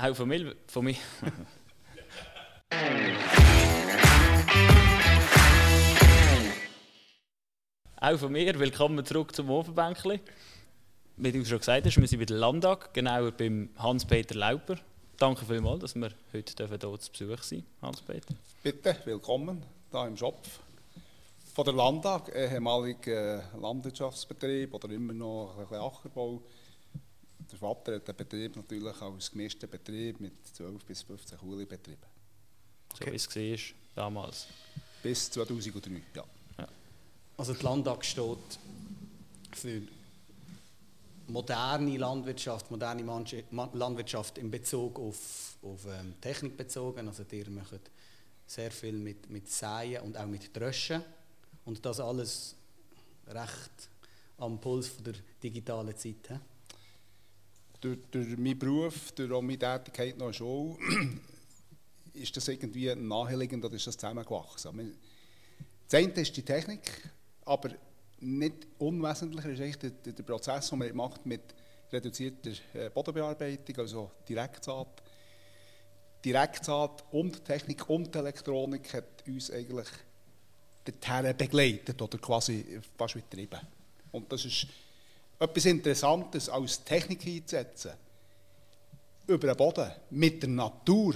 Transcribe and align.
Mir. 0.00 0.54
Von 0.68 0.84
mir. 0.84 0.94
Auch 8.00 8.16
von 8.16 8.30
mir, 8.30 8.56
willkommen 8.60 9.04
zurück 9.04 9.34
zum 9.34 9.50
Ofenbänkli. 9.50 10.20
Wie 11.16 11.32
du 11.32 11.44
schon 11.44 11.58
gesagt 11.58 11.84
hast, 11.84 11.96
wir 11.96 12.06
sind 12.06 12.20
bei 12.20 12.26
der 12.26 12.36
Landtag, 12.36 12.94
genauer 12.94 13.32
beim 13.32 13.70
Hans-Peter 13.76 14.36
Lauper. 14.36 14.76
Danke 15.16 15.44
vielmals, 15.44 15.80
dass 15.80 15.96
wir 15.96 16.12
heute 16.32 16.68
hier 16.68 17.00
zu 17.00 17.10
Besuch 17.10 17.42
sind, 17.42 17.64
Hans-Peter. 17.82 18.34
Bitte, 18.62 18.96
willkommen 19.04 19.64
hier 19.90 20.06
im 20.06 20.16
Schopf. 20.16 20.60
Von 21.54 21.64
der 21.64 21.74
Landtag, 21.74 22.32
ehemaliger 22.32 23.42
Landwirtschaftsbetrieb 23.60 24.72
oder 24.74 24.90
immer 24.90 25.12
noch 25.12 25.56
ein 25.58 25.66
bisschen 25.66 25.82
Ackerbau. 25.82 26.40
Der 27.50 27.58
Vater 27.58 27.94
hat 27.94 28.06
den 28.06 28.16
Betrieb 28.16 28.56
natürlich 28.56 29.00
als 29.00 29.30
gemischten 29.30 29.68
Betrieb 29.68 30.20
mit 30.20 30.32
12 30.54 30.84
bis 30.84 31.02
15 31.02 31.38
Kuhle 31.38 31.66
betrieben. 31.66 32.02
So 32.98 33.06
wie 33.06 33.14
es 33.14 33.36
war 33.36 33.74
damals. 33.94 34.46
Bis 35.02 35.30
2003, 35.30 36.02
ja. 36.14 36.24
ja. 36.58 36.68
Also 37.36 37.54
die 37.54 37.62
Landtag 37.62 38.04
steht 38.04 38.58
für 39.52 39.82
moderne 41.28 41.96
Landwirtschaft, 41.96 42.70
moderne 42.70 43.02
Landwirtschaft 43.72 44.38
in 44.38 44.50
Bezug 44.50 44.98
auf, 44.98 45.56
auf 45.62 45.86
ähm, 45.86 46.14
Technik 46.20 46.56
bezogen. 46.56 47.08
Also 47.08 47.24
ihr 47.30 47.50
macht 47.50 47.90
sehr 48.46 48.70
viel 48.70 48.94
mit, 48.94 49.28
mit 49.30 49.48
Säen 49.48 50.02
und 50.02 50.16
auch 50.16 50.26
mit 50.26 50.54
Dröschen. 50.56 51.02
Und 51.64 51.84
das 51.84 52.00
alles 52.00 52.56
recht 53.26 53.88
am 54.38 54.58
Puls 54.60 54.88
von 54.88 55.04
der 55.04 55.14
digitalen 55.42 55.96
Zeit. 55.96 56.28
He? 56.28 56.34
Durch, 57.80 57.98
durch 58.10 58.36
meinen 58.36 58.58
Beruf, 58.58 59.12
durch 59.12 59.30
auch 59.30 59.42
meine 59.42 59.58
Tätigkeit 59.58 60.18
noch 60.18 60.32
Schule, 60.32 60.76
ist 62.14 62.36
das 62.36 62.48
irgendwie 62.48 62.94
naheliegend 62.94 63.64
oder 63.64 63.74
ist 63.74 63.86
das 63.86 63.96
zusammengewachsen. 63.96 64.96
Das 65.88 66.02
eine 66.02 66.12
ist 66.12 66.36
die 66.36 66.42
Technik, 66.42 67.10
aber 67.44 67.70
nicht 68.20 68.66
unwesentlicher 68.78 69.50
ist 69.50 69.60
eigentlich 69.60 69.92
der, 70.02 70.12
der 70.12 70.22
Prozess, 70.24 70.70
den 70.70 70.78
man 70.78 70.96
macht 70.96 71.24
mit 71.24 71.54
reduzierter 71.92 72.50
äh, 72.74 72.90
Bodenbearbeitung, 72.90 73.76
also 73.78 74.10
Direktsaat. 74.28 75.02
Direktsaat 76.24 77.04
und 77.12 77.44
Technik 77.44 77.88
und 77.88 78.14
Elektronik 78.14 78.92
hat 78.92 79.26
uns 79.26 79.50
eigentlich 79.50 79.88
dorthin 80.84 81.36
begleitet 81.36 82.00
oder 82.02 82.18
quasi 82.18 82.80
fast 82.96 83.14
getrieben. 83.14 83.60
Und 84.10 84.30
das 84.32 84.44
ist 84.44 84.66
etwas 85.38 85.64
Interessantes, 85.64 86.48
als 86.48 86.82
Technik 86.84 87.26
einzusetzen. 87.26 87.92
Über 89.26 89.48
den 89.48 89.56
Boden, 89.56 89.90
mit 90.10 90.42
der 90.42 90.48
Natur, 90.48 91.14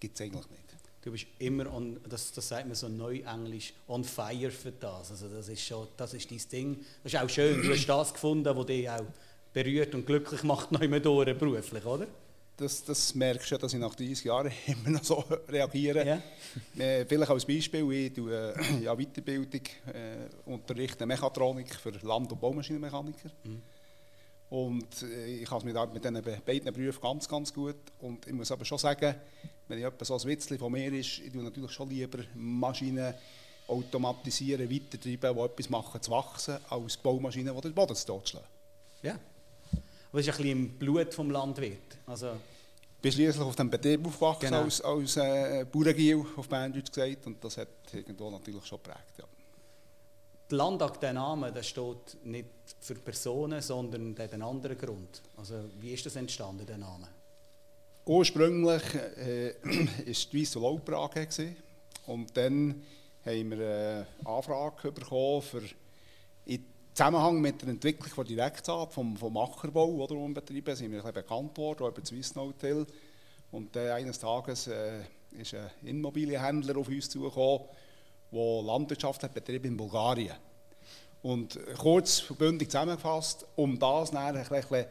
gibt 0.00 0.14
es 0.14 0.20
eigentlich 0.20 0.48
nicht. 0.48 0.62
Du 1.02 1.12
bist 1.12 1.26
immer, 1.38 1.70
on, 1.70 2.00
das, 2.08 2.32
das 2.32 2.48
sagt 2.48 2.66
man 2.66 2.74
so 2.74 2.88
Neuenglisch, 2.88 3.74
on 3.88 4.02
fire 4.02 4.50
für 4.50 4.72
das. 4.72 5.10
Also 5.10 5.28
das 5.28 5.48
ist 5.48 5.60
schon, 5.60 5.86
das 5.98 6.14
ist 6.14 6.30
dein 6.30 6.40
Ding. 6.50 6.84
Das 7.02 7.12
ist 7.12 7.20
auch 7.20 7.28
schön, 7.28 7.60
du 7.62 7.70
hast 7.70 7.86
das 7.86 8.14
gefunden, 8.14 8.56
was 8.56 8.66
dich 8.66 8.88
auch 8.88 9.04
berührt 9.52 9.94
und 9.94 10.06
glücklich 10.06 10.42
macht, 10.42 10.72
noch 10.72 10.80
immer 10.80 11.00
durch, 11.00 11.36
beruflich, 11.36 11.84
oder? 11.84 12.06
Das, 12.56 12.84
das 12.84 13.14
merkst 13.14 13.50
du, 13.50 13.58
dass 13.58 13.72
ich 13.72 13.80
nach 13.80 13.94
30 13.94 14.24
Jahren 14.24 14.52
immer 14.66 14.90
noch 14.90 15.04
so 15.04 15.24
reagiere. 15.48 16.06
Ja. 16.06 16.22
Äh, 16.82 17.04
vielleicht 17.04 17.30
als 17.30 17.44
Beispiel, 17.44 17.90
ich 17.92 18.12
tue 18.12 18.54
äh, 18.54 18.80
ja, 18.82 18.94
Weiterbildung, 18.94 19.62
äh, 19.92 20.28
unterrichte 20.44 21.04
Mechatronik 21.04 21.74
für 21.74 21.90
Land- 21.90 22.30
und 22.30 22.40
Baumaschinenmechaniker. 22.40 23.30
Mhm. 23.42 23.62
Und 24.50 25.02
äh, 25.02 25.42
ich 25.42 25.50
habe 25.50 25.64
mit, 25.64 25.94
mit 25.94 26.04
diesen 26.04 26.42
beiden 26.44 26.72
Berufen 26.72 27.00
ganz, 27.00 27.28
ganz 27.28 27.52
gut. 27.52 27.76
Und 28.00 28.26
ich 28.26 28.32
muss 28.32 28.52
aber 28.52 28.64
schon 28.64 28.78
sagen, 28.78 29.16
wenn 29.66 29.78
ich 29.78 29.84
etwas 29.84 30.08
so 30.08 30.14
ein 30.14 30.24
Witzchen 30.24 30.58
von 30.58 30.70
mir 30.70 30.92
ist, 30.92 31.18
ich 31.18 31.32
tue 31.32 31.42
natürlich 31.42 31.72
schon 31.72 31.88
lieber 31.88 32.18
Maschinen 32.34 33.14
automatisieren, 33.66 34.70
weitertreiben, 34.70 35.34
die 35.34 35.40
etwas 35.40 35.70
machen 35.70 36.00
zu 36.02 36.10
wachsen, 36.12 36.58
als 36.68 36.96
Baumaschinen, 36.98 37.54
die 37.54 37.60
den 37.62 37.74
Boden 37.74 37.96
zu 37.96 38.06
totschlagen. 38.06 38.48
Ja. 39.02 39.18
Aber 40.14 40.22
das 40.22 40.28
ist 40.28 40.34
ein 40.34 40.42
bisschen 40.44 40.58
im 40.58 40.68
Blut 40.78 41.08
des 41.08 41.16
Landwirts. 41.16 41.96
Also 42.06 42.36
bin 43.02 43.10
schließlich 43.10 43.44
auf 43.44 43.56
dem 43.56 43.68
Betrieb 43.68 44.06
aufgewachsen 44.06 44.46
genau. 44.46 44.62
als, 44.62 44.80
als 44.80 45.16
äh, 45.16 45.66
Bauerngiel, 45.70 46.24
auf 46.36 46.48
Berndeutsch 46.48 46.92
gesagt, 46.92 47.26
und 47.26 47.42
das 47.42 47.56
hat 47.56 47.68
irgendwo 47.92 48.30
natürlich 48.30 48.64
schon 48.64 48.78
geprägt. 48.78 49.18
Ja. 49.18 49.24
Der 50.48 50.56
Landtag, 50.56 51.00
der 51.00 51.14
Name, 51.14 51.50
der 51.50 51.64
steht 51.64 52.16
nicht 52.22 52.46
für 52.78 52.94
Personen, 52.94 53.60
sondern 53.60 54.14
der 54.14 54.26
hat 54.26 54.34
einen 54.34 54.42
anderen 54.42 54.78
Grund. 54.78 55.20
Also 55.36 55.56
wie 55.80 55.90
ist 55.90 56.06
das 56.06 56.14
entstanden, 56.14 56.64
der 56.64 56.78
Name? 56.78 57.08
Ursprünglich 58.06 58.94
war 58.94 59.18
äh, 59.18 59.54
die 59.64 60.40
Weiss 60.40 60.54
Lauper 60.54 60.96
AG 60.98 61.56
und 62.06 62.36
dann 62.36 62.84
haben 63.26 63.50
wir 63.50 63.56
eine 63.56 64.06
Anfrage 64.24 64.92
bekommen 64.92 65.42
für 65.42 65.62
in 66.46 66.64
Zusammenhang 66.94 67.40
mit 67.40 67.60
der 67.60 67.70
Entwicklung 67.70 68.12
der 68.14 68.24
Direktsaat 68.24 68.92
vom, 68.92 69.16
vom 69.16 69.36
Ackerbau 69.36 69.88
oder 69.88 70.14
umbetrieben 70.14 70.76
sind 70.76 70.92
wir 70.92 71.02
bekannt 71.02 71.58
worden, 71.58 71.86
auch 71.86 72.04
Swiss 72.04 72.32
Hotel. 72.36 72.86
Und 73.50 73.74
äh, 73.74 73.90
eines 73.90 74.20
Tages 74.20 74.68
äh, 74.68 75.00
ist 75.36 75.54
ein 75.54 75.70
Immobilienhändler 75.82 76.76
auf 76.76 76.86
uns 76.86 77.10
zugekommen, 77.10 77.66
der 78.30 78.62
Landwirtschaft 78.62 79.24
hat 79.24 79.34
betrieben 79.34 79.72
in 79.72 79.76
Bulgarien. 79.76 80.36
Und 81.22 81.58
kurz 81.76 82.20
verbündig 82.20 82.70
zusammengefasst, 82.70 83.44
um 83.56 83.76
das 83.76 84.12
nachher 84.12 84.86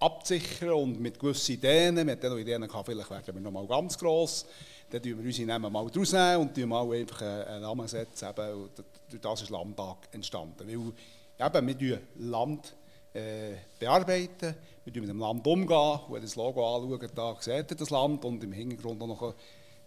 abzusichern 0.00 0.70
und 0.70 0.98
mit 0.98 1.18
gewissen 1.18 1.56
Ideen, 1.56 1.96
wir 1.96 2.12
hatten 2.12 2.30
noch 2.30 2.38
Ideen 2.38 2.62
gehabt, 2.62 2.86
vielleicht 2.86 3.10
werden 3.10 3.34
wir 3.34 3.40
noch 3.42 3.50
mal 3.50 3.66
ganz 3.66 3.98
gross, 3.98 4.46
dann 4.88 5.02
tun 5.02 5.18
wir 5.18 5.26
unsere 5.26 5.48
Namen 5.48 5.70
mal 5.70 5.86
rausnehmen 5.86 6.36
und 6.38 6.54
tun 6.54 6.70
mal 6.70 6.90
einfach 6.90 7.20
einen 7.20 7.60
Namen 7.60 7.86
setzen. 7.86 8.28
Durch 8.34 9.20
das 9.20 9.42
ist 9.42 9.50
Landtag 9.50 10.08
entstanden. 10.12 10.66
Weil 10.66 10.92
eben, 11.38 11.66
wir 11.66 11.78
tun 11.78 11.98
Land 12.16 12.74
äh, 13.12 13.54
bearbeiten, 13.78 14.54
wir 14.84 14.92
tun 14.92 15.02
mit 15.02 15.10
dem 15.10 15.18
Land 15.18 15.46
umgehen, 15.46 16.00
wenn 16.08 16.22
das 16.22 16.36
Logo 16.36 16.76
anschaut, 16.76 17.10
da 17.14 17.36
seht 17.40 17.70
ihr 17.70 17.76
das 17.76 17.90
Land 17.90 18.24
und 18.24 18.42
im 18.42 18.52
Hintergrund 18.52 19.02
auch 19.02 19.06
noch 19.06 19.34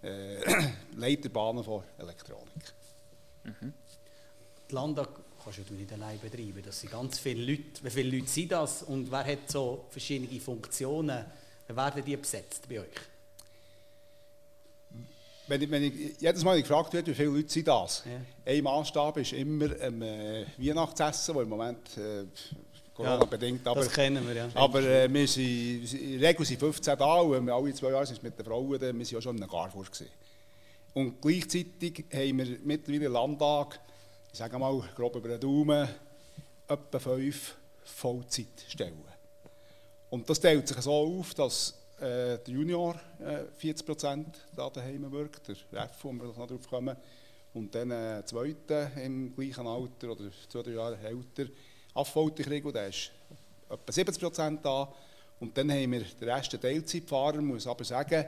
äh, 0.03 0.37
Leiterbahnen 0.95 1.63
von 1.63 1.83
Elektronik. 1.97 2.73
Mhm. 3.43 3.73
Die 4.69 4.75
Landtag 4.75 5.09
kannst 5.43 5.69
du 5.69 5.73
nicht 5.73 5.91
allein 5.93 6.19
betreiben. 6.19 6.61
Das 6.65 6.79
sind 6.79 6.91
ganz 6.91 7.19
viele 7.19 7.51
Leute. 7.51 7.83
Wie 7.83 7.89
viele 7.89 8.17
Leute 8.17 8.27
sind 8.29 8.51
das 8.51 8.83
und 8.83 9.09
wer 9.11 9.25
hat 9.25 9.49
so 9.49 9.85
verschiedene 9.89 10.39
Funktionen? 10.39 11.25
Wie 11.67 11.75
werden 11.75 12.03
die 12.03 12.17
besetzt 12.17 12.67
bei 12.67 12.81
euch? 12.81 13.16
Wenn 15.47 15.61
ich, 15.61 15.71
wenn 15.71 15.83
ich 15.83 15.93
jedes 16.19 16.43
Mal 16.43 16.61
gefragt 16.61 16.93
werde, 16.93 17.11
wie 17.11 17.15
viele 17.15 17.29
Leute 17.29 17.49
sind 17.49 17.67
das? 17.67 18.03
Ja. 18.05 18.51
Ein 18.51 18.63
Maßstab 18.63 19.17
ist 19.17 19.31
immer 19.33 19.69
ein 19.79 20.01
äh, 20.01 20.45
Weihnachtsessen, 20.57 21.33
das 21.33 21.43
im 21.43 21.49
Moment 21.49 21.97
äh, 21.97 22.25
Corona-bedingt. 22.93 23.65
Ja, 23.65 23.73
das 23.73 23.89
kennen 23.89 24.27
wir, 24.27 24.35
ja. 24.35 24.49
Aber 24.55 24.81
äh, 24.81 25.11
wir 25.11 25.27
sind, 25.27 25.93
in 25.93 26.19
der 26.19 26.29
Regel 26.29 26.45
sind 26.45 26.59
15 26.59 26.97
da 26.97 27.19
und 27.21 27.45
wir 27.45 27.53
alle 27.53 27.73
zwei 27.73 27.91
Jahre 27.91 28.05
sind 28.05 28.21
mit 28.23 28.37
den 28.37 28.45
Frauen, 28.45 28.71
wir 28.71 28.81
waren 28.81 28.99
ja 29.01 29.21
schon 29.21 29.37
in 29.37 29.43
einem 29.43 29.51
Garfurt. 29.51 30.03
Und 30.93 31.21
gleichzeitig 31.21 32.05
haben 32.11 32.37
wir 32.39 32.57
mittlerweile 32.63 33.07
Landtag, 33.07 33.79
ich 34.31 34.39
sage 34.39 34.57
mal 34.57 34.81
grob 34.95 35.15
über 35.15 35.29
den 35.29 35.39
Daumen, 35.39 35.87
etwa 36.67 36.99
fünf 36.99 37.55
Vollzeitstellen. 37.83 39.05
Und 40.09 40.29
das 40.29 40.39
teilt 40.39 40.67
sich 40.67 40.77
so 40.77 40.91
auf, 40.91 41.33
dass 41.33 41.73
äh, 41.97 42.37
der 42.37 42.47
Junior 42.47 42.95
äh, 43.19 43.45
40% 43.61 44.25
da 44.55 44.69
daheim 44.69 45.11
wirkt, 45.11 45.47
der 45.47 45.55
Ref, 45.73 46.03
wo 46.03 46.11
wir 46.11 46.25
noch 46.25 46.47
drauf 46.47 46.67
kommen, 46.67 46.95
und 47.53 47.73
dann 47.73 47.91
äh, 47.91 48.23
zweiter 48.25 48.91
im 48.97 49.35
gleichen 49.35 49.65
Alter 49.65 50.11
oder 50.11 50.29
zwei, 50.47 50.61
drei 50.61 50.71
Jahre 50.71 50.97
älter 50.99 51.49
und 51.93 52.75
der 52.75 52.87
ist 52.87 53.11
etwa 53.69 53.91
70% 53.91 54.61
da. 54.61 54.93
Und 55.39 55.57
dann 55.57 55.71
haben 55.71 55.91
wir 55.91 56.01
den 56.01 56.29
Rest 56.29 56.53
der 56.53 56.61
Teilzeitfahrer, 56.61 57.41
muss 57.41 57.67
aber 57.67 57.83
sagen, 57.83 58.25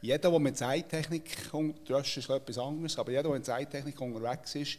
jeder, 0.00 0.30
der 0.30 0.38
mit 0.38 0.56
Zeittechnik, 0.56 1.50
Drösch 1.84 2.16
ist 2.16 2.30
etwas 2.30 2.58
anderes, 2.58 2.98
aber 2.98 3.10
jeder, 3.10 3.24
der 3.24 3.32
mit 3.32 3.44
Zeittechnik 3.44 4.00
unterwegs 4.00 4.54
ist, 4.54 4.78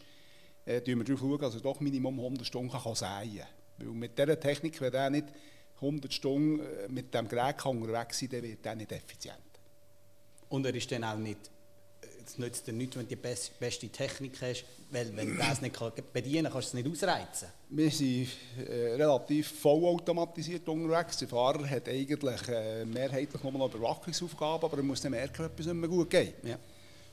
äh, 0.66 0.82
wir 0.86 1.04
darauf 1.04 1.20
schauen, 1.20 1.40
dass 1.40 1.56
er 1.56 1.62
doch 1.62 1.80
Minimum 1.80 2.20
100 2.20 2.48
Stunden 2.48 2.72
kann 2.72 2.96
säen 2.96 3.38
kann. 3.38 3.48
Weil 3.78 3.88
mit 3.88 4.18
dieser 4.18 4.40
Technik, 4.40 4.80
wenn 4.82 4.94
er 4.94 5.10
nicht 5.10 5.28
100 5.82 6.14
Stunden 6.14 6.60
äh, 6.60 6.88
mit 6.90 7.14
diesem 7.14 7.28
Gerät 7.28 7.66
unterwegs 7.66 8.20
sein 8.20 8.30
kann, 8.30 8.42
dann 8.42 8.50
wird 8.50 8.66
er 8.66 8.76
nicht 8.76 8.92
effizient. 8.92 9.38
Und 10.50 10.66
er 10.66 10.76
ist 10.76 10.92
dann 10.92 11.04
auch 11.04 11.18
nicht, 11.18 11.40
äh, 12.02 12.08
es 12.26 12.38
nützt 12.38 12.68
dir 12.68 12.74
nichts, 12.74 12.96
wenn 12.96 13.08
du 13.08 13.16
die 13.16 13.50
beste 13.60 13.90
Technik 13.90 14.42
hast, 14.42 14.66
weil 14.92 15.16
wenn 15.16 15.30
du 15.30 15.38
das 15.38 15.62
nicht 15.62 15.74
bedienen 16.14 16.52
kannst, 16.52 16.54
kannst 16.54 16.74
du 16.74 16.78
es 16.78 16.84
nicht 16.86 17.04
ausreizen. 17.04 17.48
Wir 17.70 17.90
sind 17.90 18.28
äh, 18.58 18.94
relativ 18.94 19.60
vollautomatisiert 19.60 20.68
unterwegs. 20.68 21.18
Der 21.18 21.28
Fahrer 21.28 21.68
hat 21.70 21.88
eigentlich 21.88 22.48
äh, 22.50 22.86
mehrheitlich 22.86 23.42
nur 23.42 23.54
noch 23.54 23.74
Überwachungsaufgaben, 23.74 24.66
aber 24.66 24.78
er 24.78 24.84
muss 24.84 25.02
dann 25.02 25.12
merken, 25.12 25.46
ob 25.46 25.60
es 25.60 25.66
nicht 25.66 25.76
mehr 25.76 25.90
gut 25.90 26.10
geht. 26.10 26.36
Ja. 26.44 26.58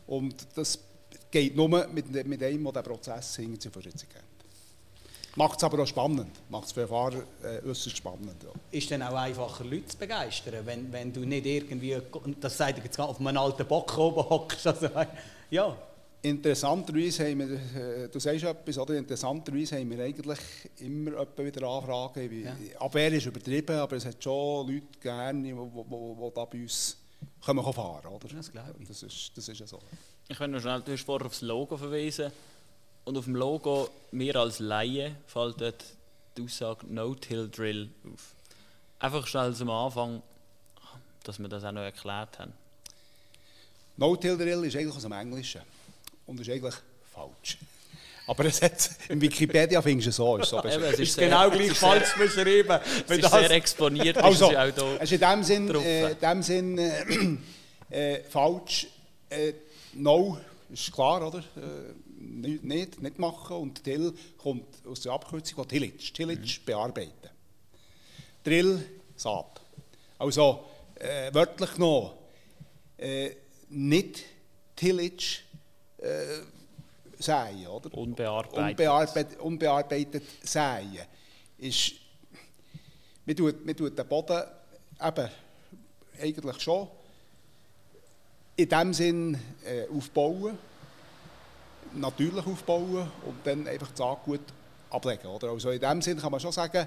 Und 0.06 0.34
das 0.54 0.78
geht 1.30 1.54
nur 1.54 1.68
mit, 1.68 1.92
mit 2.10 2.16
einem, 2.16 2.38
der 2.38 2.50
den 2.50 2.82
Prozess 2.82 3.36
hinter 3.36 3.60
zur 3.60 3.72
Versetzung 3.72 4.08
hat. 4.14 4.27
Macht 5.36 5.58
es 5.58 5.64
aber 5.64 5.82
auch 5.82 5.86
spannend. 5.86 6.30
Macht 6.48 6.66
es 6.66 6.72
für 6.72 6.86
Fahrer 6.86 7.22
äh, 7.42 7.68
äußerst 7.68 7.96
spannend. 7.96 8.42
Ja. 8.42 8.50
Ist 8.70 8.90
dann 8.90 9.02
auch 9.02 9.14
einfacher, 9.14 9.64
Leute 9.64 9.86
zu 9.86 9.96
begeistern, 9.96 10.54
wenn, 10.64 10.92
wenn 10.92 11.12
du 11.12 11.20
nicht 11.20 11.46
irgendwie, 11.46 11.96
das 12.40 12.56
sagt 12.56 12.82
jetzt 12.82 12.98
auf 12.98 13.20
einem 13.20 13.36
alten 13.36 13.66
Bock 13.66 13.96
oben 13.98 14.28
hockst. 14.28 14.66
Also, 14.66 14.88
ja. 15.50 15.76
Interessanterweise 16.20 17.30
haben 17.30 17.38
wir, 17.38 17.80
äh, 17.80 18.08
du 18.08 18.18
sagst 18.18 18.42
etwas, 18.42 18.76
oder? 18.78 18.94
Interessanterweise 18.94 19.78
haben 19.78 19.88
wir 19.88 20.02
eigentlich 20.02 20.38
immer 20.80 21.24
wieder 21.36 21.68
Anfragen. 21.68 22.28
Wie, 22.28 22.42
ja. 22.42 22.56
Abwehr 22.80 23.12
ist 23.12 23.26
übertrieben, 23.26 23.76
aber 23.76 23.96
es 23.96 24.04
hat 24.04 24.22
schon 24.22 24.66
Leute 24.66 24.98
gerne, 25.00 25.40
die, 25.40 25.50
die, 25.50 25.54
die 25.54 26.34
da 26.34 26.44
bei 26.44 26.62
uns 26.62 26.96
kommen 27.40 27.72
fahren 27.72 28.06
oder? 28.06 28.28
Das 28.34 28.50
glaube 28.50 28.74
ich. 28.80 28.88
Das 28.88 29.02
ist, 29.02 29.30
das 29.36 29.48
ist 29.48 29.60
ja 29.60 29.66
so. 29.66 29.78
Ich 30.28 30.38
will 30.38 30.48
noch 30.48 30.60
schnell, 30.60 30.82
du 30.82 30.92
hast 30.92 31.04
vorher 31.04 31.26
auf 31.26 31.32
das 31.32 31.42
Logo 31.42 31.76
verwiesen. 31.76 32.32
Und 33.08 33.16
auf 33.16 33.24
dem 33.24 33.36
Logo, 33.36 33.88
mir 34.10 34.36
als 34.36 34.58
Laie, 34.58 35.16
fällt 35.26 35.62
dort 35.62 35.82
die 36.36 36.42
Aussage 36.42 36.84
No-Till-Drill 36.90 37.88
auf. 38.12 38.34
Einfach 38.98 39.26
schnell 39.26 39.54
zum 39.54 39.70
Anfang, 39.70 40.22
dass 41.24 41.38
wir 41.38 41.48
das 41.48 41.64
auch 41.64 41.72
noch 41.72 41.80
erklärt 41.80 42.38
haben. 42.38 42.52
No-Till-Drill 43.96 44.62
ist 44.64 44.76
eigentlich 44.76 44.94
aus 44.94 45.04
dem 45.04 45.12
Englischen. 45.12 45.62
Und 46.26 46.38
ist 46.38 46.50
eigentlich 46.50 46.74
falsch. 47.10 47.56
Aber 48.26 48.44
es 48.44 48.60
hat, 48.60 48.90
in 49.08 49.22
Wikipedia 49.22 49.80
findest 49.80 50.08
du 50.08 50.12
so. 50.12 50.36
Ist 50.36 50.50
so 50.50 50.58
Eben, 50.62 50.82
es 50.82 50.98
ist, 50.98 51.16
genau 51.16 51.48
gleich 51.48 51.72
falsch 51.72 52.14
beschrieben. 52.14 52.78
Es 53.08 53.16
ist 53.16 53.30
sehr 53.30 53.50
exponiert. 53.52 54.16
Also, 54.22 54.50
ist 54.50 54.52
ja 54.52 54.66
es 54.66 55.10
ist 55.10 55.12
in 55.12 55.20
dem 55.20 55.42
Sinn, 55.42 55.74
äh, 55.76 56.14
dem 56.14 56.42
Sinn 56.42 56.76
äh, 56.76 57.38
äh, 57.88 58.22
falsch. 58.24 58.86
Äh, 59.30 59.54
no 59.94 60.38
ist 60.70 60.92
klar, 60.92 61.26
oder? 61.26 61.42
Nicht, 62.20 62.64
nicht, 62.64 63.02
nicht 63.02 63.18
machen. 63.18 63.56
Und 63.56 63.84
Till 63.84 64.12
kommt 64.36 64.66
aus 64.86 65.00
der 65.00 65.12
Abkürzung 65.12 65.56
von 65.56 65.68
Tillage. 65.68 66.12
Tillage 66.12 66.58
mhm. 66.60 66.64
bearbeiten. 66.64 67.30
Drill, 68.42 68.84
Saat. 69.16 69.60
Also 70.18 70.64
äh, 70.96 71.32
wörtlich 71.32 71.76
noch, 71.78 72.16
äh, 72.96 73.30
nicht 73.68 74.24
Tillage 74.74 75.40
äh, 75.98 76.40
säen, 77.18 77.66
oder? 77.66 77.92
Unbearbeitet. 77.94 78.58
Unbearbeitet, 78.58 79.40
unbearbeitet 79.40 80.24
säen. 80.42 80.98
Ist, 81.58 81.94
man, 83.26 83.36
tut, 83.36 83.64
man 83.64 83.76
tut 83.76 83.98
den 83.98 84.08
Boden 84.08 84.42
eben 85.00 85.28
eigentlich 86.20 86.60
schon 86.60 86.88
in 88.56 88.68
dem 88.68 88.92
Sinn 88.92 89.38
äh, 89.64 89.86
aufbauen 89.88 90.58
natürlich 91.94 92.46
aufbauen 92.46 93.10
und 93.24 93.36
dann 93.44 93.66
einfach 93.66 93.88
das 93.88 93.98
Saatgut 93.98 94.40
ablegen. 94.90 95.26
Oder? 95.26 95.50
Also 95.50 95.70
in 95.70 95.80
dem 95.80 96.02
Sinne 96.02 96.20
kann 96.20 96.30
man 96.30 96.40
schon 96.40 96.52
sagen, 96.52 96.86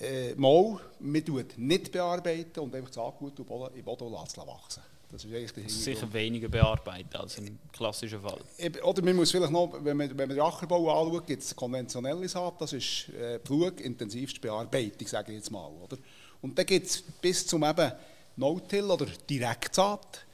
äh, 0.00 0.34
mal, 0.34 0.78
man 1.00 1.24
tut 1.24 1.58
nicht 1.58 1.92
bearbeiten 1.92 2.60
und 2.60 2.74
einfach 2.74 2.88
das 2.88 2.96
Saatgut 2.96 3.38
im 3.38 3.44
Boden, 3.44 3.82
Boden 3.82 4.12
wachsen. 4.12 4.82
Das 5.12 5.26
ist 5.26 5.34
eigentlich 5.34 5.66
ist 5.66 5.84
sicher 5.84 6.10
weniger 6.10 6.48
bearbeitet 6.48 7.14
als 7.14 7.36
im 7.36 7.58
klassischen 7.70 8.22
Fall. 8.22 8.40
Oder 8.82 9.02
man 9.02 9.14
muss 9.14 9.30
vielleicht 9.30 9.52
noch, 9.52 9.74
wenn 9.82 9.94
man, 9.94 10.08
wenn 10.08 10.28
man 10.28 10.30
den 10.30 10.40
Ackerbau 10.40 10.88
anschaut, 11.02 11.26
gibt 11.26 11.42
es 11.42 11.54
konventionelle 11.54 12.26
Saat, 12.26 12.58
das 12.62 12.72
ist 12.72 13.10
äh, 13.10 13.38
Pflug, 13.40 13.78
intensivste 13.80 14.40
Bearbeitung, 14.40 15.06
sage 15.06 15.32
ich 15.32 15.38
jetzt 15.38 15.50
mal. 15.50 15.70
Oder? 15.82 15.98
Und 16.40 16.58
dann 16.58 16.64
gibt 16.64 16.86
es 16.86 17.02
bis 17.02 17.46
zum 17.46 17.62
eben 17.62 17.92
No-Till 18.36 18.84
oder 18.84 19.06
Direktsaat, 19.28 20.24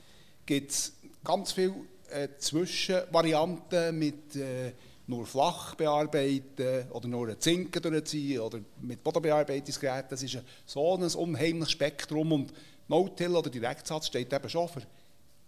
gibt 0.46 0.92
ganz 1.24 1.50
viele 1.50 1.74
äh, 2.10 2.28
Zwischenvarianten 2.38 3.98
mit 3.98 4.36
äh, 4.36 4.72
nur 5.06 5.26
flach 5.26 5.74
bearbeiten 5.74 6.90
oder 6.90 7.08
nur 7.08 7.28
eine 7.28 7.38
Zinken 7.38 7.82
durchziehen 7.82 8.40
oder 8.40 8.60
mit 8.80 9.02
Bodenbearbeitungsgeräten. 9.02 10.10
Das 10.10 10.22
ist 10.22 10.36
ein, 10.36 10.42
so 10.66 10.94
ein 10.94 11.02
unheimliches 11.02 11.72
Spektrum 11.72 12.32
und 12.32 12.52
No-Till 12.88 13.34
oder 13.34 13.50
Direktsatz 13.50 14.06
steht 14.06 14.32
eben 14.32 14.48
schon 14.48 14.68
für 14.68 14.82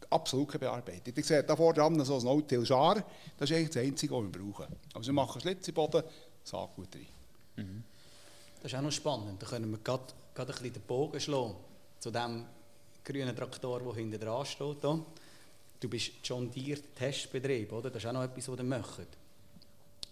absolut 0.09 0.49
keine 0.49 0.61
Bearbeitung. 0.61 1.15
Ich 1.15 1.27
sehe 1.27 1.43
da 1.43 1.55
vorne 1.55 2.05
so 2.05 2.19
ein 2.19 2.25
No-Till-Schar, 2.25 3.05
das 3.39 3.51
ist 3.51 3.57
eigentlich 3.57 3.71
das 3.71 3.83
Einzige, 3.83 4.15
was 4.15 4.23
wir 4.23 4.33
brauchen. 4.33 4.67
Also 4.95 5.07
wir 5.09 5.15
machen 5.15 5.41
Schlitz 5.41 5.69
im 5.69 5.75
Boden, 5.75 6.03
Saatgut 6.43 6.89
rein. 6.95 7.07
Mhm. 7.57 7.85
Das 8.63 8.73
ist 8.73 8.79
auch 8.79 8.83
noch 8.83 8.93
spannend, 8.93 9.43
da 9.43 9.47
können 9.47 9.71
wir 9.71 9.79
gerade 9.79 10.05
ein 10.37 10.47
bisschen 10.47 10.73
den 10.73 10.83
Bogen 10.83 11.21
schlagen 11.21 11.55
zu 11.99 12.11
dem 12.11 12.45
grünen 13.05 13.37
Traktor, 13.37 13.81
der 13.81 13.95
hinten 13.95 14.21
dran 14.21 14.45
steht. 14.45 14.81
Hier. 14.81 15.05
Du 15.81 15.89
bist 15.89 16.13
John 16.23 16.51
Deere 16.51 16.81
Testbetrieb, 16.95 17.73
oder? 17.73 17.91
Das 17.91 18.03
ist 18.03 18.09
auch 18.09 18.13
noch 18.13 18.23
etwas, 18.23 18.49
was 18.49 18.59
ihr 18.59 18.65
macht. 18.65 19.09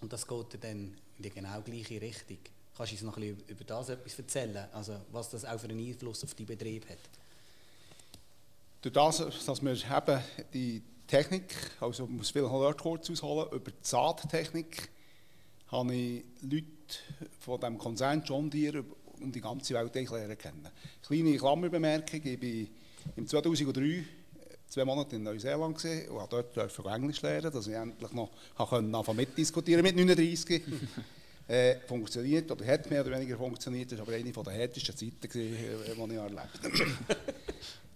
Und 0.00 0.12
das 0.12 0.26
geht 0.26 0.64
dann 0.64 0.96
in 1.18 1.22
die 1.22 1.30
genau 1.30 1.60
gleiche 1.60 2.00
Richtung. 2.00 2.38
Kannst 2.74 2.92
du 2.92 2.96
uns 2.96 3.02
noch 3.02 3.16
ein 3.18 3.36
bisschen 3.36 3.48
über 3.48 3.64
das 3.64 3.88
etwas 3.90 4.18
erzählen? 4.18 4.66
Also, 4.72 4.96
was 5.12 5.30
das 5.30 5.44
auch 5.44 5.58
für 5.58 5.68
einen 5.68 5.86
Einfluss 5.86 6.24
auf 6.24 6.34
die 6.34 6.44
Betrieb 6.44 6.88
hat? 6.88 6.98
Durch 8.80 8.92
das, 8.94 9.44
dass 9.44 9.60
wir 9.60 9.72
eben 9.72 10.22
die 10.54 10.82
Technik, 11.06 11.54
also 11.80 12.04
ich 12.04 12.10
muss 12.10 12.30
vielleicht 12.30 12.52
noch 12.52 12.76
kurz 12.76 13.10
ausholen, 13.10 13.48
über 13.52 13.70
die 13.70 13.76
Saattechnik 13.82 14.88
habe 15.68 15.94
ich 15.94 16.24
Leute 16.42 16.66
von 17.40 17.60
dem 17.60 17.76
Konzern 17.76 18.22
John 18.24 18.48
Deere 18.48 18.84
um 19.20 19.32
die 19.32 19.40
ganze 19.40 19.74
Welt 19.74 19.92
kennen. 19.92 20.68
Kleine 21.02 21.36
Klammerbemerkung, 21.36 22.20
ich 22.24 22.38
bin 22.38 22.68
im 23.16 23.26
2003 23.26 24.04
zwei 24.68 24.84
Monate 24.84 25.16
in 25.16 25.22
Neuseeland 25.22 25.74
gesehen 25.74 26.08
und 26.10 26.32
dort 26.32 26.54
dürfen 26.54 26.86
Englisch 26.86 27.22
lernen, 27.22 27.52
dass 27.52 27.66
ich 27.66 27.74
endlich 27.74 28.12
noch 28.12 28.30
anfangen 28.56 29.16
mitdiskutieren 29.16 29.82
mit 29.82 29.96
39. 29.96 30.62
äh, 31.48 31.76
funktioniert 31.86 32.50
oder 32.50 32.66
hat 32.66 32.90
mehr 32.90 33.00
oder 33.00 33.16
weniger 33.16 33.36
funktioniert. 33.36 33.90
Das 33.90 33.98
war 33.98 34.06
aber 34.08 34.16
eine 34.16 34.30
der 34.30 34.52
härtesten 34.52 34.96
Zeiten, 34.96 35.28
die 35.32 35.54
ich 35.54 36.16
erlebt 36.16 36.40
habe. 36.62 37.16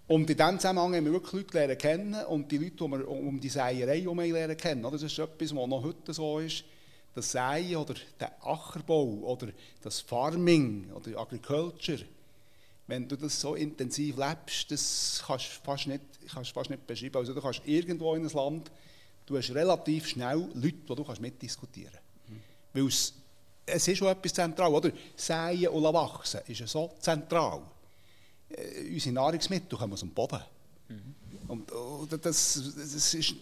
Und 0.08 0.28
in 0.28 0.36
diesem 0.36 0.58
Zusammenhang 0.58 0.94
haben 0.94 1.04
wir 1.04 1.12
wirklich 1.12 1.32
Leute 1.32 1.54
lernen 1.58 1.78
kennen 1.78 2.24
und 2.26 2.50
die 2.50 2.58
Leute, 2.58 2.76
die 2.76 2.90
wir 2.90 3.08
um 3.08 3.40
die 3.40 3.48
Säerei 3.48 4.00
herum 4.00 4.18
lernen 4.18 4.56
kennen. 4.56 4.82
Das 4.82 5.02
ist 5.02 5.18
etwas, 5.18 5.54
was 5.54 5.68
noch 5.68 5.82
heute 5.82 6.12
so 6.12 6.38
ist. 6.38 6.64
Das 7.14 7.30
Säen 7.30 7.76
oder 7.76 7.94
der 8.18 8.32
Ackerbau 8.44 9.04
oder 9.04 9.48
das 9.82 10.00
Farming 10.00 10.90
oder 10.94 11.18
Agriculture 11.20 12.00
wenn 12.86 13.08
du 13.08 13.16
das 13.16 13.40
so 13.40 13.54
intensiv 13.54 14.16
lebst, 14.16 14.70
das 14.70 15.22
kannst 15.26 15.46
du 15.46 15.64
fast 15.64 15.86
nicht, 15.86 16.02
kannst 16.32 16.52
fast 16.52 16.70
nicht 16.70 16.86
beschreiben. 16.86 17.16
Also 17.16 17.32
du 17.32 17.40
kannst 17.40 17.62
irgendwo 17.64 18.14
in 18.14 18.26
ein 18.26 18.32
Land, 18.32 18.70
du 19.26 19.36
hast 19.36 19.50
relativ 19.54 20.08
schnell 20.08 20.48
Leute, 20.54 20.72
die 20.72 20.94
du 20.94 21.04
kannst 21.04 21.20
mitdiskutieren 21.20 21.92
kannst. 21.92 22.28
Mhm. 22.28 22.42
Weil 22.72 22.86
es, 22.88 23.14
es 23.66 23.88
ist 23.88 23.98
schon 23.98 24.08
etwas 24.08 24.34
zentral, 24.34 24.72
oder? 24.72 24.90
Säen 25.16 25.68
und 25.68 25.82
wachsen 25.84 26.40
ist 26.46 26.68
so 26.68 26.90
zentral. 26.98 27.62
Äh, 28.50 28.92
unsere 28.92 29.14
Nahrungsmittel 29.14 29.78
kommen 29.78 29.92
aus 29.92 30.00
dem 30.00 30.10
Boden. 30.10 30.40
Mhm. 30.88 31.14
Und 31.48 31.72
oh, 31.72 32.06
das, 32.10 32.20
das 32.20 33.14
ist... 33.14 33.34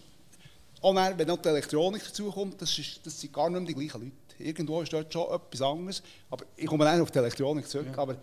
Auch 0.83 0.95
dann, 0.95 1.15
wenn 1.17 1.27
noch 1.27 1.37
die 1.37 1.49
Elektronik 1.49 2.03
dazukommt, 2.03 2.59
das, 2.59 2.75
ist, 2.79 2.99
das 3.03 3.21
sind 3.21 3.31
gar 3.31 3.49
nicht 3.51 3.59
mehr 3.59 3.67
die 3.67 3.75
gleichen 3.75 4.01
Leute. 4.01 4.43
Irgendwo 4.43 4.81
ist 4.81 4.91
dort 4.91 5.13
schon 5.13 5.31
etwas 5.31 5.61
anderes. 5.61 6.01
Aber 6.27 6.43
ich 6.57 6.65
komme 6.65 6.85
dann 6.85 6.99
auf 7.01 7.11
die 7.11 7.19
Elektronik 7.19 7.67
zurück. 7.67 7.89
Ja. 7.91 7.97
Aber 7.99 8.17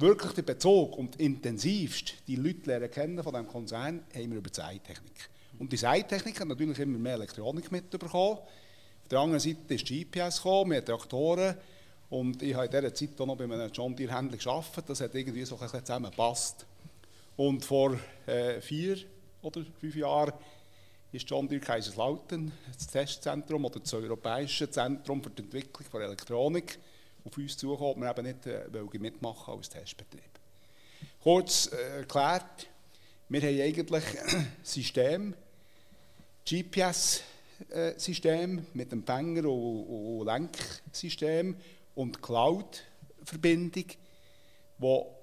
wirklich 0.00 0.32
den 0.32 0.44
Bezug 0.44 0.96
und 0.96 1.16
intensivst 1.16 2.14
die 2.26 2.36
Leute 2.36 2.66
lernen 2.66 2.90
kennen 2.90 3.22
von 3.22 3.32
diesem 3.32 3.48
Konzern, 3.48 4.02
haben 4.14 4.30
wir 4.30 4.38
über 4.38 4.50
die 4.50 4.56
Seitechnik. 4.56 5.28
Und 5.58 5.72
die 5.72 5.76
Seitechnik 5.76 6.40
hat 6.40 6.48
natürlich 6.48 6.78
immer 6.78 6.98
mehr 6.98 7.14
Elektronik 7.14 7.70
mitbekommen. 7.70 8.38
Auf 8.38 9.08
der 9.10 9.18
anderen 9.18 9.40
Seite 9.40 9.74
ist 9.74 9.86
GPS 9.86 10.36
gekommen, 10.36 10.70
wir 10.70 10.84
Traktoren. 10.84 11.54
Und 12.08 12.42
ich 12.42 12.54
habe 12.54 12.64
in 12.66 12.70
dieser 12.70 12.94
Zeit 12.94 13.20
auch 13.20 13.26
noch 13.26 13.36
bei 13.36 13.44
einem 13.44 13.70
John 13.72 13.94
Deere 13.94 14.16
Händler 14.16 14.38
gearbeitet. 14.38 14.84
Das 14.88 15.00
hat 15.00 15.14
irgendwie 15.14 15.44
so 15.44 15.56
ein 15.56 15.60
bisschen 15.60 15.84
zusammengepasst. 15.84 16.66
Und 17.36 17.64
vor 17.64 17.98
äh, 18.26 18.60
vier 18.60 18.98
oder 19.42 19.64
fünf 19.78 19.96
Jahren 19.96 20.32
ist 21.12 21.28
John 21.28 21.48
Deere 21.48 21.60
Kaiserslautern 21.60 22.52
das 22.72 22.86
Testzentrum 22.86 23.64
oder 23.64 23.80
das 23.80 23.92
europäische 23.92 24.70
Zentrum 24.70 25.22
für 25.22 25.30
die 25.30 25.42
Entwicklung 25.42 25.88
von 25.88 26.02
Elektronik 26.02 26.78
auf 27.24 27.36
uns 27.36 27.56
zukommen, 27.56 27.90
ob 27.90 27.96
wir 27.98 28.10
eben 28.10 28.26
nicht 28.26 28.46
äh, 28.46 28.68
mitmachen 28.98 29.54
als 29.54 29.68
Testbetrieb. 29.68 30.30
Kurz 31.22 31.70
äh, 31.72 31.98
erklärt, 31.98 32.66
wir 33.28 33.42
haben 33.42 33.60
eigentlich 33.60 34.04
ein 34.20 34.52
System, 34.62 35.34
GPS-System 36.48 38.58
äh, 38.58 38.62
mit 38.74 38.92
Empfänger 38.92 39.44
und, 39.44 40.20
und 40.20 40.26
Lenksystem 40.26 41.56
und 41.94 42.20
Cloud-Verbindung, 42.22 43.84
wo 44.78 45.14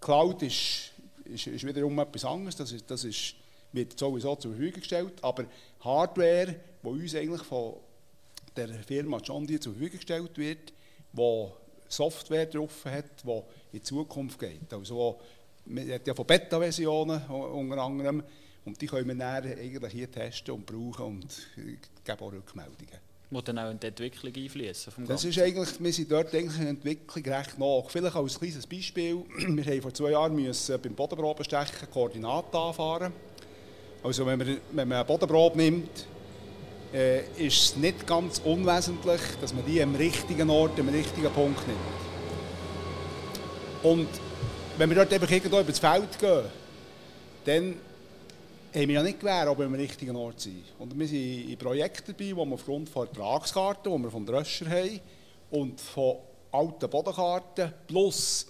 Cloud 0.00 0.42
ist, 0.42 0.92
ist, 1.24 1.48
ist, 1.48 1.66
wiederum 1.66 1.98
etwas 1.98 2.24
anderes, 2.24 2.56
das, 2.56 2.72
ist, 2.72 2.90
das 2.90 3.04
ist, 3.04 3.34
wird 3.72 3.98
sowieso 3.98 4.36
zur 4.36 4.52
Verfügung 4.52 4.80
gestellt, 4.80 5.22
aber 5.22 5.44
Hardware, 5.80 6.54
die 6.82 6.88
uns 6.88 7.14
eigentlich 7.14 7.42
von 7.42 7.74
der 8.66 8.82
Firma 8.82 9.18
John 9.18 9.46
Deere 9.46 9.60
zur 9.60 9.72
Verfügung 9.72 9.98
gestellt 9.98 10.36
wird, 10.36 10.72
wo 11.12 11.52
Software 11.88 12.46
drauf 12.46 12.84
hat, 12.84 13.24
die 13.24 13.30
in 13.30 13.42
die 13.72 13.82
Zukunft 13.82 14.38
geht. 14.38 14.72
Also, 14.72 15.18
man 15.66 15.90
hat 15.90 16.06
ja 16.06 16.14
von 16.14 16.26
Beta-Versionen 16.26 17.22
unter 17.26 17.78
anderem 17.78 18.22
und 18.64 18.80
die 18.80 18.86
können 18.86 19.08
wir 19.08 19.14
dann 19.14 19.44
eigentlich 19.44 19.92
hier 19.92 20.10
testen 20.10 20.54
und 20.54 20.66
brauchen 20.66 21.06
und 21.06 21.48
geben 21.54 22.20
auch 22.20 22.32
Rückmeldungen. 22.32 22.98
die 23.30 23.42
dann 23.42 23.58
auch 23.58 23.70
in 23.70 23.80
die 23.80 23.86
Entwicklung 23.86 24.34
einfließen. 24.34 25.06
Das 25.06 25.24
ist 25.24 25.38
eigentlich, 25.38 25.80
wir 25.80 25.92
sind 25.92 26.10
dort 26.10 26.34
eigentlich 26.34 26.56
in 26.56 26.62
der 26.62 26.70
Entwicklung 26.70 27.24
recht 27.24 27.58
nach. 27.58 27.88
Vielleicht 27.88 28.16
als 28.16 28.38
kleines 28.38 28.66
Beispiel, 28.66 29.16
wir 29.38 29.64
haben 29.64 29.82
vor 29.82 29.94
zwei 29.94 30.10
Jahren 30.10 30.34
müssen 30.34 30.80
beim 30.80 30.94
Bodenprobenstechen 30.94 31.90
Koordinaten 31.90 32.56
anfahren. 32.56 33.12
Also 34.02 34.24
wenn 34.26 34.38
man, 34.38 34.46
wenn 34.72 34.88
man 34.88 34.98
eine 34.98 35.04
Bodenprobe 35.04 35.56
nimmt, 35.56 36.06
äh, 36.92 37.20
ist 37.36 37.62
es 37.62 37.76
nicht 37.76 38.06
ganz 38.06 38.40
unwesentlich, 38.44 39.20
dass 39.40 39.52
man 39.52 39.64
die 39.66 39.82
am 39.82 39.94
richtigen 39.94 40.48
Ort, 40.50 40.78
am 40.80 40.88
richtigen 40.88 41.30
Punkt 41.32 41.66
nimmt. 41.66 41.78
Und 43.82 44.08
wenn 44.76 44.88
wir 44.88 44.96
dort 44.96 45.12
einfach 45.12 45.30
irgendwo 45.30 45.60
über 45.60 45.70
das 45.70 45.78
Feld 45.78 46.18
gehen, 46.18 46.44
dann 47.44 47.74
haben 48.74 48.88
wir 48.88 48.94
ja 48.94 49.02
nicht 49.02 49.20
gewährt, 49.20 49.48
ob 49.48 49.58
wir 49.58 49.66
am 49.66 49.74
richtigen 49.74 50.16
Ort 50.16 50.40
sind. 50.40 50.64
Und 50.78 50.98
wir 50.98 51.06
sind 51.06 51.50
in 51.50 51.58
Projekten 51.58 52.14
dabei, 52.16 52.36
wo 52.36 52.44
wir 52.44 52.54
aufgrund 52.54 52.88
von 52.88 53.06
Ertragskarten, 53.06 53.92
die 53.92 54.02
wir 54.02 54.10
vom 54.10 54.26
Dröscher 54.26 54.68
haben, 54.68 55.00
und 55.50 55.80
von 55.80 56.16
alten 56.52 56.90
Bodenkarten 56.90 57.72
plus 57.86 58.46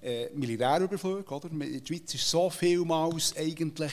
äh, 0.00 0.28
Militärüberflüge, 0.34 1.34
oder? 1.34 1.50
In 1.50 1.58
der 1.58 1.86
Schweiz 1.86 2.14
ist 2.14 2.28
so 2.28 2.48
vielmals 2.50 3.36
eigentlich 3.36 3.92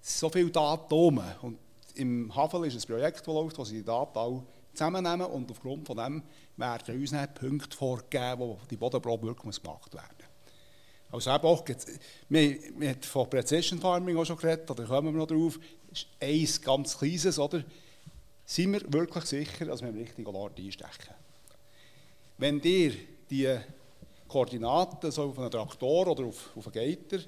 so 0.00 0.28
viele 0.28 0.50
Daten 0.50 1.20
Und 1.42 1.58
im 1.94 2.34
Havel 2.34 2.66
ist 2.66 2.76
ein 2.76 2.94
Projekt, 2.94 3.20
das 3.20 3.26
läuft, 3.26 3.58
wo 3.58 3.64
sie 3.64 3.76
die 3.76 3.84
Daten 3.84 4.18
alle 4.18 4.42
zusammennehmen 4.72 5.26
und 5.26 5.50
aufgrund 5.50 5.86
von 5.86 5.96
dem 5.96 6.22
werden 6.56 7.00
uns 7.00 7.10
dann 7.10 7.32
Punkte 7.34 7.76
vorgegeben, 7.76 8.40
wo 8.40 8.58
die 8.70 8.76
Bodenprobe 8.76 9.28
wirklich 9.28 9.62
gemacht 9.62 9.94
werden 9.94 10.08
muss. 10.18 11.26
Also 11.26 11.30
eben 11.30 11.44
auch, 11.44 11.64
wir, 12.28 12.58
wir 12.76 12.88
haben 12.90 13.02
von 13.02 13.30
Precision 13.30 13.78
Farming 13.78 14.16
auch 14.16 14.24
schon 14.24 14.36
geredet, 14.36 14.68
da 14.68 14.84
kommen 14.84 15.12
wir 15.14 15.20
noch 15.20 15.28
drauf, 15.28 15.60
das 15.88 16.00
ist 16.00 16.08
eins 16.20 16.60
ganz 16.60 16.98
kleines, 16.98 17.38
oder? 17.38 17.62
Sind 18.44 18.72
wir 18.72 18.92
wirklich 18.92 19.24
sicher, 19.24 19.66
dass 19.66 19.80
wir 19.80 19.88
im 19.88 19.96
richtigen 19.96 20.26
Ort 20.26 20.58
einstechen? 20.58 21.14
Wenn 22.36 22.60
ihr 22.62 22.94
die 23.30 23.56
Koordinaten 24.26 25.10
so 25.12 25.24
auf 25.24 25.38
einen 25.38 25.50
Traktor 25.50 26.08
oder 26.08 26.24
auf, 26.24 26.50
auf 26.56 26.66
einen 26.66 26.96
Gator 26.96 27.20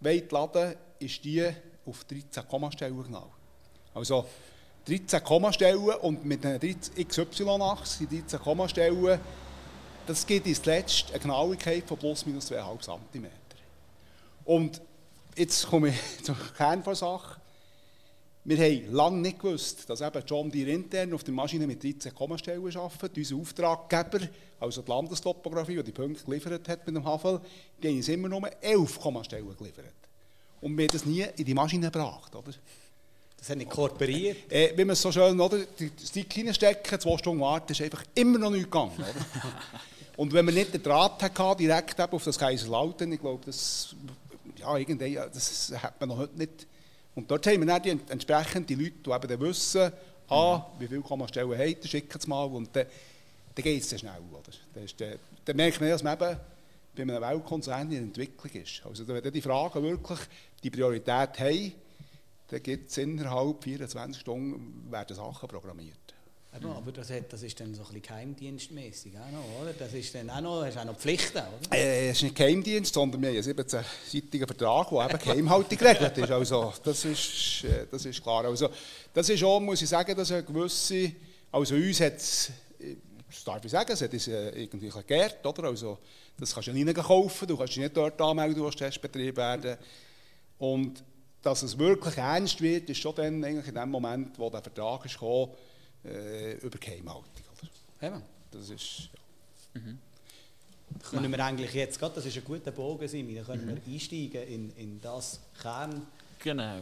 wollt 0.00 0.30
laden, 0.32 0.74
ist 1.00 1.24
die 1.24 1.44
auf 1.84 2.04
13 2.04 2.46
Kommastellen 2.46 3.02
genau. 3.02 3.32
Also 3.98 4.26
13 4.86 5.22
Kommastellen 5.24 5.80
und 5.80 6.24
mit 6.24 6.46
einer 6.46 6.58
XY-Achse, 6.58 8.06
die 8.06 8.20
13 8.20 8.38
Kommastellen, 8.38 9.20
das 10.06 10.24
gibt 10.24 10.46
ins 10.46 10.64
Letzte 10.64 11.12
eine 11.12 11.20
Genauigkeit 11.20 11.84
von 11.84 11.98
plus 11.98 12.24
minus 12.24 12.50
2,5 12.50 12.80
cm. 13.12 13.26
Und 14.44 14.80
jetzt 15.36 15.66
komme 15.66 15.88
ich 15.88 15.96
zum 16.22 16.36
Kern 16.56 16.82
der 16.82 16.94
Sache. 16.94 17.40
Wir 18.44 18.56
haben 18.56 18.94
lange 18.94 19.18
nicht 19.18 19.40
gewusst, 19.40 19.90
dass 19.90 20.00
eben 20.00 20.22
John 20.24 20.50
Deere 20.50 20.70
intern 20.70 21.12
auf 21.12 21.24
der 21.24 21.34
Maschine 21.34 21.66
mit 21.66 21.82
13 21.82 22.14
Kommastellen 22.14 22.64
arbeitet. 22.76 23.18
Unser 23.18 23.36
Auftraggeber, 23.36 24.26
also 24.60 24.80
die 24.80 24.90
Landestopographie, 24.90 25.76
die 25.76 25.82
die 25.82 25.92
Punkte 25.92 26.24
geliefert 26.24 26.66
hat 26.66 26.86
mit 26.86 26.96
dem 26.96 27.04
Havel, 27.04 27.40
die 27.82 27.88
haben 27.88 27.96
uns 27.96 28.08
immer 28.08 28.28
nur 28.28 28.48
11 28.62 29.00
Kommastellen 29.00 29.54
geliefert. 29.54 29.92
Und 30.62 30.78
wir 30.78 30.84
haben 30.84 30.92
das 30.92 31.04
nie 31.04 31.26
in 31.36 31.44
die 31.44 31.52
Maschine 31.52 31.90
gebracht. 31.90 32.34
Oder? 32.34 32.52
Das 33.38 33.50
hat 33.50 33.58
nicht 33.58 33.70
kooperiert. 33.70 34.50
Äh, 34.50 34.72
wie 34.76 34.84
man 34.84 34.94
es 34.94 35.02
so 35.02 35.12
schön, 35.12 35.40
oder? 35.40 35.58
Die 35.78 35.90
Stick 36.04 36.36
reinstecken, 36.36 37.00
zwei 37.00 37.16
Stunden 37.18 37.40
warten, 37.40 37.72
ist 37.72 37.80
einfach 37.80 38.02
immer 38.14 38.38
noch 38.38 38.50
nichts 38.50 38.66
gegangen. 38.66 38.92
Und 40.16 40.32
wenn 40.32 40.44
man 40.44 40.54
nicht 40.54 40.74
den 40.74 40.82
Draht 40.82 41.22
hatte, 41.22 41.56
direkt 41.56 42.00
auf 42.00 42.24
das 42.24 42.36
Kaiserlautern, 42.36 43.12
ich 43.12 43.20
glaube, 43.20 43.40
das, 43.46 43.94
ja, 44.56 44.76
irgendwie, 44.76 45.14
das 45.14 45.72
hat 45.80 46.00
man 46.00 46.08
noch 46.08 46.18
heute 46.18 46.36
nicht. 46.36 46.66
Und 47.14 47.30
dort 47.30 47.46
haben 47.46 47.60
wir 47.60 47.66
dann 47.66 47.82
die 47.82 47.90
entsprechenden 48.10 48.80
Leute, 48.80 49.26
die 49.28 49.32
eben 49.34 49.40
wissen, 49.40 49.92
ah, 50.28 50.66
wie 50.78 50.88
viel 50.88 51.02
kann 51.02 51.20
man 51.20 51.28
stellen, 51.28 51.52
hey, 51.52 51.76
schicken 51.84 52.18
es 52.18 52.26
mal. 52.26 52.44
Und 52.44 52.74
dann, 52.74 52.86
dann 53.54 53.62
geht 53.62 53.80
es 53.80 53.90
sehr 53.90 53.98
schnell. 53.98 54.20
Oder? 54.32 54.56
Dann, 54.74 54.84
ist 54.84 54.98
der, 54.98 55.18
dann 55.44 55.56
merkt 55.56 55.80
man, 55.80 55.90
dass 55.90 56.02
man 56.02 56.14
eben 56.14 56.36
bei 56.96 57.02
einem 57.02 57.22
Weltkonzern 57.22 57.82
in 57.82 57.90
der 57.90 58.00
Entwicklung 58.00 58.62
ist. 58.62 58.82
Also 58.84 59.06
wenn 59.06 59.32
die 59.32 59.40
Fragen 59.40 59.82
wirklich 59.82 60.18
die 60.62 60.70
Priorität 60.70 61.38
haben, 61.38 61.72
dann 62.48 62.62
gibt 62.62 62.90
es 62.90 62.98
innerhalb 62.98 63.62
24 63.62 64.20
Stunden 64.20 64.90
werden 64.90 65.14
Sachen 65.14 65.48
programmiert. 65.48 65.96
Eben, 66.56 66.72
aber 66.72 66.92
das, 66.92 67.10
hat, 67.10 67.30
das 67.30 67.42
ist 67.42 67.60
dann 67.60 67.74
so 67.74 67.82
ein 67.82 67.86
bisschen 67.88 68.02
geheimdienstmäßig 68.02 69.12
auch 69.18 69.30
noch, 69.30 69.60
oder? 69.60 69.74
Das 69.74 69.92
ist 69.92 70.14
dann 70.14 70.30
auch 70.30 70.40
noch, 70.40 70.64
hast 70.64 70.78
auch 70.78 70.84
noch 70.86 70.96
Pflichten, 70.96 71.38
oder? 71.38 71.76
Äh, 71.76 72.08
es 72.08 72.16
ist 72.16 72.22
nicht 72.22 72.36
Geheimdienst, 72.36 72.94
sondern 72.94 73.20
wir 73.20 73.28
haben 73.28 73.36
einen 73.36 73.44
17-seitigen 73.44 74.46
Vertrag, 74.46 74.88
der 74.88 75.10
eben 75.10 75.18
Geheimhaltung 75.18 75.78
geregelt 75.78 76.16
ist. 76.16 76.30
Also, 76.30 76.72
das 76.82 77.04
ist, 77.04 77.64
äh, 77.64 77.86
das 77.90 78.06
ist 78.06 78.22
klar. 78.22 78.46
Also, 78.46 78.70
das 79.12 79.28
ist 79.28 79.44
auch, 79.44 79.60
muss 79.60 79.82
ich 79.82 79.88
sagen, 79.90 80.16
dass 80.16 80.32
eine 80.32 80.42
gewisse, 80.42 81.12
also 81.52 81.74
uns 81.74 82.00
hat 82.00 82.16
es, 82.16 82.50
das 83.28 83.44
darf 83.44 83.62
ich 83.62 83.70
sagen, 83.70 83.92
es 83.92 84.00
hat 84.00 84.12
uns 84.12 84.28
äh, 84.28 84.62
irgendwie 84.62 84.90
geehrt, 85.06 85.44
oder? 85.44 85.64
Also, 85.64 85.98
das 86.38 86.54
kannst 86.54 86.68
du 86.68 86.72
nicht 86.72 86.94
kaufen, 86.94 87.46
du 87.46 87.58
kannst 87.58 87.74
dich 87.74 87.82
nicht 87.82 87.96
dort 87.96 88.18
anmelden, 88.22 88.56
du 88.56 88.64
willst 88.64 88.78
Testbetrieb 88.78 89.36
werden. 89.36 89.76
Und 90.58 91.04
dass 91.42 91.62
es 91.62 91.78
wirklich 91.78 92.16
ernst 92.16 92.60
wird, 92.60 92.90
ist 92.90 92.98
schon 92.98 93.14
dann 93.14 93.44
eigentlich 93.44 93.68
in 93.68 93.74
dem 93.74 93.90
Moment, 93.90 94.38
wo 94.38 94.50
der 94.50 94.62
Vertrag 94.62 95.04
ist 95.04 95.14
gekommen, 95.14 95.52
äh, 96.04 96.54
über 96.54 96.78
Geheimhaltung. 96.78 97.44
Oder? 98.00 98.06
Eben. 98.08 98.22
Das 98.50 98.70
ist, 98.70 99.10
ja. 99.74 99.80
mhm. 99.80 99.98
Können 101.10 101.30
wir 101.30 101.44
eigentlich 101.44 101.74
jetzt 101.74 101.98
gerade, 101.98 102.14
das 102.14 102.26
ist 102.26 102.36
ein 102.36 102.44
guter 102.44 102.70
Bogen, 102.70 103.06
Simi, 103.06 103.34
dann 103.34 103.44
können 103.44 103.66
mhm. 103.66 103.80
wir 103.84 103.94
einsteigen 103.94 104.42
in, 104.42 104.70
in 104.76 105.00
das 105.00 105.40
Kernthema 105.60 106.04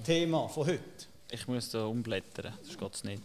genau. 0.04 0.48
von 0.48 0.66
heute. 0.66 0.80
Ich 1.30 1.46
muss 1.48 1.70
da 1.70 1.86
umblättern, 1.86 2.52
das 2.64 2.78
geht 2.78 3.04
nicht. 3.04 3.22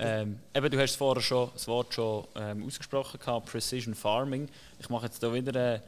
Ähm, 0.00 0.38
eben, 0.54 0.70
du 0.70 0.80
hast 0.80 0.96
vorher 0.96 1.22
schon 1.22 1.50
das 1.52 1.66
Wort 1.66 1.92
schon 1.92 2.24
ähm, 2.36 2.64
ausgesprochen 2.64 3.18
gehabt, 3.18 3.46
Precision 3.46 3.94
Farming. 3.94 4.48
Ich 4.78 4.88
mache 4.90 5.06
jetzt 5.06 5.20
da 5.22 5.32
wieder, 5.34 5.74
äh, 5.74 5.80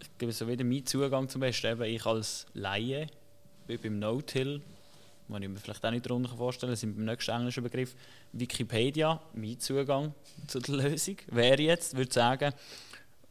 ich 0.00 0.08
gebe 0.16 0.32
so 0.32 0.48
wieder 0.48 0.64
meinen 0.64 0.86
Zugang 0.86 1.28
zum 1.28 1.42
Besten. 1.42 1.66
Eben, 1.66 1.82
ich 1.82 2.06
als 2.06 2.46
Laie, 2.54 3.08
wie 3.70 3.76
beim 3.76 3.98
No-Till, 3.98 4.60
was 5.28 5.40
ich 5.40 5.48
mir 5.48 5.56
vielleicht 5.56 5.84
auch 5.84 5.90
nicht 5.90 6.04
darunter 6.04 6.36
vorstellen 6.36 6.72
kann, 6.72 6.76
sind 6.76 6.96
beim 6.96 7.04
nächsten 7.04 7.30
englischen 7.30 7.62
Begriff 7.62 7.94
Wikipedia, 8.32 9.20
mein 9.32 9.58
Zugang 9.60 10.12
zu 10.48 10.58
der 10.58 10.74
Lösung, 10.74 11.16
wäre 11.28 11.62
jetzt, 11.62 11.96
würde 11.96 12.12
sagen, 12.12 12.52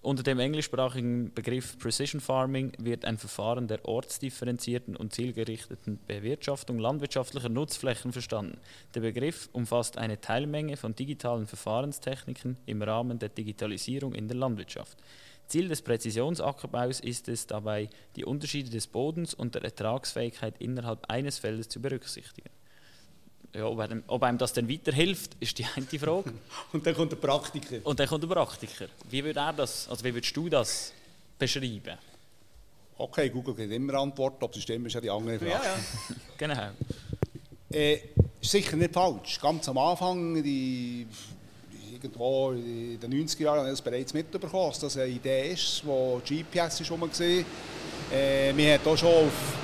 unter 0.01 0.23
dem 0.23 0.39
englischsprachigen 0.39 1.33
Begriff 1.33 1.77
Precision 1.77 2.21
Farming 2.21 2.71
wird 2.77 3.03
ein 3.03 3.17
Verfahren 3.17 3.67
der 3.67 3.83
ortsdifferenzierten 3.83 4.95
und 4.95 5.13
zielgerichteten 5.13 5.99
Bewirtschaftung 6.07 6.79
landwirtschaftlicher 6.79 7.49
Nutzflächen 7.49 8.13
verstanden. 8.13 8.59
Der 8.95 9.01
Begriff 9.01 9.49
umfasst 9.51 9.97
eine 9.97 10.21
Teilmenge 10.21 10.77
von 10.77 10.95
digitalen 10.95 11.47
Verfahrenstechniken 11.47 12.55
im 12.65 12.81
Rahmen 12.81 13.19
der 13.19 13.27
Digitalisierung 13.27 14.15
in 14.15 14.29
der 14.29 14.37
Landwirtschaft. 14.37 14.97
Ziel 15.49 15.67
des 15.67 15.81
Präzisionsackerbaus 15.81 16.99
ist 16.99 17.27
es 17.27 17.47
dabei, 17.47 17.89
die 18.15 18.23
Unterschiede 18.23 18.69
des 18.69 18.87
Bodens 18.87 19.33
und 19.33 19.55
der 19.55 19.63
Ertragsfähigkeit 19.63 20.55
innerhalb 20.59 21.09
eines 21.09 21.39
Feldes 21.39 21.69
zu 21.69 21.81
berücksichtigen. 21.81 22.49
Ja, 23.53 23.65
ob, 23.65 23.79
einem, 23.79 24.03
ob 24.07 24.21
einem 24.21 24.37
das 24.37 24.53
dann 24.53 24.69
weiterhilft, 24.69 25.35
ist 25.39 25.57
die 25.57 25.65
eine 25.75 25.85
Frage. 25.85 26.31
und 26.71 26.85
dann 26.85 26.93
kommt 26.93 27.11
der 27.11 27.17
Praktiker. 27.17 27.77
Und 27.83 27.99
dann 27.99 28.07
kommt 28.07 28.23
der 28.23 28.27
Praktiker. 28.27 28.87
Wie 29.09 29.23
würde 29.23 29.39
er 29.39 29.53
das, 29.53 29.89
also 29.89 30.05
wie 30.05 30.13
würdest 30.13 30.37
du 30.37 30.49
das 30.49 30.93
beschreiben? 31.37 31.97
Okay, 32.97 33.29
Google 33.29 33.55
gibt 33.55 33.73
immer 33.73 33.95
Antwort, 33.95 34.43
ob 34.43 34.55
stimmt, 34.55 34.87
ist 34.87 34.93
ja 34.93 35.01
die 35.01 35.09
andere 35.09 35.39
Frage. 35.39 35.51
Ja, 35.51 35.63
ja. 35.63 36.15
genau. 36.37 36.69
Äh, 37.71 37.99
sicher 38.41 38.75
nicht 38.75 38.93
falsch. 38.93 39.39
Ganz 39.39 39.67
am 39.69 39.77
Anfang, 39.77 40.43
die 40.43 41.07
irgendwo 42.01 42.51
in 42.51 42.99
den 42.99 43.13
90er 43.13 43.41
Jahren 43.41 43.59
habe 43.59 43.67
ich 43.67 43.73
das 43.73 43.81
bereits 43.81 44.13
mitbekommen, 44.13 44.69
dass 44.69 44.79
das 44.79 44.97
eine 44.97 45.07
Idee 45.07 45.51
ist, 45.51 45.85
wo 45.85 46.21
GPS 46.25 46.81
ist 46.81 46.91
rum 46.91 47.01
war. 47.01 47.09
Äh, 47.11 48.55
wir 48.55 48.73
haben 48.73 48.87
auch 48.87 48.97
schon 48.97 49.09
auf, 49.09 49.57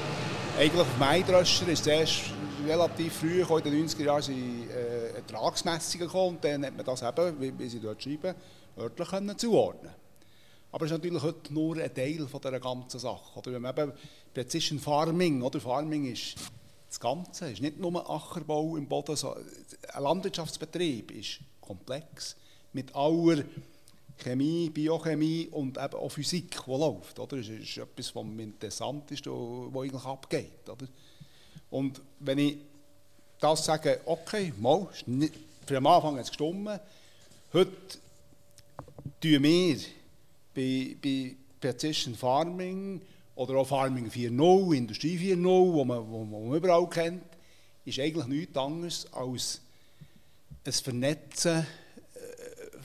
eigentlich 0.58 0.82
auf 0.82 0.98
Maidröscher, 0.98 1.68
ist 1.68 1.88
erst 1.88 2.22
relativ 2.68 3.14
früh, 3.14 3.42
in 3.42 3.64
den 3.64 3.88
90er 3.88 4.04
Jahren, 4.04 4.22
sind 4.22 4.70
äh, 4.70 5.16
Ertragsmessungen 5.16 6.08
gekommen 6.08 6.36
und 6.36 6.44
dann 6.44 6.66
hat 6.66 6.76
man 6.76 6.86
das 6.86 7.02
eben, 7.02 7.42
wie, 7.42 7.58
wie 7.58 7.70
sie 7.70 7.80
dort 7.80 8.02
schreiben, 8.02 8.36
örtlich 8.78 9.10
können 9.10 9.38
zuordnen 9.38 9.92
aber 10.72 10.88
es 10.88 10.92
ist 10.92 10.98
natürlich 10.98 11.24
heute 11.24 11.54
nur 11.54 11.78
ein 11.78 11.94
Teil 11.94 12.28
von 12.28 12.42
dieser 12.42 12.60
ganzen 12.60 13.00
Sache. 13.00 13.40
Oder 13.40 13.54
wenn 13.54 13.62
man 13.62 13.78
eben 13.78 13.94
Precision 14.34 14.78
Farming, 14.78 15.42
oder 15.42 15.62
Farming 15.62 16.12
ist 16.12 16.36
das 16.90 17.00
Ganze, 17.00 17.50
ist 17.50 17.62
nicht 17.62 17.80
nur 17.80 18.10
Ackerbau 18.10 18.76
im 18.76 18.86
Boden, 18.86 19.16
so, 19.16 19.36
ein 19.36 20.04
Landwirtschaftsbetrieb 20.04 21.12
ist 21.12 21.40
komplex 21.66 22.36
mit 22.74 22.96
aller 22.96 23.44
Chemie, 24.18 24.70
Biochemie 24.70 25.48
und 25.52 25.78
eben 25.78 25.94
auch 25.94 26.10
Physik, 26.10 26.58
die 26.66 26.72
läuft. 26.72 27.20
Oder? 27.20 27.38
Das 27.38 27.48
ist 27.48 27.78
etwas 27.78 28.10
vom 28.10 28.40
Interessantesten, 28.40 29.32
was 29.32 29.84
eigentlich 29.84 30.06
abgeht. 30.06 30.70
Oder? 30.70 30.88
Und 31.70 32.02
wenn 32.20 32.38
ich 32.38 32.58
das 33.40 33.66
sage, 33.66 34.00
okay, 34.06 34.54
mal, 34.58 34.88
für 35.66 35.78
am 35.78 35.88
Anfang 35.88 36.16
hat 36.16 36.24
es 36.24 36.30
gestimmt, 36.30 36.80
heute 37.54 37.72
tun 39.20 39.44
wir 39.44 39.78
bei, 40.54 40.96
bei 41.02 41.36
Precision 41.60 42.16
Farming 42.16 43.02
oder 43.36 43.56
auch 43.56 43.68
Farming 43.68 44.10
4.0, 44.10 44.76
Industrie 44.76 45.18
4.0, 45.18 45.46
wo 45.46 45.84
man, 45.84 46.10
wo 46.10 46.56
überall 46.56 46.88
kennt, 46.90 47.24
ist 47.84 48.00
eigentlich 48.00 48.28
nichts 48.28 48.58
anderes 48.58 49.14
als 49.14 49.62
ein 50.66 50.74
Vernetzen 50.74 51.60
äh, 51.60 52.78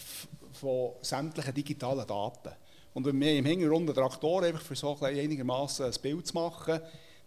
von 0.53 0.93
sämtlichen 1.01 1.55
digitalen 1.55 2.07
Daten. 2.07 2.51
Und 2.93 3.07
wenn 3.07 3.21
wir 3.21 3.37
im 3.37 3.45
Hintergrund 3.45 3.89
einen 3.89 3.95
Traktor, 3.95 4.43
einfach 4.43 4.63
für 4.63 4.77
einigermaßen 5.19 5.87
ein 5.87 5.95
Bild 6.03 6.27
zu 6.27 6.35
machen, 6.35 6.81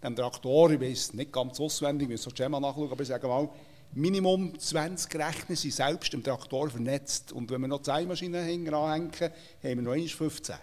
dem 0.03 0.15
Traktor, 0.15 0.71
ich 0.71 0.81
weiß 0.81 1.13
nicht 1.13 1.31
ganz 1.31 1.59
auswendig, 1.59 2.09
wir 2.09 2.13
müssen 2.13 2.29
das 2.29 2.37
Schema 2.37 2.59
nachschauen, 2.59 2.91
aber 2.91 3.01
ich 3.01 3.07
sage 3.07 3.27
mal, 3.27 3.49
Minimum 3.95 4.57
20 4.57 5.13
Rechner 5.15 5.55
sind 5.55 5.73
selbst 5.73 6.13
im 6.13 6.23
Traktor 6.23 6.69
vernetzt. 6.69 7.31
Und 7.31 7.49
wenn 7.51 7.61
wir 7.61 7.67
noch 7.67 7.83
zwei 7.83 8.05
Maschinen 8.05 8.43
hinten 8.43 8.73
anhängen, 8.73 9.11
haben 9.13 9.31
wir 9.61 9.75
noch 9.75 9.95
15. 10.15 10.55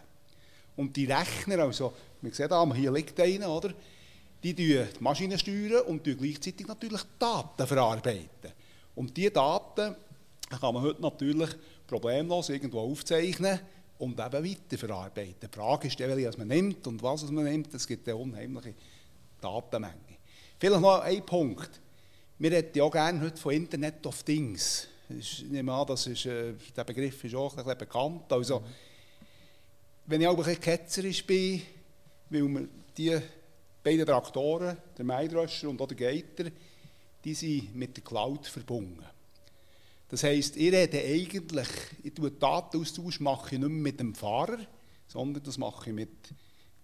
Und 0.77 0.97
die 0.97 1.05
Rechner, 1.05 1.61
also, 1.61 1.93
wir 2.21 2.35
sehen 2.35 2.49
hier 2.75 2.93
liegt 2.93 3.19
einer, 3.21 3.51
oder? 3.51 3.73
Die 4.43 4.55
steuern 4.55 4.89
die 4.99 5.03
Maschinen 5.03 5.39
steuern 5.39 5.85
und 5.87 6.05
gleichzeitig 6.05 6.67
natürlich 6.67 7.03
Daten 7.19 7.67
verarbeiten. 7.67 8.53
Und 8.95 9.17
diese 9.17 9.31
Daten 9.31 9.95
kann 10.49 10.75
man 10.75 10.83
heute 10.83 11.01
natürlich 11.01 11.51
problemlos 11.87 12.49
irgendwo 12.49 12.81
aufzeichnen 12.81 13.61
und 13.99 14.19
eben 14.19 14.45
weiterverarbeiten. 14.45 15.37
Die 15.43 15.57
Frage 15.57 15.89
ist, 15.89 15.99
welche 15.99 16.39
man 16.39 16.49
nimmt 16.49 16.87
und 16.87 17.03
was 17.03 17.31
man 17.31 17.45
nimmt. 17.45 17.73
Es 17.75 17.87
gibt 17.87 18.09
eine 18.09 18.17
unheimliche 18.17 18.75
Datenmenge. 19.41 20.19
Vielleicht 20.59 20.81
noch 20.81 21.01
ein 21.01 21.25
Punkt. 21.25 21.81
Wir 22.39 22.53
reden 22.53 22.71
ja 22.75 22.85
auch 22.85 22.91
gerne 22.91 23.21
heute 23.21 23.37
von 23.37 23.53
Internet 23.53 24.07
of 24.07 24.23
Things. 24.23 24.89
Ich 25.09 25.45
nehme 25.51 25.73
an, 25.73 25.87
das 25.87 26.07
ist, 26.07 26.27
äh, 26.27 26.55
der 26.77 26.85
Begriff 26.85 27.25
ist 27.25 27.35
auch 27.35 27.53
ein 27.53 27.65
bisschen 27.65 27.79
bekannt. 27.79 28.33
Also, 28.33 28.63
wenn 30.07 30.21
ich 30.21 30.27
auch 30.27 30.33
ein 30.33 30.37
bisschen 30.37 30.61
ketzerisch 30.61 31.27
bin, 31.27 31.63
weil 32.31 32.49
wir 32.49 32.69
die 32.97 33.21
beiden 33.83 34.07
Traktoren, 34.07 34.77
der 34.97 35.05
Maidröscher 35.05 35.69
und 35.69 35.81
auch 35.81 35.89
der 35.89 35.97
Geiter, 35.97 36.51
die 37.25 37.35
sind 37.35 37.75
mit 37.75 37.97
der 37.97 38.05
Cloud 38.05 38.47
verbunden. 38.47 39.05
Das 40.09 40.25
heisst, 40.25 40.57
ich 40.57 40.73
rede 40.73 40.99
eigentlich, 40.99 41.69
ich 42.03 42.15
tue 42.15 42.31
Datenaustausch 42.31 43.21
mache 43.21 43.55
ich 43.55 43.61
nicht 43.61 43.69
mehr 43.69 43.83
mit 43.83 44.01
dem 44.01 44.15
Fahrer, 44.15 44.59
sondern 45.07 45.43
das 45.43 45.57
mache 45.57 45.91
ich 45.91 45.95
mit, 45.95 46.35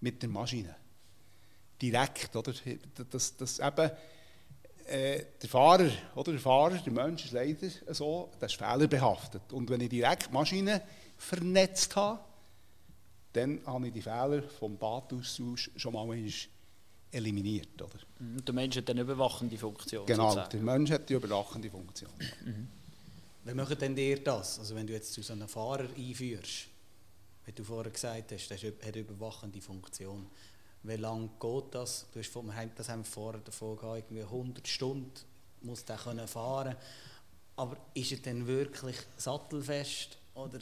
mit 0.01 0.23
der 0.23 0.29
Maschine. 0.29 0.77
Direkt, 1.81 2.35
oder? 2.37 2.55
Das, 3.11 3.37
das 3.37 3.59
eben, 3.59 3.91
äh, 4.87 5.25
der 5.43 5.49
Fahrer, 5.49 5.91
oder 6.15 6.33
der 6.33 6.41
Fahrer, 6.41 6.79
der 6.79 6.93
Mensch 6.93 7.25
ist 7.25 7.33
leider 7.33 7.69
so, 7.93 8.31
der 8.41 8.47
ist 8.47 8.57
fehlerbehaftet. 8.57 9.53
Und 9.53 9.69
wenn 9.71 9.81
ich 9.81 9.89
direkt 9.89 10.33
Maschinen 10.33 10.81
vernetzt 11.17 11.97
habe, 11.97 12.21
dann 13.33 13.61
habe 13.67 13.89
ich 13.89 13.93
die 13.93 14.03
Fehler 14.03 14.43
vom 14.45 14.79
Datenaustausch 14.79 15.73
schon 15.77 15.93
mal 15.93 16.07
eliminiert. 17.17 17.81
Oder? 17.81 17.99
Und 18.19 18.35
mhm, 18.35 18.45
der 18.45 18.55
Mensch 18.55 18.77
hat 18.77 18.91
eine 18.91 19.01
überwachende 19.01 19.59
Funktion. 19.59 20.07
Genau, 20.07 20.31
sozusagen. 20.31 20.51
der 20.51 20.61
Mensch 20.61 20.91
hat 20.91 21.09
die 21.09 21.15
überwachende 21.15 21.71
Funktion. 21.71 22.11
Mhm. 22.45 22.69
Wie 23.45 23.55
macht 23.55 23.81
denn 23.81 23.95
dir 23.95 24.23
das? 24.23 24.59
Also 24.59 24.75
wenn 24.75 24.87
du 24.87 24.93
jetzt 24.93 25.13
zu 25.13 25.23
so 25.23 25.33
einem 25.33 25.49
Fahrer 25.49 25.87
einführst, 25.97 26.67
wie 27.45 27.53
du 27.53 27.63
vorher 27.63 27.93
gesagt 27.93 28.33
hast, 28.33 28.49
der 28.49 28.59
hat 28.59 28.83
eine 28.83 28.99
überwachende 28.99 29.61
Funktion. 29.61 30.27
Wie 30.83 30.97
lange 30.97 31.31
geht 31.41 31.65
das? 31.75 32.07
Du 32.13 32.21
hast, 32.21 32.31
das 32.77 32.89
haben 32.89 33.01
wir 33.01 33.05
vorher 33.05 33.41
davon 33.41 33.77
gehabt, 33.77 33.97
irgendwie 34.11 34.23
100 34.23 34.67
Stunden 34.67 35.13
muss 35.63 35.85
der 35.85 35.97
können 35.97 36.27
fahren 36.29 36.77
Aber 37.57 37.77
ist 37.95 38.13
er 38.13 38.19
denn 38.19 38.47
wirklich 38.47 38.97
sattelfest? 39.17 40.19
Oder 40.35 40.59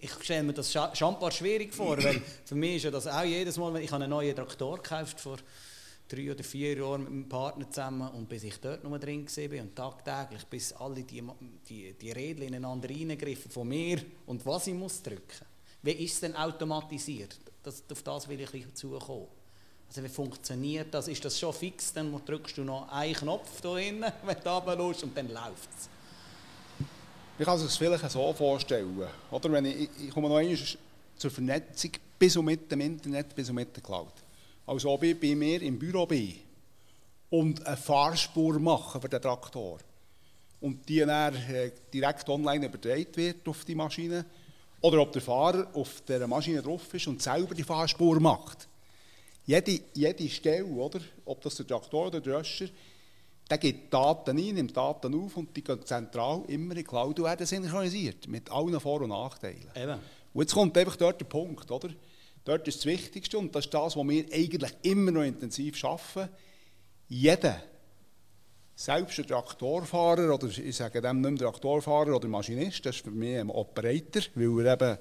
ich 0.00 0.12
stelle 0.22 0.44
mir 0.44 0.52
das 0.52 0.72
schon 0.72 0.84
ein 0.84 1.18
paar 1.18 1.32
schwierig 1.32 1.74
vor, 1.74 2.02
weil 2.02 2.22
für 2.44 2.54
mich 2.54 2.76
ist 2.76 2.84
ja 2.84 2.90
das 2.90 3.06
auch 3.06 3.24
jedes 3.24 3.56
Mal, 3.56 3.74
wenn 3.74 3.82
ich 3.82 3.92
einen 3.92 4.10
neuen 4.10 4.34
Traktor 4.34 4.76
gekauft 4.76 5.20
vor 5.20 5.38
drei 6.08 6.30
oder 6.30 6.42
vier 6.42 6.76
Jahren 6.76 7.02
mit 7.02 7.10
meinem 7.10 7.28
Partner 7.28 7.70
zusammen 7.70 8.08
und 8.08 8.28
bis 8.28 8.44
ich 8.44 8.58
dort 8.60 8.82
noch 8.84 8.98
drin 8.98 9.26
war 9.26 9.60
und 9.60 9.76
tagtäglich, 9.76 10.46
bis 10.46 10.72
alle 10.72 11.02
die, 11.02 11.22
die, 11.68 11.92
die 11.92 12.10
Räder 12.12 12.44
ineinander 12.44 12.88
reingriffen 12.88 13.50
von 13.50 13.68
mir 13.68 14.00
und 14.26 14.44
was 14.46 14.68
ich 14.68 14.74
muss 14.74 15.02
drücken. 15.02 15.46
Wie 15.82 15.92
ist 15.92 16.14
es 16.14 16.20
denn 16.20 16.34
automatisiert? 16.34 17.38
Das, 17.62 17.82
auf 17.90 18.02
das 18.02 18.28
will 18.28 18.40
ich 18.40 18.74
zukommen. 18.74 19.26
Also 19.88 20.02
wie 20.02 20.08
funktioniert 20.08 20.92
das? 20.92 21.08
Ist 21.08 21.24
das 21.24 21.38
schon 21.38 21.52
fix? 21.52 21.92
Dann 21.92 22.20
drückst 22.24 22.58
du 22.58 22.62
noch 22.62 22.88
einen 22.90 23.14
Knopf 23.14 23.60
da 23.60 23.76
hinten, 23.76 24.04
wenn 24.24 24.36
du 24.42 24.50
runterlässt 24.50 25.02
und 25.02 25.16
dann 25.16 25.28
läuft 25.28 25.68
es. 25.76 25.88
Ich 27.38 27.44
kann 27.44 27.56
es 27.56 27.80
mir 27.80 27.86
vielleicht 27.86 28.10
so 28.10 28.32
vorstellen. 28.32 29.00
Oder 29.30 29.52
wenn 29.52 29.64
ich, 29.66 29.88
ich 30.06 30.10
komme 30.10 30.28
noch 30.28 30.38
einmal 30.38 30.58
zur 31.16 31.30
Vernetzung 31.30 31.92
bis 32.18 32.36
und 32.36 32.46
mit 32.46 32.70
dem 32.70 32.80
Internet, 32.80 33.32
bis 33.34 33.48
und 33.48 33.54
mit 33.54 33.76
der 33.76 33.82
Cloud. 33.82 34.12
Also 34.66 34.90
ob 34.90 35.04
ich 35.04 35.18
bei 35.18 35.36
mir 35.36 35.62
im 35.62 35.78
Büro 35.78 36.04
bin 36.04 36.34
und 37.30 37.64
eine 37.64 37.76
Fahrspur 37.76 38.58
mache 38.58 39.00
für 39.00 39.08
den 39.08 39.22
Traktor 39.22 39.78
und 40.60 40.88
die 40.88 40.98
dann 40.98 41.34
äh, 41.34 41.70
direkt 41.94 42.28
online 42.28 42.66
übertragen 42.66 43.06
wird 43.14 43.46
auf 43.46 43.64
die 43.64 43.76
Maschine 43.76 44.24
oder 44.80 45.00
ob 45.00 45.12
der 45.12 45.22
Fahrer 45.22 45.68
auf 45.74 46.02
der 46.08 46.26
Maschine 46.26 46.60
drauf 46.60 46.92
ist 46.92 47.06
und 47.06 47.22
selber 47.22 47.54
die 47.54 47.62
Fahrspur 47.62 48.18
macht. 48.18 48.66
Jede, 49.46 49.80
jede 49.94 50.28
Stelle, 50.28 50.64
oder, 50.64 51.00
ob 51.24 51.40
das 51.40 51.54
der 51.54 51.66
Traktor 51.68 52.08
oder 52.08 52.20
der 52.20 52.38
Röscher, 52.38 52.66
der 53.50 53.58
gibt 53.58 53.92
Daten 53.92 54.38
ein, 54.38 54.54
nimmt 54.54 54.76
Daten 54.76 55.14
auf 55.14 55.36
und 55.36 55.56
die 55.56 55.64
gehen 55.64 55.84
zentral 55.84 56.42
immer 56.48 56.72
in 56.72 56.78
die 56.78 56.84
Cloud 56.84 57.18
und 57.18 57.24
werden 57.24 57.46
synchronisiert, 57.46 58.28
mit 58.28 58.50
allen 58.50 58.78
Vor- 58.78 59.02
und 59.02 59.10
Nachteilen. 59.10 59.70
Eben. 59.74 59.98
Und 60.34 60.42
jetzt 60.42 60.54
kommt 60.54 60.76
einfach 60.76 60.96
dort 60.96 61.20
der 61.20 61.26
Punkt, 61.26 61.70
oder? 61.70 61.88
Dort 62.44 62.68
ist 62.68 62.78
das 62.78 62.86
Wichtigste 62.86 63.38
und 63.38 63.54
das 63.54 63.66
ist 63.66 63.74
das, 63.74 63.96
was 63.96 64.08
wir 64.08 64.24
eigentlich 64.32 64.72
immer 64.82 65.10
noch 65.10 65.22
intensiv 65.22 65.76
schaffen. 65.76 66.28
Jeder, 67.08 67.62
selbst 68.74 69.18
der 69.18 69.26
Traktorfahrer, 69.26 70.32
oder 70.32 70.46
ich 70.46 70.76
sage 70.76 71.00
dem 71.00 71.20
nicht 71.20 71.30
mehr 71.30 71.50
Traktorfahrer 71.50 72.14
oder 72.14 72.28
Maschinist, 72.28 72.86
das 72.86 72.96
ist 72.96 73.04
für 73.04 73.10
mich 73.10 73.38
ein 73.38 73.50
Operator, 73.50 74.22
weil 74.34 74.66
er 74.66 74.72
eben, 74.74 74.98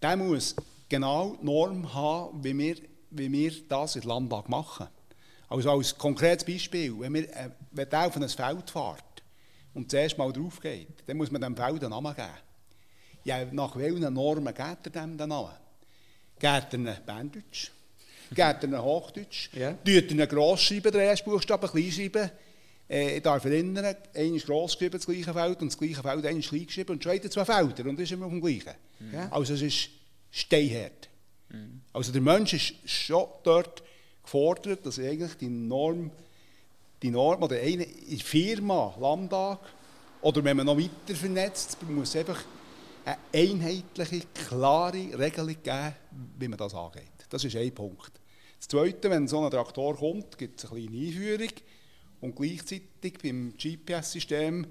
der 0.00 0.16
muss 0.16 0.54
genau 0.88 1.36
die 1.40 1.46
Norm 1.46 1.92
haben, 1.92 2.44
wie 2.44 2.56
wir, 2.56 2.76
wie 3.10 3.32
wir 3.32 3.52
das 3.68 3.96
in 3.96 4.02
der 4.02 4.10
Landbag 4.10 4.48
machen. 4.48 4.88
Also 5.52 5.70
als 5.70 5.98
konkretes 5.98 6.44
Beispiel, 6.44 6.98
wenn, 6.98 7.12
wir, 7.12 7.24
äh, 7.24 7.50
wenn 7.72 7.88
der 7.90 8.06
auf 8.06 8.16
ein 8.16 8.26
Feld 8.26 8.70
fährt 8.70 9.22
und 9.74 9.90
zuerst 9.90 10.16
mal 10.16 10.32
drauf 10.32 10.58
geht, 10.60 11.06
dann 11.06 11.18
muss 11.18 11.30
man 11.30 11.42
dem 11.42 11.54
Feld 11.54 11.82
einen 11.82 11.90
Namen 11.90 12.14
geben. 12.14 12.28
Ja, 13.24 13.44
nach 13.52 13.76
welchen 13.76 14.14
Normen 14.14 14.46
gibt 14.46 14.86
er 14.86 14.90
dem 14.90 15.18
den 15.18 15.28
Namen? 15.28 15.52
Geht 16.38 16.44
er 16.44 16.72
einen 16.72 16.96
Berndeutsch? 17.04 17.70
Geht 18.30 18.38
er 18.38 18.62
einen 18.62 18.82
Hochdeutsch? 18.82 19.50
Ja. 19.52 19.72
Tut 19.72 19.88
er 19.88 20.10
einen 20.10 20.28
Grossschreiben, 20.28 20.90
den 20.90 21.02
ersten 21.02 21.30
Buchstaben, 21.30 21.68
Kleinschreiben? 21.68 22.30
Äh, 22.88 23.16
ich 23.16 23.22
darf 23.22 23.44
erinnern, 23.44 23.84
einer 23.84 24.34
ist 24.34 24.46
gross 24.46 24.72
geschrieben, 24.72 24.96
das 24.96 25.04
gleiche 25.04 25.34
Feld, 25.34 25.60
und 25.60 25.70
das 25.70 25.78
gleiche 25.78 26.02
Feld, 26.02 26.24
einer 26.24 26.38
ist 26.38 26.48
klein 26.48 26.66
geschrieben, 26.66 26.92
und 26.92 27.02
schon 27.02 27.30
zwei 27.30 27.44
Felder, 27.44 27.90
und 27.90 28.00
ist 28.00 28.12
immer 28.12 28.24
auf 28.24 28.32
dem 28.32 28.40
gleichen. 28.40 28.74
Ja. 29.12 29.28
Also 29.30 29.52
es 29.52 29.60
ist 29.60 29.90
steinhart. 30.30 31.10
Mhm. 31.50 31.82
Also 31.92 32.10
der 32.10 32.22
Mensch 32.22 32.54
ist 32.54 32.74
schon 32.86 33.26
dort 33.42 33.82
gefordert, 34.22 34.84
dass 34.86 34.98
eigentlich 34.98 35.34
die 35.36 35.48
Norm, 35.48 36.10
die 37.02 37.10
Norm 37.10 37.42
oder 37.42 37.56
eine 37.56 37.86
Firma, 37.86 38.94
Landtag, 39.00 39.60
oder 40.22 40.44
wenn 40.44 40.56
man 40.56 40.66
noch 40.66 40.78
weiter 40.78 41.14
vernetzt, 41.14 41.76
muss 41.88 42.14
einfach 42.14 42.44
eine 43.04 43.18
einheitliche, 43.32 44.26
klare 44.48 45.18
Regelung 45.18 45.56
geben, 45.62 45.94
wie 46.38 46.48
man 46.48 46.58
das 46.58 46.74
angeht. 46.74 47.02
Das 47.28 47.42
ist 47.44 47.56
ein 47.56 47.74
Punkt. 47.74 48.12
Das 48.58 48.68
Zweite, 48.68 49.10
wenn 49.10 49.26
so 49.26 49.44
ein 49.44 49.50
Traktor 49.50 49.96
kommt, 49.96 50.38
gibt 50.38 50.62
es 50.62 50.70
eine 50.70 50.80
kleine 50.80 51.06
Einführung 51.06 51.50
und 52.20 52.36
gleichzeitig 52.36 53.18
beim 53.20 53.54
GPS-System 53.56 54.66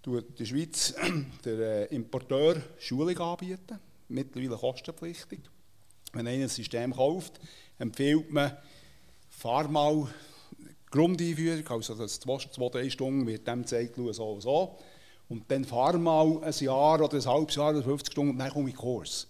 tut 0.00 0.38
die 0.38 0.46
Schweiz 0.46 0.94
der 1.44 1.90
äh, 1.90 1.94
Importeur 1.94 2.62
Schulung 2.78 3.18
anbieten, 3.18 3.80
mittlerweile 4.08 4.56
kostenpflichtig. 4.56 5.40
Wenn 6.12 6.28
einer 6.28 6.44
ein 6.44 6.48
System 6.48 6.94
kauft, 6.94 7.40
empfiehlt 7.78 8.30
man, 8.30 8.56
fahr 9.36 9.68
mal 9.68 10.08
Grundeinführung, 10.90 11.68
also 11.68 11.94
das 11.94 12.20
zwei, 12.20 12.68
drei 12.70 12.88
Stunden 12.88 13.26
wird 13.26 13.46
dem 13.46 13.62
gezeigt, 13.62 13.96
so 13.96 14.30
und 14.32 14.40
so. 14.40 14.78
Und 15.28 15.50
dann 15.50 15.64
fahr 15.64 15.98
mal 15.98 16.42
ein 16.42 16.54
Jahr 16.58 17.00
oder 17.00 17.16
ein 17.16 17.24
halbes 17.24 17.56
Jahr 17.56 17.70
oder 17.70 17.82
50 17.82 18.12
Stunden 18.12 18.30
und 18.32 18.38
dann 18.38 18.50
komme 18.50 18.70
ich 18.70 18.76
Kurs. 18.76 19.26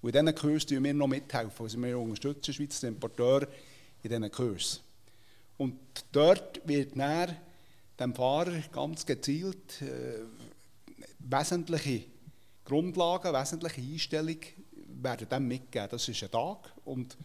Und 0.00 0.14
in 0.14 0.26
diesen 0.26 0.38
Kurs 0.38 0.66
tun 0.66 0.84
wir 0.84 0.94
noch 0.94 1.08
mithelfen. 1.08 1.64
Also 1.64 1.78
wir 1.78 1.98
unterstützen 1.98 2.54
Schweizer 2.54 2.86
Importeur 2.86 3.48
in 4.02 4.10
diesen 4.10 4.30
Kurs. 4.30 4.80
Und 5.56 5.78
dort 6.12 6.60
wird 6.68 6.96
dann 6.96 7.36
dem 7.98 8.14
Fahrer 8.14 8.60
ganz 8.70 9.04
gezielt 9.04 9.82
äh, 9.82 10.20
wesentliche 11.18 12.04
Grundlagen, 12.64 13.32
wesentliche 13.32 13.80
Einstellungen 13.80 14.40
werden 15.02 15.28
dem 15.28 15.48
mitgegeben. 15.48 15.88
Das 15.90 16.08
ist 16.08 16.22
ein 16.22 16.30
Tag 16.30 16.72
und 16.84 17.16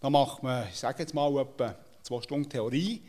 da 0.00 0.10
macht 0.10 0.42
man, 0.42 0.68
ich 0.68 0.76
sage 0.76 1.02
jetzt 1.02 1.14
mal, 1.14 1.36
etwa 1.40 1.74
zwei 2.02 2.20
Stunden 2.22 2.48
Theorie 2.48 3.02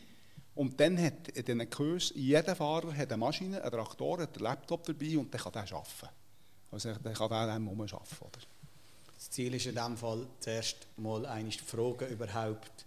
und 0.55 0.79
dann 0.79 1.01
hat 1.01 1.29
in 1.29 1.45
diesen 1.45 1.69
Kurs 1.69 2.11
jeder 2.15 2.55
Fahrer 2.55 2.95
hat 2.95 3.11
eine 3.11 3.17
Maschine, 3.17 3.61
einen 3.61 3.71
Traktor, 3.71 4.19
hat 4.21 4.35
einen 4.35 4.43
Laptop 4.43 4.85
dabei 4.85 5.17
und 5.17 5.33
dann 5.33 5.41
kann 5.41 5.51
der 5.53 5.61
arbeiten. 5.61 6.09
Also 6.71 6.93
dann 7.01 7.13
kann 7.13 7.29
der 7.29 7.53
dem 7.55 7.69
arbeiten. 7.69 7.95
Oder? 8.19 8.39
Das 9.15 9.29
Ziel 9.29 9.53
ist 9.53 9.65
in 9.65 9.75
diesem 9.75 9.97
Fall 9.97 10.25
zuerst 10.39 10.77
mal 10.97 11.27
die 11.43 11.57
Frage 11.57 12.05
überhaupt 12.05 12.85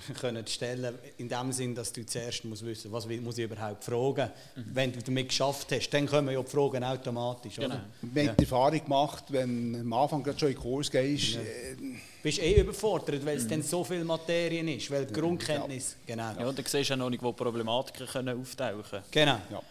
können 0.20 0.46
stellen, 0.46 0.98
in 1.18 1.28
dem 1.28 1.52
Sinn, 1.52 1.74
dass 1.74 1.92
du 1.92 2.06
zuerst 2.06 2.44
musst 2.44 2.64
wissen, 2.64 2.90
was 2.92 3.06
muss 3.06 3.38
ich 3.38 3.44
überhaupt 3.44 3.84
fragen. 3.84 4.30
Mhm. 4.56 4.64
Wenn 4.72 4.92
du 4.92 5.02
damit 5.02 5.28
geschafft 5.28 5.72
hast, 5.72 5.90
dann 5.90 6.06
kommen 6.06 6.32
ja 6.32 6.42
die 6.42 6.50
Fragen 6.50 6.84
automatisch. 6.84 7.56
Genau. 7.56 7.74
Oder? 7.74 7.84
Wir 8.02 8.28
haben 8.28 8.36
die 8.36 8.44
Erfahrung 8.44 8.82
gemacht, 8.82 9.24
wenn 9.28 9.72
du 9.72 9.80
am 9.80 9.92
Anfang 9.92 10.22
gerade 10.22 10.38
schon 10.38 10.48
in 10.48 10.54
den 10.54 10.62
Kurs 10.62 10.90
gehst, 10.90 11.34
Ja. 11.34 11.40
äh, 11.40 11.76
bist 12.22 12.38
eh 12.38 12.60
überfordert, 12.60 13.24
weil 13.24 13.36
es 13.38 13.46
dann 13.46 13.62
so 13.62 13.84
viel 13.84 14.04
Materien 14.04 14.68
ist, 14.68 14.90
weil 14.90 15.06
die 15.06 15.12
Grundkenntnis, 15.12 15.96
genau. 16.06 16.32
Ja, 16.38 16.46
und 16.46 16.58
dann 16.58 16.64
siehst 16.64 16.90
du 16.90 16.94
auch 16.94 16.98
noch 16.98 17.10
nicht, 17.10 17.22
wo 17.22 17.32
Problematiken 17.32 18.06
können 18.06 18.40
auftauchen 18.40 18.82
können. 18.82 19.04
Genau. 19.10 19.40
ja. 19.50 19.62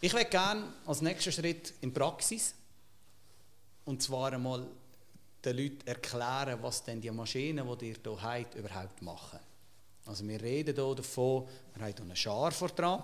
Ich 0.00 0.12
möchte 0.12 0.30
gerne 0.30 0.64
als 0.86 1.00
nächsten 1.00 1.32
Schritt 1.32 1.74
in 1.80 1.90
die 1.92 1.98
Praxis 1.98 2.54
und 3.84 4.02
zwar 4.02 4.32
einmal 4.32 4.66
den 5.44 5.56
Leuten 5.56 5.86
erklären, 5.86 6.58
was 6.60 6.82
denn 6.84 7.00
die 7.00 7.10
Maschinen, 7.10 7.66
die 7.78 7.88
ihr 7.90 7.96
hier 8.02 8.22
habt, 8.22 8.54
überhaupt 8.54 9.02
machen. 9.02 9.38
Also 10.06 10.26
wir 10.26 10.40
reden 10.40 10.74
hier 10.74 10.94
davon, 10.94 11.46
wir 11.74 11.84
haben 11.84 11.92
hier 11.94 12.04
einen 12.04 12.16
Schar 12.16 12.50
vor 12.52 12.68
dran. 12.68 13.02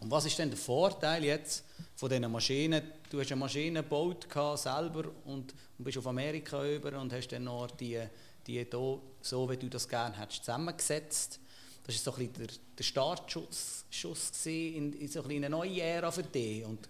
Und 0.00 0.10
was 0.10 0.26
ist 0.26 0.38
denn 0.38 0.50
der 0.50 0.58
Vorteil 0.58 1.24
jetzt 1.24 1.64
von 1.96 2.10
diesen 2.10 2.30
Maschinen? 2.30 2.82
Du 3.10 3.20
hast 3.20 3.30
eine 3.30 3.40
Maschine 3.40 3.82
gebaut 3.82 4.26
selber 4.56 5.04
und, 5.24 5.54
und 5.78 5.84
bist 5.84 5.98
auf 5.98 6.06
Amerika 6.06 6.66
über 6.66 6.98
und 7.00 7.12
hast 7.12 7.28
dann 7.28 7.44
noch 7.44 7.70
die, 7.70 8.00
die 8.46 8.52
hier, 8.52 9.00
so 9.20 9.48
wie 9.48 9.56
du 9.56 9.68
das 9.68 9.88
gerne 9.88 10.18
hättest, 10.18 10.44
zusammengesetzt. 10.44 11.40
Das 11.86 12.06
war 12.06 12.14
so 12.14 12.20
ein 12.20 12.28
bisschen 12.28 12.46
der, 12.46 12.56
der 12.78 12.84
Startschuss 12.84 13.84
Schuss 13.90 14.46
in, 14.46 14.92
in 14.94 15.08
so 15.08 15.22
ein 15.22 15.30
eine 15.30 15.50
neue 15.50 15.80
Ära 15.80 16.10
für 16.10 16.22
dich. 16.22 16.64
Und 16.64 16.88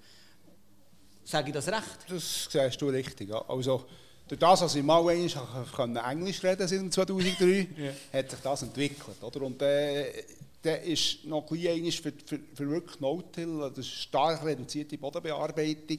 sage 1.24 1.48
ich 1.48 1.54
das 1.54 1.68
recht? 1.68 1.98
Das 2.08 2.48
siehst 2.50 2.80
du 2.80 2.88
richtig. 2.88 3.28
Ja. 3.28 3.44
Also, 3.48 3.84
durch 4.26 4.38
das, 4.38 4.60
dass 4.60 4.74
ich 4.74 4.82
mal 4.82 5.06
einmal 5.06 6.10
Englisch 6.10 6.42
reden 6.42 6.66
seit 6.66 6.92
2003, 6.92 7.68
hat 8.12 8.30
sich 8.30 8.40
das 8.40 8.62
entwickelt. 8.62 9.22
Oder? 9.22 9.42
Und 9.42 9.60
äh, 9.62 10.24
der 10.64 10.82
ist 10.82 11.24
noch 11.24 11.50
ein 11.50 11.92
für, 12.02 12.12
für, 12.24 12.40
für 12.54 12.70
wirklich 12.70 13.00
No-Till, 13.00 13.70
ist 13.76 13.92
stark 13.92 14.44
reduzierte 14.44 14.98
Bodenbearbeitung, 14.98 15.98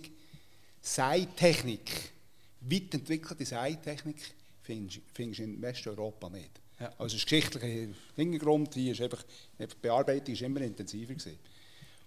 Seitechnik, 0.82 2.12
weit 2.62 2.94
entwickelte 2.94 3.46
Seitechnik, 3.46 4.18
findest 4.62 5.02
du 5.16 5.44
in 5.44 5.62
Westeuropa 5.62 6.30
nicht. 6.30 6.52
Ja. 6.80 6.92
Also 6.98 7.16
das 7.16 7.26
geschichtliche 7.26 7.90
Hintergrund 8.16 8.74
hier 8.74 8.92
ist 8.92 9.02
einfach, 9.02 9.24
die 9.60 9.68
Bearbeitung 9.82 10.34
ist 10.34 10.42
immer 10.42 10.62
intensiver 10.62 11.14
gewesen. 11.14 11.40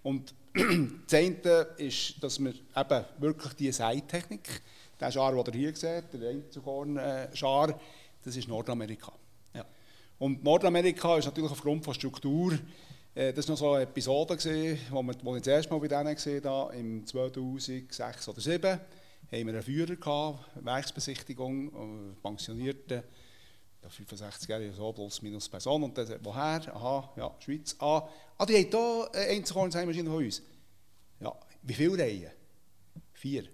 Und 0.03 0.33
das 0.53 1.13
eine 1.13 1.61
ist, 1.77 2.21
dass 2.21 2.39
wir 2.39 2.53
eben 2.53 3.05
wirklich 3.19 3.53
diese 3.53 3.73
Seitechnik, 3.73 4.61
der 4.99 5.11
Schar, 5.11 5.43
den 5.43 5.53
ihr 5.53 5.59
hier 5.59 5.75
seht, 5.75 6.13
der 6.13 6.29
Einzelkorn-Schar, 6.29 7.79
das 8.23 8.35
ist 8.35 8.47
Nordamerika. 8.47 9.13
Und 10.19 10.43
Nordamerika 10.43 11.17
ist 11.17 11.25
natürlich 11.25 11.49
aufgrund 11.49 11.83
von 11.85 11.93
Struktur, 11.93 12.59
äh, 13.15 13.31
das 13.33 13.47
war 13.47 13.53
noch 13.53 13.59
so 13.59 13.71
eine 13.71 13.83
Episode, 13.83 14.35
gewesen, 14.35 14.77
wo, 14.91 15.01
wir, 15.01 15.15
wo 15.23 15.35
ich 15.37 15.41
das 15.41 15.53
erste 15.53 15.73
Mal 15.73 15.79
bei 15.79 15.87
denen 15.87 16.13
gesehen 16.13 16.43
habe, 16.43 16.75
im 16.75 17.05
2006 17.05 18.27
oder 18.27 18.37
2007, 18.37 18.69
haben 18.69 18.79
wir 19.31 19.39
einen 19.39 19.63
Führer 19.63 19.95
gehabt, 19.95 20.45
Werksbesichtigung, 20.55 21.69
äh, 21.69 22.21
pensionierte, 22.21 23.05
ja, 23.81 23.87
65-jährige, 23.87 24.73
so 24.73 24.91
plus 24.91 25.21
minus 25.21 25.47
Person, 25.47 25.83
und 25.83 25.95
der 25.95 26.05
sagt, 26.05 26.25
woher? 26.25 26.75
Aha, 26.75 27.13
ja, 27.15 27.33
Schweiz. 27.39 27.77
Ah, 27.79 28.09
ah 28.37 28.45
die 28.45 28.55
haben 28.55 28.69
hier 28.69 29.09
eine 29.13 29.31
Einzelkorn-Maschine 29.37 30.09
von 30.09 30.23
uns. 30.23 30.41
Ja, 31.21 31.33
wie 31.61 31.73
viele 31.73 31.97
Reihen? 31.97 32.31
Vier. 33.13 33.45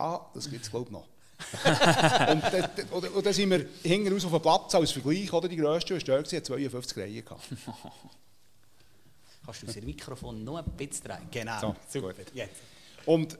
Ah, 0.00 0.30
das 0.32 0.48
gibt 0.48 0.62
es 0.62 0.70
glaube 0.70 0.86
ich 0.86 0.92
noch. 0.92 1.08
und, 1.64 2.42
dann, 2.42 2.70
und, 2.90 3.08
und 3.14 3.26
dann 3.26 3.32
sind 3.32 3.50
wir 3.50 3.66
hinten 3.82 4.12
raus 4.12 4.24
auf 4.24 4.32
dem 4.32 4.42
Platz 4.42 4.74
als 4.74 4.90
Vergleich, 4.90 5.32
oder? 5.32 5.48
Die 5.48 5.56
grösste, 5.56 5.94
die 5.94 6.00
stärkste, 6.00 6.36
hat 6.36 6.46
52 6.46 6.98
Reihen 6.98 7.24
gehabt. 7.24 7.42
Kannst 9.44 9.62
du 9.62 9.66
das 9.66 9.76
Mikrofon 9.76 10.44
noch 10.44 10.58
ein 10.58 10.64
bisschen 10.76 11.04
drehen? 11.04 11.28
Genau. 11.30 11.60
So, 11.60 11.76
Super. 11.88 12.12
Jetzt. 12.34 12.56
Und 13.06 13.38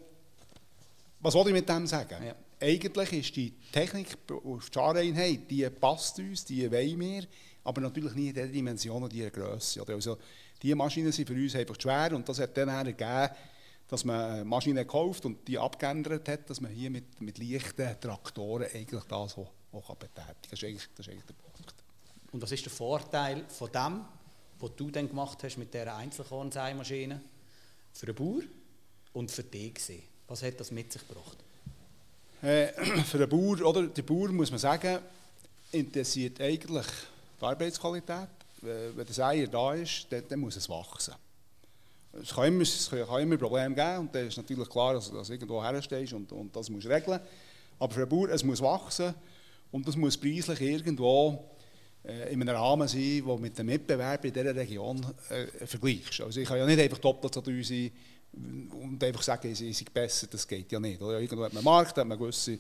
was 1.21 1.35
wollte 1.35 1.51
ich 1.51 1.55
mit 1.55 1.69
dem 1.69 1.87
sagen? 1.87 2.25
Ja. 2.25 2.35
Eigentlich 2.61 3.13
ist 3.13 3.37
die 3.37 3.53
Technik 3.71 4.17
auf 4.31 4.71
die 4.71 4.75
Schareinheit, 4.75 5.51
die 5.51 5.69
passt 5.69 6.19
uns, 6.19 6.45
die 6.45 6.71
wollen 6.71 6.99
wir, 6.99 7.25
aber 7.65 7.81
natürlich 7.83 8.15
nicht 8.15 8.29
in 8.29 8.35
der 8.35 8.47
Dimension 8.47 9.03
und 9.03 9.13
dieser 9.13 9.31
Größe. 9.31 9.85
Also, 9.87 10.17
diese 10.63 10.75
Maschinen 10.75 11.13
sind 11.13 11.29
für 11.29 11.35
uns 11.35 11.55
einfach 11.55 11.77
schwer 11.79 12.13
und 12.15 12.29
das 12.29 12.39
hat 12.41 12.57
dann 12.57 12.69
ergeben, 12.69 13.29
dass 13.88 14.05
man 14.05 14.46
Maschinen 14.46 14.87
kauft 14.87 15.24
und 15.24 15.48
die 15.48 15.59
abgeändert 15.59 16.29
hat, 16.29 16.51
dass 16.51 16.61
man 16.61 16.70
hier 16.70 16.90
mit, 16.90 17.20
mit 17.20 17.38
leichten 17.38 17.98
Traktoren 18.01 18.68
eigentlich 18.72 19.05
das 19.05 19.37
auch, 19.38 19.51
auch 19.72 19.96
betätigen 19.96 20.27
kann. 20.27 20.37
Das 20.42 20.53
ist 20.53 20.64
eigentlich, 20.64 20.88
das 20.94 21.07
ist 21.07 21.12
eigentlich 21.12 21.27
der 21.27 21.35
Punkt. 21.35 21.74
Und 22.33 22.42
was 22.42 22.53
ist 22.53 22.64
der 22.64 22.72
Vorteil 22.72 23.44
von 23.48 23.72
dem, 23.72 24.05
was 24.61 24.70
du 24.77 24.90
dann 24.90 25.09
gemacht 25.09 25.42
hast 25.42 25.57
mit 25.57 25.72
dieser 25.72 25.96
Einzelkorn-Seimaschine 25.96 27.20
für 27.94 28.07
den 28.07 28.14
Bauer 28.14 28.42
und 29.14 29.31
für 29.31 29.44
dich? 29.44 30.03
Was 30.27 30.42
hat 30.42 30.61
das 30.61 30.70
mit 30.70 30.92
sich 30.92 31.07
gebracht? 31.09 31.38
Äh, 32.42 33.03
für 33.05 33.18
den 33.18 33.29
Bauer, 33.29 33.61
oder, 33.62 33.87
der 33.87 34.03
Bauer 34.03 34.29
muss 34.29 34.51
man 34.51 34.61
sagen, 34.61 34.98
interessiert 35.72 36.40
eigentlich 36.42 36.87
die 37.40 37.44
Arbeitsqualität. 37.44 38.29
Äh, 38.62 38.94
Wenn 38.94 39.07
der 39.07 39.27
Eier 39.27 39.46
da 39.46 39.72
ist, 39.72 40.07
dann, 40.11 40.24
dann 40.29 40.40
muss 40.40 40.57
es 40.57 40.68
wachsen. 40.68 41.14
Es 42.12 42.35
kann 42.35 42.49
immer, 42.49 42.62
es 42.62 42.90
kann 42.90 43.23
immer 43.23 43.37
Probleme 43.37 43.75
geben 43.75 43.99
und 43.99 44.14
dann 44.14 44.27
ist 44.27 44.37
natürlich 44.37 44.68
klar, 44.68 44.94
dass 44.94 45.11
du 45.11 45.33
irgendwo 45.33 45.62
herstehst 45.62 46.12
und, 46.12 46.33
und 46.33 46.55
das 46.55 46.71
musst 46.71 46.88
regeln. 46.88 47.21
Aber 47.79 47.92
für 47.92 48.07
den 48.07 48.09
Bauer, 48.09 48.31
es 48.31 48.42
muss 48.42 48.61
wachsen 48.61 49.14
und 49.71 49.87
das 49.87 49.97
muss 49.97 50.16
preislich 50.16 50.61
irgendwo 50.61 51.51
äh, 52.05 52.33
in 52.33 52.40
einem 52.40 52.57
Rahmen 52.57 52.88
sein, 52.88 53.23
der 53.27 53.38
mit 53.38 53.59
den 53.59 53.66
Mitbewerbern 53.66 54.27
in 54.27 54.33
dieser 54.33 54.57
Region 54.57 55.07
äh, 55.29 55.66
vergleichst. 55.66 56.21
Also 56.23 56.40
ich 56.40 56.49
kann 56.49 56.59
ja 56.59 56.66
nicht 56.66 56.81
einfach 56.81 56.99
doppelt 56.99 57.35
so 57.35 57.40
teuer 57.40 57.62
sein 57.62 57.90
und 58.33 59.03
einfach 59.03 59.23
sagen, 59.23 59.55
sie 59.55 59.73
sind 59.73 59.92
besser, 59.92 60.27
das 60.27 60.47
geht 60.47 60.71
ja 60.73 60.81
nicht. 60.81 61.01
Oder? 61.01 61.21
Irgendwo 61.21 61.44
hat 61.44 61.53
man 61.53 61.59
einen 61.59 61.64
Markt, 61.64 61.97
hat 61.97 62.07
man 62.07 62.18
gewisse, 62.18 62.59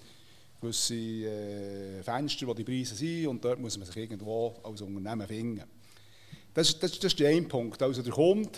gewisse 0.60 0.94
äh, 0.94 2.02
Fenster, 2.02 2.46
wo 2.46 2.54
die 2.54 2.64
Preise 2.64 2.94
sind 2.94 3.26
und 3.26 3.44
dort 3.44 3.60
muss 3.60 3.76
man 3.78 3.86
sich 3.86 3.96
irgendwo 3.96 4.56
als 4.62 4.80
Unternehmen 4.80 5.26
finden. 5.26 5.64
Das, 6.54 6.78
das, 6.78 6.92
das 6.92 7.12
ist 7.12 7.20
der 7.20 7.30
eine 7.30 7.46
Punkt. 7.46 7.80
Also 7.82 8.02
der 8.02 8.12
Kunde, 8.12 8.50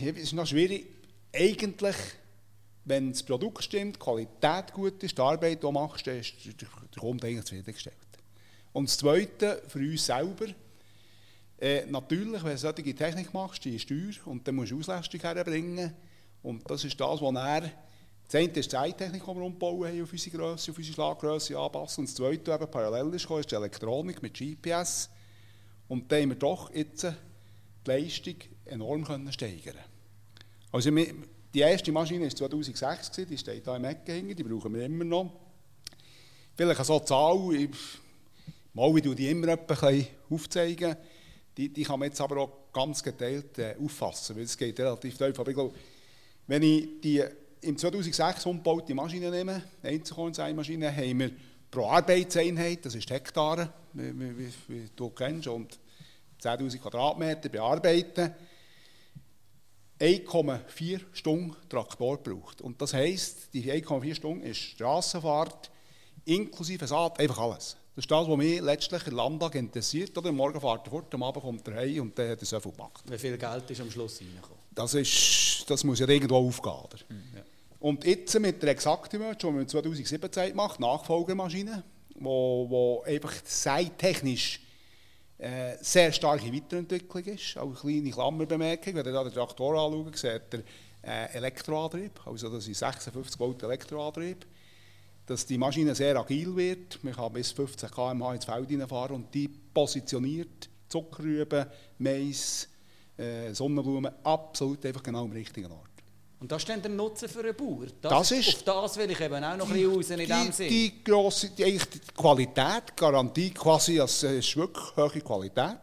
ist 0.00 0.32
noch 0.32 0.46
schwierig, 0.46 0.86
eigentlich, 1.34 1.96
wenn 2.84 3.12
das 3.12 3.22
Produkt 3.22 3.62
stimmt, 3.64 3.96
die 3.96 4.00
Qualität 4.00 4.72
gut 4.72 5.02
ist, 5.02 5.16
die 5.16 5.22
Arbeit, 5.22 5.58
die 5.58 5.60
du 5.60 5.72
machst, 5.72 6.06
dann 6.06 6.18
ist 6.18 6.34
der 6.44 6.68
Kunde 6.98 7.26
eigentlich 7.26 7.44
zufriedengestellt. 7.44 7.96
Und 8.72 8.88
das 8.88 8.98
Zweite, 8.98 9.62
für 9.68 9.78
uns 9.78 10.06
selber, 10.06 10.46
äh, 11.60 11.86
natürlich, 11.86 12.42
wenn 12.44 12.52
du 12.52 12.58
solche 12.58 12.94
Technik 12.94 13.34
machst, 13.34 13.64
die 13.64 13.76
ist 13.76 13.88
teuer 13.88 14.14
und 14.26 14.46
dann 14.46 14.54
musst 14.54 14.70
du 14.70 14.78
Auslastung 14.78 15.20
herbringen. 15.20 15.92
Und 16.42 16.68
das 16.70 16.84
ist 16.84 17.00
das, 17.00 17.20
was 17.20 17.34
er. 17.34 17.72
Das 18.26 18.34
eine 18.34 18.48
ist 18.48 18.66
die 18.66 18.68
Zeittechnik, 18.68 19.22
die 19.22 19.34
wir 19.34 19.42
umbauen 19.42 19.88
haben, 19.88 20.02
auf 20.02 20.12
unsere 20.12 20.36
Grösse, 20.36 20.70
auf 20.70 20.78
unsere 20.78 20.94
Schlaggrösse 20.94 21.58
anpassen. 21.58 22.02
Und 22.02 22.08
das 22.08 22.14
Zweite, 22.14 22.52
eben 22.52 22.70
parallel 22.70 23.14
ist, 23.14 23.28
ist 23.28 23.50
die 23.50 23.54
Elektronik 23.54 24.22
mit 24.22 24.34
GPS. 24.34 25.10
Und 25.88 26.12
da 26.12 26.16
haben 26.16 26.28
wir 26.28 26.36
doch 26.36 26.72
jetzt 26.72 27.04
die 27.04 27.90
Leistung 27.90 28.36
enorm 28.68 29.04
können 29.04 29.32
steigern 29.32 29.76
Also 30.70 30.90
die 30.90 31.60
erste 31.60 31.92
Maschine 31.92 32.26
war 32.26 32.34
2006, 32.34 33.10
gewesen, 33.10 33.30
die 33.30 33.38
steht 33.38 33.64
hier 33.64 33.76
im 33.76 33.84
Ecken 33.84 34.36
die 34.36 34.42
brauchen 34.42 34.74
wir 34.74 34.84
immer 34.84 35.04
noch. 35.04 35.32
Vielleicht 36.54 36.84
so 36.84 36.96
eine 36.96 37.04
Zahl, 37.04 37.54
ich, 37.54 37.70
mal, 38.74 38.96
ich 38.96 39.14
die 39.14 39.30
immer 39.30 39.56
bisschen 39.66 40.06
aufzeigen, 40.30 40.96
die, 41.56 41.72
die 41.72 41.82
kann 41.82 41.98
man 41.98 42.08
jetzt 42.08 42.20
aber 42.20 42.36
auch 42.38 42.72
ganz 42.72 43.02
geteilt 43.02 43.58
äh, 43.58 43.74
auffassen, 43.82 44.36
weil 44.36 44.44
es 44.44 44.56
geht 44.56 44.78
relativ 44.78 45.16
tief. 45.16 45.38
Aber 45.38 45.48
ich 45.48 45.56
glaube, 45.56 45.74
wenn 46.46 46.62
ich 46.62 47.00
die 47.02 47.24
im 47.60 47.76
2006 47.76 48.46
umgebaute 48.46 48.94
Maschine 48.94 49.30
nehme, 49.30 49.62
Einzelkorn-Maschine, 49.82 50.94
haben 50.94 51.18
wir 51.18 51.30
pro 51.70 51.86
Arbeitseinheit, 51.86 52.84
das 52.84 52.94
ist 52.94 53.10
Hektare, 53.10 53.72
wie, 53.92 54.18
wie, 54.18 54.38
wie, 54.38 54.52
wie 54.68 54.88
du 54.94 55.10
kennst, 55.10 55.48
und 55.48 55.78
10'000 56.40 56.78
Quadratmeter 56.78 57.48
bearbeiten, 57.48 58.32
1,4 60.00 61.00
Stunden 61.12 61.56
Traktor 61.68 62.18
braucht. 62.18 62.60
Und 62.60 62.80
das 62.80 62.94
heisst, 62.94 63.52
die 63.52 63.70
1,4 63.72 64.14
Stunden 64.14 64.42
ist 64.42 64.58
Strassenfahrt 64.58 65.70
inklusive 66.24 66.86
Saat, 66.86 67.18
einfach 67.20 67.38
alles. 67.38 67.76
Das 67.96 68.04
ist 68.04 68.10
das, 68.10 68.28
was 68.28 68.36
mich 68.36 68.60
letztlich 68.60 69.06
im 69.08 69.16
Landtag 69.16 69.56
interessiert. 69.56 70.16
Oder? 70.16 70.28
Am 70.28 70.36
Morgen 70.36 70.60
fährt 70.60 70.86
er 70.86 70.90
fort, 70.90 71.12
am 71.14 71.22
Abend 71.24 71.42
kommt 71.42 71.66
er 71.66 71.74
heim 71.74 72.02
und 72.02 72.18
dann 72.18 72.30
hat 72.30 72.40
er 72.40 72.46
so 72.46 72.60
viel 72.60 72.70
gemacht. 72.70 73.02
Wie 73.08 73.18
viel 73.18 73.36
Geld 73.36 73.70
ist 73.70 73.80
am 73.80 73.90
Schluss 73.90 74.20
reingekommen? 74.20 74.58
Das, 74.72 74.94
ist, 74.94 75.64
das 75.66 75.82
muss 75.82 75.98
ja 75.98 76.06
irgendwo 76.06 76.36
aufgehen. 76.36 76.72
Oder? 76.72 76.98
Ja. 77.34 77.42
Und 77.80 78.04
jetzt 78.04 78.38
mit 78.38 78.62
der 78.62 78.70
Exactimate, 78.70 79.46
die 79.46 79.52
wir 79.52 79.66
2017 79.66 80.50
gemacht 80.50 80.78
Nachfolgermaschine, 80.78 81.82
wo, 82.20 82.66
wo 82.68 83.02
einfach 83.02 83.32
seittechnisch 83.44 84.60
äh, 85.38 85.76
sehr 85.80 86.12
starke 86.12 86.52
Weiterentwicklung 86.52 87.24
ist. 87.24 87.56
Auch 87.56 87.66
eine 87.66 87.74
kleine 87.74 88.10
Klammerbemerkung, 88.10 88.94
wenn 88.94 89.06
ihr 89.06 89.12
da 89.12 89.24
den 89.24 89.32
Traktor 89.32 89.78
anschaut, 89.78 90.16
seht 90.16 90.54
ihr 90.54 90.62
äh, 91.02 91.32
Elektroantrieb, 91.36 92.26
also 92.26 92.50
das 92.50 92.66
ist 92.66 92.78
56 92.78 93.38
Volt 93.38 93.62
Elektroantrieb. 93.62 94.44
dass 95.26 95.44
die 95.44 95.58
Maschine 95.58 95.94
sehr 95.94 96.16
agil 96.16 96.56
wird. 96.56 97.04
Man 97.04 97.14
kann 97.14 97.32
bis 97.32 97.52
15 97.52 97.90
km/h 97.90 98.34
ins 98.34 98.44
Feld 98.46 98.68
hineinfahren 98.68 99.16
und 99.16 99.34
die 99.34 99.48
positioniert 99.48 100.70
Zuckerrüben, 100.88 101.66
Mais, 101.98 102.66
äh, 103.18 103.52
Sonnenblumen 103.52 104.10
absolut 104.24 104.84
einfach 104.86 105.02
genau 105.02 105.24
am 105.24 105.32
richtigen 105.32 105.70
Ort. 105.70 105.97
Und 106.40 106.52
das 106.52 106.62
ist 106.62 106.68
dann 106.68 106.80
der 106.80 106.90
Nutzen 106.92 107.28
für 107.28 107.40
einen 107.40 107.54
Bauer. 107.56 107.86
Das 108.00 108.30
ist- 108.30 108.48
auf 108.48 108.62
das 108.62 108.96
will 108.96 109.10
ich 109.10 109.20
eben 109.20 109.42
auch 109.42 109.56
noch 109.56 109.66
ein 109.68 109.72
bisschen 109.72 109.92
raus 109.94 110.10
in 110.10 110.18
dem 110.18 110.26
die, 110.46 110.52
Sinn. 110.52 110.68
die, 110.68 111.04
grosse, 111.04 111.50
die, 111.50 111.64
die 111.78 111.98
Qualität, 112.16 112.96
Garantie 112.96 113.50
quasi, 113.50 113.98
als 114.00 114.22
es 114.22 114.46
ist 114.46 114.56
wirklich 114.56 114.84
hohe 114.96 115.20
Qualität. 115.20 115.78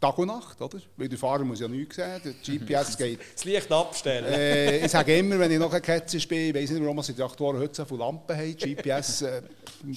Tag 0.00 0.16
und 0.16 0.28
Nacht, 0.28 0.58
oder? 0.62 0.78
Weil 0.96 1.10
der 1.10 1.18
Fahrer 1.18 1.44
muss 1.44 1.60
ja 1.60 1.68
nichts 1.68 1.96
sehen, 1.96 2.20
der 2.24 2.32
GPS 2.58 2.96
geht. 2.96 3.20
das 3.34 3.44
Licht 3.44 3.70
abstellen. 3.70 4.24
Äh, 4.32 4.84
ich 4.86 4.90
sage 4.90 5.16
immer, 5.18 5.38
wenn 5.38 5.50
ich 5.52 5.58
noch 5.58 5.72
ein 5.72 5.82
Ketzer 5.82 6.18
bin, 6.26 6.48
ich 6.48 6.54
weiß 6.54 6.70
nicht, 6.70 6.82
warum 6.82 7.02
die 7.02 7.12
Traktoren 7.12 7.58
heute 7.58 7.74
so 7.74 7.84
viele 7.84 8.00
Lampen 8.00 8.34
haben, 8.36 8.56
GPS, 8.56 9.22
äh, 9.22 9.42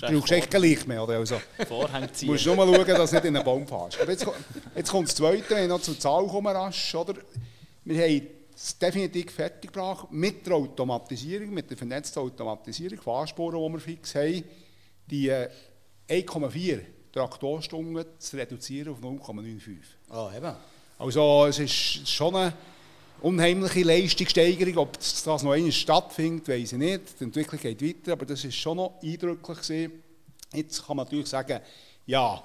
brauchst 0.01 0.31
echt 0.33 0.51
kein 0.51 0.61
Licht 0.61 0.85
mehr. 0.87 1.01
Oder? 1.05 1.19
Also, 1.19 1.41
Vorhang 1.67 2.07
ziehen. 2.13 2.29
musst 2.29 2.45
nur 2.45 2.55
mal 2.57 2.67
schauen, 2.67 2.85
dass 2.85 3.09
du 3.11 3.15
nicht 3.15 3.25
in 3.25 3.35
einen 3.37 3.45
Baum 3.45 3.65
fährst. 3.65 3.99
Aber 4.01 4.11
jetzt, 4.11 4.27
jetzt 4.75 4.91
kommt 4.91 5.07
das 5.07 5.15
Zweite, 5.15 5.45
wenn 5.51 5.63
ich 5.63 5.69
noch 5.69 5.81
zur 5.81 5.97
Zahl 5.97 6.27
komme, 6.27 6.53
rasch, 6.53 6.93
oder? 6.95 7.13
Wir 7.85 8.03
haben 8.03 8.27
es 8.55 8.77
definitiv 8.77 9.31
fertig 9.31 9.71
gebracht 9.71 10.11
mit 10.11 10.45
der 10.45 10.55
Automatisierung, 10.55 11.51
mit 11.51 11.69
der 11.69 11.77
vernetzten 11.77 12.21
Automatisierung, 12.21 13.01
Fahrspuren, 13.01 13.59
die 13.59 13.73
wir 13.73 13.79
fix 13.79 14.15
haben, 14.15 14.43
die 15.07 15.29
äh, 15.29 15.49
1,4 16.09 16.81
Traktorstunden 17.11 18.05
zu 18.17 18.37
reduzieren 18.37 18.93
auf 18.93 18.99
0,95. 18.99 19.77
Ah, 20.09 20.31
eben. 20.35 20.55
Also 20.97 21.45
es 21.47 21.59
ist 21.59 22.09
schon 22.09 22.35
eine 22.35 22.53
unheimliche 23.21 23.83
Leistungssteigerung. 23.83 24.77
Ob 24.77 24.97
das 24.97 25.23
das 25.23 25.43
noch 25.43 25.51
einmal 25.51 25.71
stattfindet, 25.71 26.47
weiß 26.47 26.73
ich 26.73 26.77
nicht. 26.77 27.19
Die 27.19 27.23
Entwicklung 27.25 27.61
geht 27.61 27.81
weiter, 27.81 28.13
aber 28.13 28.25
das 28.25 28.43
ist 28.43 28.55
schon 28.55 28.77
noch 28.77 28.99
eindrücklich 29.01 29.59
gewesen. 29.59 30.03
Jetzt 30.53 30.85
kann 30.85 30.97
man 30.97 31.05
natürlich 31.05 31.27
sagen, 31.27 31.59
ja, 32.05 32.43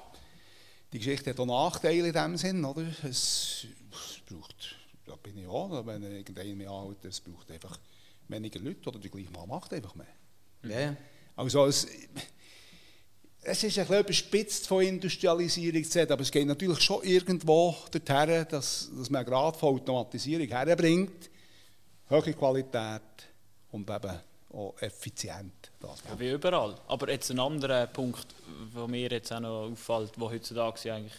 die 0.92 0.99
Geschichte 0.99 1.31
hat 1.31 1.40
auch 1.40 1.47
Nachteile 1.47 2.09
in 2.09 2.12
dem 2.12 2.37
Sinn, 2.37 2.64
oder? 2.64 2.83
Es, 3.03 3.66
es 3.90 4.21
braucht, 4.27 4.78
da 5.09 5.16
bin 5.16 5.38
ich 5.38 5.47
auch, 5.47 5.87
wenn 5.87 6.03
irgendeiner 6.03 6.55
mich 6.55 6.68
anhält, 6.68 7.05
es 7.05 7.21
braucht 7.21 7.51
einfach 7.51 7.79
weniger 8.29 8.61
Leute 8.61 8.88
oder 8.88 8.99
die 8.99 9.11
gleiche 9.11 9.31
Mann 9.31 9.49
macht 9.49 9.73
einfach 9.73 9.94
mehr. 9.94 10.07
Ja, 10.64 10.81
ja. 10.81 10.97
Also 11.37 11.66
es, 11.66 11.87
es 13.42 13.64
ist 13.64 13.79
ein 13.79 13.87
bisschen 13.87 14.01
überspitzt 14.01 14.66
von 14.66 14.83
Industrialisierung 14.83 15.85
zu 15.85 16.03
aber 16.03 16.23
es 16.23 16.31
geht 16.31 16.47
natürlich 16.47 16.81
schon 16.81 17.03
irgendwo 17.05 17.75
dorthin, 17.90 18.47
dass, 18.51 18.90
dass 18.97 19.11
man 19.11 19.25
gerade 19.25 19.57
von 19.57 19.77
Automatisierung 19.77 20.49
herbringt, 20.49 21.31
hohe 22.11 22.35
Qualität 22.35 23.03
und 23.71 23.88
eben 23.88 24.21
auch 24.53 24.75
effizient. 24.81 25.71
Das 25.81 26.03
Ja, 26.09 26.18
wie 26.18 26.33
überall. 26.33 26.75
Aber 26.88 27.11
jetzt 27.11 27.31
ein 27.31 27.38
anderer 27.38 27.87
Punkt, 27.87 28.27
der 28.75 28.88
mir 28.88 29.11
jetzt 29.11 29.33
auch 29.33 29.40
noch 29.40 29.71
auffällt, 29.71 30.16
der 30.16 30.31
heutzutage 30.31 30.92
eigentlich 30.92 31.14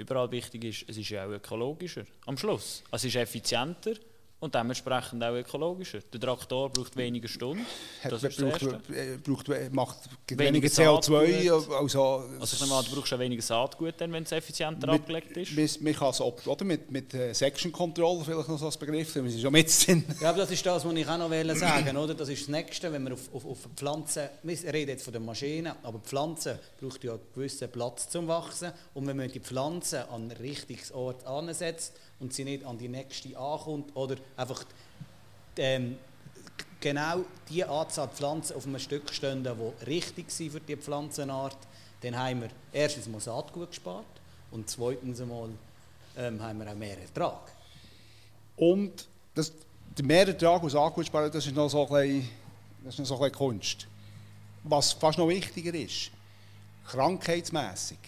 überall 0.00 0.30
wichtig 0.30 0.64
ist, 0.64 0.84
es 0.88 0.96
ist 0.96 1.10
ja 1.10 1.26
auch 1.26 1.30
ökologischer. 1.30 2.04
Am 2.26 2.36
Schluss. 2.36 2.82
Es 2.90 3.04
ist 3.04 3.16
effizienter 3.16 3.92
und 4.40 4.54
dementsprechend 4.54 5.22
auch 5.22 5.34
ökologischer. 5.34 6.00
Der 6.12 6.18
Traktor 6.18 6.70
braucht 6.70 6.96
weniger 6.96 7.28
Stunden. 7.28 7.64
Das 8.02 8.22
ist 8.24 8.38
braucht, 8.38 8.62
äh, 8.90 9.18
braucht, 9.22 9.48
macht 9.72 9.98
Weniger 10.28 10.44
weniger 10.44 10.68
CO2. 10.68 11.42
Saatgut. 11.44 11.72
Also, 11.82 12.24
Also 12.40 12.56
ich 12.56 12.62
nehme 12.62 12.74
an, 12.74 12.84
du 12.86 12.96
brauchst 12.96 13.12
auch 13.12 13.18
weniger 13.18 13.42
Saatgut, 13.42 13.94
dann, 13.98 14.12
wenn 14.12 14.22
es 14.22 14.32
effizienter 14.32 14.90
mit, 14.90 15.00
abgelegt 15.02 15.36
ist. 15.36 15.52
mit, 15.52 15.82
man 15.82 15.94
kann 15.94 16.08
es 16.10 16.20
ob- 16.22 16.46
oder 16.46 16.64
mit, 16.64 16.90
mit 16.90 17.12
äh, 17.12 17.34
Section 17.34 17.70
Control, 17.70 18.24
vielleicht 18.24 18.48
noch 18.48 18.58
so 18.58 18.66
als 18.66 18.78
Begriff, 18.78 19.14
wir 19.14 19.30
sind 19.30 19.42
schon 19.42 19.52
mit 19.52 19.86
drin. 19.86 20.04
Ja, 20.20 20.30
aber 20.30 20.38
das 20.38 20.50
ist 20.50 20.64
das, 20.64 20.84
was 20.84 20.94
ich 20.94 21.06
auch 21.06 21.18
noch 21.18 21.30
wollte 21.30 21.56
sagen 21.56 21.96
oder? 21.96 22.14
Das 22.14 22.28
ist 22.30 22.40
das 22.42 22.48
Nächste, 22.48 22.90
wenn 22.92 23.04
wir 23.04 23.12
auf, 23.12 23.34
auf, 23.34 23.44
auf 23.44 23.58
Pflanzen, 23.76 24.28
wir 24.42 24.72
reden 24.72 24.90
jetzt 24.90 25.04
von 25.04 25.12
den 25.12 25.24
Maschinen, 25.24 25.72
aber 25.82 25.98
die 25.98 26.08
Pflanze 26.08 26.58
braucht 26.80 27.04
ja 27.04 27.12
einen 27.12 27.20
gewissen 27.34 27.70
Platz 27.70 28.08
zum 28.08 28.26
Wachsen 28.26 28.72
und 28.94 29.06
wenn 29.06 29.18
man 29.18 29.30
die 29.30 29.40
Pflanze 29.40 30.08
an 30.08 30.30
den 30.30 30.38
richtigen 30.38 30.94
Ort 30.94 31.26
ansetzt 31.26 31.92
und 32.20 32.32
sie 32.32 32.44
nicht 32.44 32.64
an 32.64 32.78
die 32.78 32.88
nächste 32.88 33.36
ankommt 33.36 33.94
oder 33.96 34.16
einfach 34.36 34.64
ähm, 35.56 35.96
genau 36.80 37.24
die 37.48 37.64
Anzahl 37.64 38.08
Pflanzen 38.08 38.56
auf 38.56 38.66
einem 38.66 38.78
Stück 38.78 39.12
stehen, 39.12 39.44
die 39.44 39.84
richtig 39.86 40.30
sind 40.30 40.52
für 40.52 40.60
die 40.60 40.76
Pflanzenart, 40.76 41.56
dann 42.02 42.16
haben 42.16 42.42
wir 42.42 42.50
erstens 42.72 43.08
mal 43.08 43.20
Saatgut 43.20 43.70
gespart 43.70 44.06
und 44.50 44.68
zweitens 44.68 45.20
einmal 45.20 45.50
ähm, 46.16 46.40
haben 46.40 46.58
wir 46.58 46.70
auch 46.70 46.76
mehr 46.76 46.98
Ertrag. 46.98 47.52
Und 48.56 49.06
das, 49.34 49.52
der 49.96 50.04
Mehrertrag 50.04 50.62
aus 50.62 50.74
Akkusparen, 50.74 51.30
das 51.30 51.46
ist 51.46 51.54
noch 51.54 51.68
so 51.68 51.86
ein 51.88 52.08
bisschen, 52.08 52.28
das 52.84 52.98
ist 52.98 53.08
so 53.08 53.22
ein 53.22 53.32
Kunst. 53.32 53.86
Was 54.64 54.92
fast 54.92 55.18
noch 55.18 55.28
wichtiger 55.28 55.74
ist, 55.74 56.10
krankheitsmässig. 56.86 57.98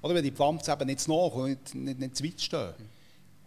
Oder 0.00 0.14
wenn 0.14 0.24
die 0.24 0.30
Pflanzen 0.30 0.70
eben 0.70 0.86
nicht 0.86 1.00
zu 1.00 1.10
nah 1.10 1.16
und 1.16 1.48
nicht, 1.48 1.74
nicht, 1.74 1.98
nicht 1.98 2.16
zu 2.16 2.24
weit 2.24 2.40
stehen. 2.40 2.97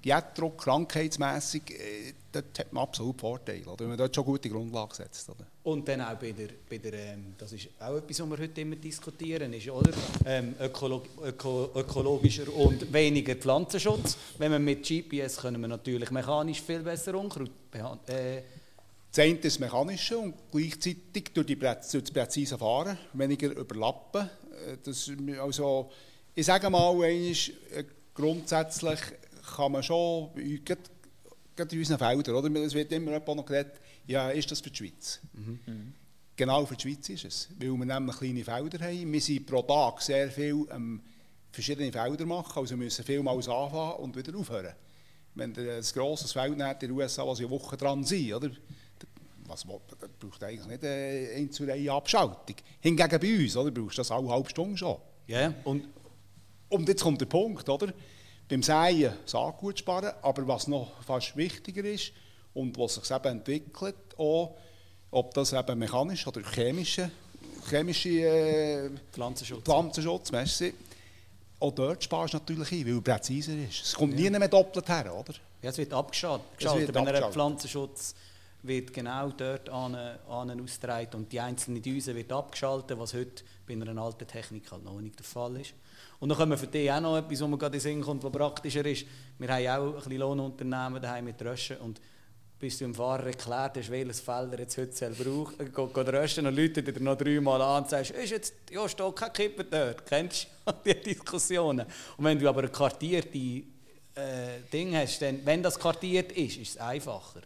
Jettdruck, 0.04 0.58
krankheitsmässig, 0.58 1.72
äh, 1.72 2.14
dort 2.32 2.58
hat 2.58 2.74
man 2.74 2.84
absolut 2.84 3.20
Vorteile. 3.20 3.66
Oder? 3.66 3.80
Wenn 3.82 3.90
man 3.90 3.98
dort 3.98 4.16
schon 4.16 4.26
gute 4.26 4.50
Grundlagen 4.50 4.94
setzt. 4.94 5.30
Oder? 5.30 5.46
Und 5.64 5.88
dann 5.88 6.02
auch 6.02 6.16
bei 6.16 6.32
der, 6.32 6.50
bei 6.70 6.78
der 6.80 6.94
ähm, 6.94 7.36
das 7.38 7.54
ist 7.54 7.70
auch 7.80 7.98
etwas, 7.98 8.20
was 8.20 8.30
wir 8.30 8.38
heute 8.40 8.62
immer 8.62 8.76
diskutieren, 8.76 9.54
ist, 9.54 9.70
oder? 9.70 9.92
Ähm, 10.26 10.56
ökolo 10.60 11.04
öko 11.24 11.70
ökologischer 11.76 12.52
und 12.54 12.92
weniger 12.92 13.36
Pflanzenschutz. 13.36 14.18
Wenn 14.38 14.52
wir 14.52 14.60
mit 14.60 14.84
GPS 14.88 15.38
können 15.38 15.62
wir 15.62 15.68
natürlich 15.68 16.10
mechanisch 16.10 16.62
viel 16.62 16.80
besser 16.80 17.16
Unkraut 17.16 17.52
behandeln. 17.70 18.38
Äh, 18.38 18.42
Das 19.12 19.20
eine 19.20 19.36
ist 19.36 19.46
das 19.46 19.60
Mechanische 19.60 20.18
und 20.18 20.34
gleichzeitig 20.52 21.32
durch, 21.34 21.46
die, 21.46 21.56
durch 21.58 21.76
das 21.92 22.12
präzise 22.12 22.58
Fahren 22.58 22.98
weniger 23.14 23.52
überlappen. 23.52 24.30
Äh, 24.68 24.78
Das, 24.84 25.12
also, 25.40 25.92
ich 26.34 26.46
sage 26.46 26.70
mal, 26.70 26.90
einmal, 26.90 27.08
äh, 27.08 27.84
grundsätzlich 28.16 29.00
kann 29.56 29.72
man 29.72 29.84
schon, 29.84 30.30
gerade, 30.64 30.82
gerade 31.56 31.76
in 31.76 31.80
unseren 31.80 31.98
Feldern, 31.98 32.36
oder? 32.36 32.62
es 32.62 32.74
wird 32.74 32.92
immer 32.92 33.12
jemand 33.12 33.36
noch 33.36 33.46
geredet, 33.46 33.74
ja, 34.08 34.30
ist 34.30 34.52
das 34.52 34.62
für 34.62 34.70
die 34.70 34.78
Schweiz? 34.78 35.20
Genau 36.36 36.66
für 36.66 36.76
die 36.76 36.82
Schweiz 36.82 37.10
ist 37.10 37.26
es, 37.26 37.50
weil 37.60 37.72
wir 37.72 37.86
nämlich 37.86 38.18
kleine 38.18 38.44
Felder 38.44 38.86
haben. 38.86 39.14
Wir 39.14 39.22
sind 39.22 39.46
pro 39.46 39.62
Tag 39.62 40.02
sehr 40.02 40.32
viel 40.32 40.66
ähm, 40.72 41.02
verschiedene 41.52 41.92
Felder 41.92 42.26
machen, 42.26 42.60
also 42.60 42.76
müssen 42.78 43.06
vielmals 43.06 43.48
anfangen 43.48 43.96
und 43.98 44.16
wieder 44.16 44.38
aufhören. 44.38 44.74
Wenn 45.36 45.54
ihr 45.56 45.76
ein 45.76 45.84
grosses 45.94 46.32
Feld 46.32 46.58
nehmt 46.58 46.84
in 46.84 46.90
den 46.90 46.92
USA, 46.92 47.36
sie 47.36 47.44
eine 47.44 47.52
Woche 47.52 47.78
dran 47.78 48.04
sind, 48.04 48.34
oder? 48.34 48.50
Was, 49.46 49.66
das 50.00 50.10
braucht 50.20 50.44
eigentlich 50.44 50.68
nicht 50.68 50.84
eine 50.84 51.30
ein 51.36 51.52
zu 51.52 51.66
Reihe 51.66 51.92
Abschaltung. 51.92 52.56
Hingegen 52.80 53.20
bei 53.20 53.44
uns, 53.44 53.56
oder? 53.56 53.72
brauchst 53.72 53.98
du 53.98 54.00
das 54.02 54.12
alle 54.12 54.30
halbe 54.30 54.50
Stunde 54.50 54.78
schon. 54.78 54.98
ja, 55.28 55.54
und 55.64 55.88
Und 56.70 56.88
jetzt 56.88 57.04
kommt 57.04 57.20
der 57.20 57.26
Punkt, 57.26 57.68
oder? 57.68 57.94
Beim 58.52 58.64
Säen 58.64 59.14
Saatgut 59.26 59.80
sparen, 59.80 60.12
aber 60.22 60.46
was 60.46 60.68
noch 60.68 61.02
fast 61.04 61.38
wichtiger 61.38 61.86
ist 61.86 62.12
und 62.54 62.78
was 62.78 62.96
sich 62.96 63.10
eben 63.10 63.38
entwickelt, 63.38 63.96
auch, 64.18 64.58
ob 65.10 65.34
das 65.34 65.54
eben 65.54 65.80
mechanisch 65.80 66.28
oder 66.28 66.42
chemische, 66.52 67.10
chemische 67.70 68.10
äh, 68.10 68.90
Pflanzenschutz. 69.14 69.64
Pflanzenschutz, 69.64 70.34
merci, 70.34 70.74
auch 71.62 71.72
dort 71.72 72.04
sparst 72.04 72.34
du 72.34 72.40
natürlich 72.40 72.70
ein, 72.74 72.86
weil 72.88 72.96
er 72.96 73.02
präziser 73.02 73.54
ist. 73.54 73.86
Es 73.86 73.94
kommt 73.94 74.16
nie 74.16 74.30
mehr 74.30 74.50
doppelt 74.50 74.90
her, 74.90 75.16
oder? 75.16 75.34
Ja, 75.62 75.70
es 75.70 75.78
wird 75.78 75.94
abgeschaltet. 75.94 76.46
Es 76.58 76.66
wird 76.66 76.94
Wenn 76.94 77.08
abgeschaltet. 77.08 77.34
Pflanzenschutz 77.34 78.16
wird 78.64 78.92
genau 78.92 79.30
dort 79.30 79.70
an, 79.70 79.96
an 79.96 80.62
ausgetragen 80.62 81.16
und 81.16 81.32
die 81.32 81.40
einzelne 81.40 81.80
Düse 81.80 82.14
wird 82.14 82.34
abgeschaltet, 82.34 83.00
was 83.00 83.14
heute 83.14 83.46
bei 83.66 83.76
einer 83.76 84.02
alten 84.02 84.28
Technik 84.28 84.70
halt 84.74 84.84
noch 84.84 85.00
nicht 85.00 85.18
der 85.18 85.26
Fall 85.26 85.56
ist. 85.56 85.74
Und 86.21 86.29
dann 86.29 86.38
können 86.38 86.51
wir 86.51 86.57
für 86.57 86.67
dich 86.67 86.89
auch 86.91 87.01
noch 87.01 87.17
etwas, 87.17 87.41
was 87.41 87.49
mir 87.49 87.57
gerade 87.57 87.75
in 87.77 87.81
Sinn 87.81 88.01
kommt, 88.01 88.23
was 88.23 88.31
praktischer 88.31 88.86
ist. 88.86 89.05
Wir 89.39 89.49
haben 89.49 89.67
auch 89.67 89.88
ein 89.88 89.95
bisschen 89.95 90.17
Lohnunternehmen 90.17 91.01
daheim 91.01 91.25
mit 91.25 91.41
Röschen 91.43 91.77
und 91.77 91.99
bis 92.60 92.77
du 92.77 92.86
dem 92.86 92.93
Fahrer 92.93 93.25
erklärt 93.25 93.75
hast, 93.77 93.89
welches 93.89 94.19
Feld 94.19 94.53
er 94.53 94.60
jetzt 94.60 94.77
heute 94.77 94.93
soll 94.93 95.10
brauchen 95.15 95.55
soll, 95.57 95.69
geht, 95.88 95.93
geht 95.95 96.13
rösten 96.13 96.45
und 96.45 96.55
läutet 96.55 96.95
dir 96.95 97.01
noch 97.01 97.17
dreimal 97.17 97.60
an 97.60 97.81
und 97.84 97.89
sagst, 97.89 98.12
ist 98.12 98.29
jetzt, 98.29 98.53
ja, 98.69 98.88
steht 98.88 99.15
kein 99.15 99.34
Kippen 99.34 99.65
dort. 99.67 100.05
Kennst 100.05 100.45
du 100.63 100.71
die 100.86 100.93
Diskussionen? 101.01 101.88
Und 102.17 102.23
wenn 102.23 102.38
du 102.38 102.47
aber 102.47 102.60
eine 102.62 102.69
kartierte 102.69 103.36
äh, 103.39 103.63
Ding 104.71 104.95
hast, 104.95 105.23
dann, 105.23 105.43
wenn 105.43 105.63
das 105.63 105.79
kartiert 105.79 106.34
ist, 106.34 106.57
ist 106.57 106.69
es 106.75 106.77
einfacher. 106.77 107.41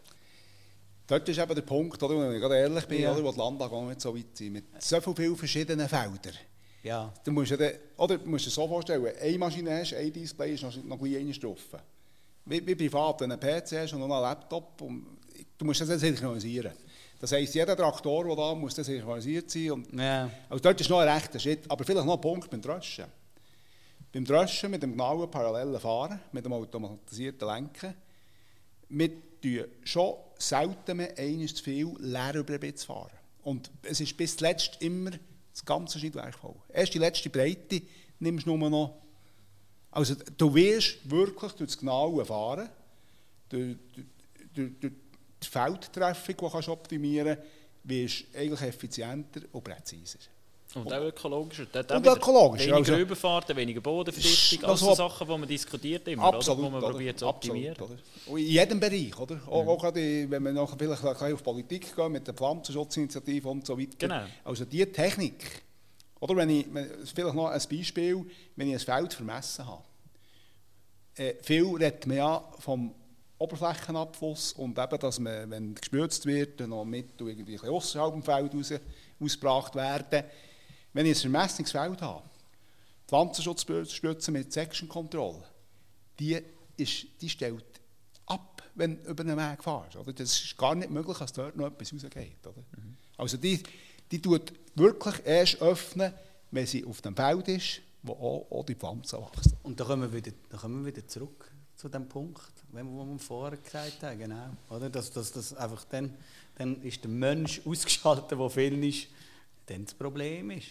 Dort 1.06 1.26
ist 1.30 1.38
eben 1.38 1.54
der 1.54 1.62
Punkt, 1.62 2.02
oder, 2.02 2.20
wenn 2.20 2.34
ich 2.34 2.40
gerade 2.42 2.58
ehrlich 2.58 2.84
bin, 2.84 3.00
Ja. 3.00 3.12
oder, 3.14 3.24
wo 3.24 3.32
die 3.32 3.38
Landtage 3.38 3.74
auch 3.74 3.88
nicht 3.88 4.02
so 4.02 4.14
weit 4.14 4.36
sind, 4.36 4.52
mit 4.52 4.64
so 4.82 5.00
vielen 5.00 5.34
verschiedenen 5.36 5.88
Feldern. 5.88 6.34
Ja. 6.86 7.12
Du 7.24 7.32
musst, 7.32 7.50
ja 7.50 7.56
dann, 7.56 7.72
oder, 7.96 8.16
du 8.16 8.28
musst 8.28 8.46
dir 8.46 8.50
so 8.50 8.68
vorstellen, 8.68 9.04
eine 9.20 9.38
Maschine 9.38 9.80
hast, 9.80 9.92
ein 9.94 10.12
Display 10.12 10.54
ist 10.54 10.62
noch, 10.62 10.84
noch 10.84 10.98
gleich 10.98 11.40
drauf. 11.40 11.58
Wie, 12.44 12.64
wie 12.64 12.76
privat, 12.76 13.20
wenn 13.20 13.30
du 13.30 13.40
einen 13.40 13.60
PC 13.60 13.72
hast 13.72 13.92
und 13.92 13.98
noch 14.00 14.10
einen 14.14 14.22
Laptop, 14.22 14.80
und, 14.82 15.04
du 15.58 15.64
musst 15.64 15.80
das 15.80 15.88
dann 15.88 15.98
synchronisieren. 15.98 16.72
Das 17.18 17.32
heisst, 17.32 17.56
jeder 17.56 17.76
Traktor, 17.76 18.24
der 18.24 18.36
da 18.36 18.54
muss, 18.54 18.74
dann 18.76 18.84
synchronisiert 18.84 19.50
sein. 19.50 19.72
Und, 19.72 19.92
Ja. 19.98 20.30
also 20.48 20.62
dort 20.62 20.80
ist 20.80 20.88
noch 20.88 21.00
ein 21.00 21.08
rechter 21.08 21.40
Schritt, 21.40 21.68
aber 21.68 21.82
vielleicht 21.82 22.06
noch 22.06 22.14
ein 22.14 22.20
Punkt 22.20 22.48
beim 22.50 22.62
Dröschen. 22.62 23.06
Beim 24.12 24.24
Dröschen 24.24 24.70
mit 24.70 24.82
dem 24.84 24.92
genauen 24.92 25.28
parallelen 25.28 25.80
Fahren, 25.80 26.20
mit 26.30 26.44
dem 26.44 26.52
automatisierten 26.52 27.48
Lenken, 27.48 27.94
wir 28.90 29.10
tun 29.42 29.64
schon 29.82 30.14
selten 30.38 30.98
mehr 30.98 31.18
eines 31.18 31.56
zu 31.56 31.64
viel 31.64 31.96
leer 31.98 32.34
über 32.36 32.52
den 32.52 32.60
Bitz 32.60 32.84
fahren. 32.84 33.10
Und 33.42 33.72
es 33.82 34.00
ist 34.00 34.16
bis 34.16 34.36
zuletzt 34.36 34.76
immer 34.80 35.10
Das 35.56 35.64
ganze 35.64 35.98
Schnittwerk 35.98 36.34
voll. 36.34 36.54
Erst 36.68 36.92
die 36.92 36.98
letzte 36.98 37.30
Breite 37.30 37.80
nimmst 38.18 38.46
du 38.46 38.54
nur 38.58 38.68
noch. 38.68 38.98
Also 39.90 40.14
du 40.36 40.54
wirst 40.54 41.10
wirklich 41.10 41.52
durch 41.52 41.70
das 41.70 41.78
genaue 41.78 42.26
Fahren, 42.26 42.68
durch, 43.48 43.78
durch, 44.52 44.72
durch 44.78 44.92
die 45.42 45.48
Feldtreffung, 45.48 46.36
die 46.36 46.66
du 46.66 46.72
optimieren 46.72 47.36
kannst, 47.36 47.50
wirst 47.84 48.24
eigentlich 48.36 48.60
effizienter 48.60 49.40
und 49.50 49.64
präziser. 49.64 50.18
Und 50.76 50.92
auch 50.92 51.00
ökologischer. 51.02 51.66
Und 51.74 52.06
auch 52.08 52.16
ökologischer, 52.16 52.66
Weniger 52.66 52.76
also- 52.92 52.96
Überfahrten, 52.96 53.56
weniger 53.56 53.80
Bodenverdichtung, 53.80 54.64
alles 54.64 54.80
so 54.80 54.94
Sachen, 54.94 55.26
die 55.26 55.38
man 55.38 55.48
diskutiert 55.48 56.06
immer, 56.08 56.24
Absolut, 56.24 56.58
oder? 56.58 56.66
wo 56.66 56.70
man 56.70 56.82
oder? 56.82 56.92
probiert 56.92 57.18
zu 57.18 57.26
Absolut, 57.26 57.56
optimieren. 57.56 57.82
oder? 57.82 58.32
Und 58.32 58.38
in 58.38 58.46
jedem 58.46 58.80
Bereich, 58.80 59.18
oder? 59.18 59.40
Auch, 59.46 59.66
auch 59.66 59.80
gerade, 59.80 60.00
in- 60.22 60.30
wenn 60.30 60.42
wir 60.42 60.52
nachher 60.52 60.76
vielleicht 60.78 61.04
auf 61.04 61.42
Politik 61.42 61.94
gehen, 61.96 62.12
mit 62.12 62.26
der 62.26 62.34
Pflanzenschutzinitiative 62.34 63.48
und 63.48 63.66
so 63.66 63.78
weiter. 63.78 63.96
Genau. 63.98 64.22
Also 64.44 64.64
diese 64.64 64.92
Technik, 64.92 65.62
oder 66.20 66.36
wenn 66.36 66.50
ich, 66.50 66.66
vielleicht 67.14 67.34
noch 67.34 67.46
ein 67.48 67.62
Beispiel, 67.70 68.24
wenn 68.56 68.68
ich 68.68 68.74
ein 68.74 68.80
Feld 68.80 69.14
vermessen 69.14 69.66
habe. 69.66 69.82
Äh, 71.16 71.34
viel 71.42 71.64
redet 71.76 72.06
man 72.06 72.16
ja 72.18 72.44
vom 72.58 72.94
Oberflächenabfluss 73.38 74.52
und 74.54 74.78
eben, 74.78 74.98
dass 74.98 75.18
man, 75.18 75.50
wenn 75.50 75.74
gespürzt 75.74 76.26
wird, 76.26 76.60
noch 76.60 76.84
mit 76.84 77.20
irgendwie 77.20 77.58
ausserhalb 77.60 78.12
dem 78.14 78.22
Feld 78.22 78.54
raus, 78.54 78.72
ausgebracht 79.20 79.74
werden. 79.74 80.24
Wenn 80.96 81.04
ich 81.04 81.18
ein 81.18 81.30
Vermessungsfeld 81.30 82.00
habe, 82.00 82.22
Pflanzenschutzspritze 83.06 84.30
mit 84.30 84.50
Section 84.50 84.88
Control, 84.88 85.42
die, 86.18 86.42
ist, 86.78 87.06
die 87.20 87.28
stellt 87.28 87.66
ab, 88.24 88.62
wenn 88.74 89.04
du 89.04 89.10
über 89.10 89.22
einen 89.22 89.36
Weg 89.36 89.62
fährst. 89.62 89.96
Oder? 89.96 90.14
Das 90.14 90.40
ist 90.40 90.56
gar 90.56 90.74
nicht 90.74 90.88
möglich, 90.88 91.18
dass 91.18 91.34
dort 91.34 91.54
noch 91.54 91.66
etwas 91.66 91.92
rausgeht. 91.92 92.46
Oder? 92.46 92.64
Also 93.18 93.36
die, 93.36 93.62
die 94.10 94.22
tut 94.22 94.54
wirklich 94.74 95.16
erst 95.26 95.60
öffnen, 95.60 96.14
wenn 96.50 96.66
sie 96.66 96.82
auf 96.86 97.02
dem 97.02 97.14
Feld 97.14 97.46
ist, 97.48 97.82
wo 98.02 98.14
auch, 98.14 98.50
auch 98.50 98.64
die 98.64 98.74
Pflanzen 98.74 99.20
wachsen. 99.20 99.52
Und 99.64 99.78
da 99.78 99.84
kommen 99.84 100.10
wir 100.10 100.14
wieder, 100.14 100.34
da 100.48 100.56
kommen 100.56 100.82
wir 100.82 100.94
wieder 100.94 101.06
zurück 101.06 101.50
zu 101.74 101.90
dem 101.90 102.08
Punkt, 102.08 102.40
wo 102.72 103.04
wir 103.04 103.18
vorher 103.18 103.58
gesagt 103.58 104.02
haben, 104.02 104.18
genau. 104.18 104.48
Oder? 104.70 104.88
Dass, 104.88 105.10
dass, 105.10 105.30
dass 105.30 105.52
einfach 105.52 105.84
dann, 105.90 106.14
dann 106.54 106.80
ist 106.80 107.04
der 107.04 107.10
Mensch 107.10 107.60
ausgeschaltet, 107.66 108.40
der 108.40 108.48
viel 108.48 108.82
ist, 108.82 109.08
dann 109.66 109.84
das 109.84 109.92
Problem 109.92 110.52
ist. 110.52 110.68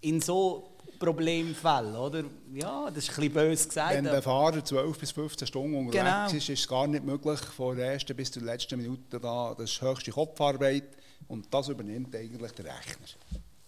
In 0.00 0.20
so 0.20 0.72
Problemfällen, 0.98 1.94
oder? 1.94 2.24
Ja, 2.54 2.90
das 2.90 3.04
ist 3.04 3.10
ein 3.10 3.16
bisschen 3.16 3.32
böse 3.32 3.68
gesagt. 3.68 3.94
Wenn 3.94 4.04
der 4.04 4.22
Fahrer 4.22 4.64
12 4.64 4.98
bis 4.98 5.10
15 5.10 5.46
Stunden 5.46 5.74
unterwegs 5.76 6.04
Genau. 6.04 6.26
ist, 6.26 6.48
ist 6.48 6.60
es 6.60 6.68
gar 6.68 6.86
nicht 6.86 7.04
möglich, 7.04 7.38
von 7.40 7.76
der 7.76 7.92
ersten 7.92 8.16
bis 8.16 8.30
zur 8.30 8.42
letzten 8.42 8.80
Minute 8.80 9.20
da, 9.20 9.54
das 9.56 9.72
ist 9.72 9.82
höchste 9.82 10.10
Kopfarbeit 10.10 10.84
und 11.28 11.52
das 11.52 11.68
übernimmt 11.68 12.14
eigentlich 12.16 12.52
der 12.52 12.64
Rechner. 12.66 13.06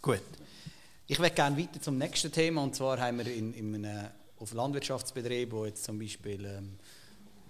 Gut. 0.00 0.22
Ich 1.06 1.18
würde 1.18 1.34
gerne 1.34 1.56
weiter 1.58 1.80
zum 1.80 1.98
nächsten 1.98 2.30
Thema. 2.30 2.62
Und 2.62 2.74
zwar 2.74 3.00
haben 3.00 3.18
wir 3.18 3.26
in, 3.32 3.52
in 3.54 3.74
einem, 3.74 4.08
auf 4.38 4.52
Landwirtschaftsbetrieben, 4.52 5.58
die 5.62 5.68
jetzt 5.68 5.84
zum 5.84 5.98
Beispiel 5.98 6.44
ähm, 6.44 6.78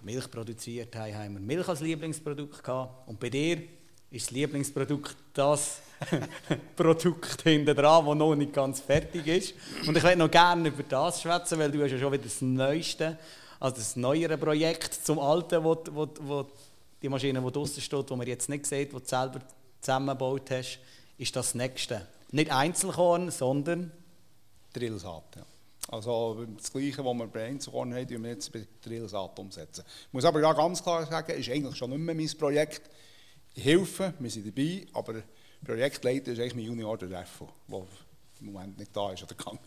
Milch 0.03 0.31
produziert 0.31 0.95
haben, 0.95 1.13
haben 1.13 1.33
wir 1.33 1.41
Milch 1.41 1.67
als 1.67 1.81
Lieblingsprodukt 1.81 2.63
gehabt. 2.63 3.07
Und 3.07 3.19
bei 3.19 3.29
dir 3.29 3.61
ist 4.11 4.27
das 4.27 4.31
Lieblingsprodukt 4.31 5.15
das 5.33 5.81
Produkt 6.75 7.41
hinten 7.41 7.75
dran, 7.75 8.05
das 8.05 8.15
noch 8.15 8.35
nicht 8.35 8.53
ganz 8.53 8.79
fertig 8.79 9.27
ist. 9.27 9.53
Und 9.85 9.95
ich 9.97 10.03
würde 10.03 10.17
noch 10.17 10.31
gerne 10.31 10.69
über 10.69 10.83
das 10.83 11.21
schwätzen, 11.21 11.59
weil 11.59 11.71
du 11.71 11.83
hast 11.83 11.91
ja 11.91 11.99
schon 11.99 12.11
wieder 12.11 12.23
das 12.23 12.41
Neueste, 12.41 13.17
also 13.59 13.75
das 13.75 13.95
neuere 13.95 14.37
Projekt 14.37 14.93
zum 14.93 15.19
Alten, 15.19 15.63
wo, 15.63 15.77
wo, 15.91 16.07
wo 16.21 16.47
die 17.01 17.09
Maschine, 17.09 17.41
die 17.41 17.51
draußen 17.51 17.81
steht, 17.81 18.09
die 18.09 18.15
man 18.15 18.27
jetzt 18.27 18.49
nicht 18.49 18.65
sieht, 18.65 18.91
die 18.91 18.97
du 18.97 19.01
selber 19.03 19.41
zusammengebaut 19.81 20.49
hast, 20.51 20.79
ist 21.17 21.35
das 21.35 21.53
Nächste. 21.53 22.07
Nicht 22.31 22.51
Einzelkorn, 22.51 23.31
sondern 23.31 23.91
Drillsaat. 24.73 25.35
Ja. 25.35 25.43
Also 25.91 26.45
das 26.57 26.71
Gleiche, 26.71 27.03
was 27.03 27.13
wir 27.15 27.27
bei 27.27 27.45
Einzelkorn 27.45 27.93
haben, 27.93 28.07
tun 28.07 28.23
wir 28.23 28.31
jetzt 28.31 28.51
bei 28.53 28.65
Drillsaat 28.83 29.37
umsetzen. 29.39 29.83
Ich 30.07 30.13
muss 30.13 30.25
aber 30.25 30.39
ganz 30.41 30.83
klar 30.83 31.05
sagen, 31.05 31.31
ist 31.37 31.49
eigentlich 31.49 31.75
schon 31.75 31.89
nicht 31.89 31.99
mehr 31.99 32.15
mein 32.15 32.29
Projekt. 32.37 32.89
Ich 33.59 33.65
helfe, 33.65 34.13
wir 34.19 34.29
sind 34.31 34.47
dabei, 34.47 34.85
aber 34.93 35.21
Projektleiter 35.65 36.31
ist 36.31 36.39
eigentlich 36.39 36.55
mein 36.55 36.63
Junior, 36.63 36.97
der 36.97 37.09
Refo, 37.09 37.49
der 37.67 37.83
im 38.39 38.53
Moment 38.53 38.79
nicht 38.79 38.95
da 38.95 39.11
ist 39.11 39.21
oder 39.23 39.35
gegangen. 39.35 39.59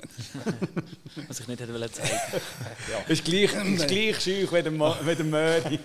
Was 1.29 1.41
ich 1.41 1.47
nicht 1.47 1.61
hätte 1.61 1.75
wollen 1.75 1.93
zeigen. 1.93 2.11
ja. 2.91 3.01
ist 3.07 3.23
gleich, 3.23 3.53
ist 3.53 3.89
gleich 3.89 4.19
scheu 4.19 4.47
wie 4.51 4.63
der, 4.63 4.73
Mo- 4.73 4.97
wie 5.05 5.15
der 5.15 5.25
Möri. 5.27 5.79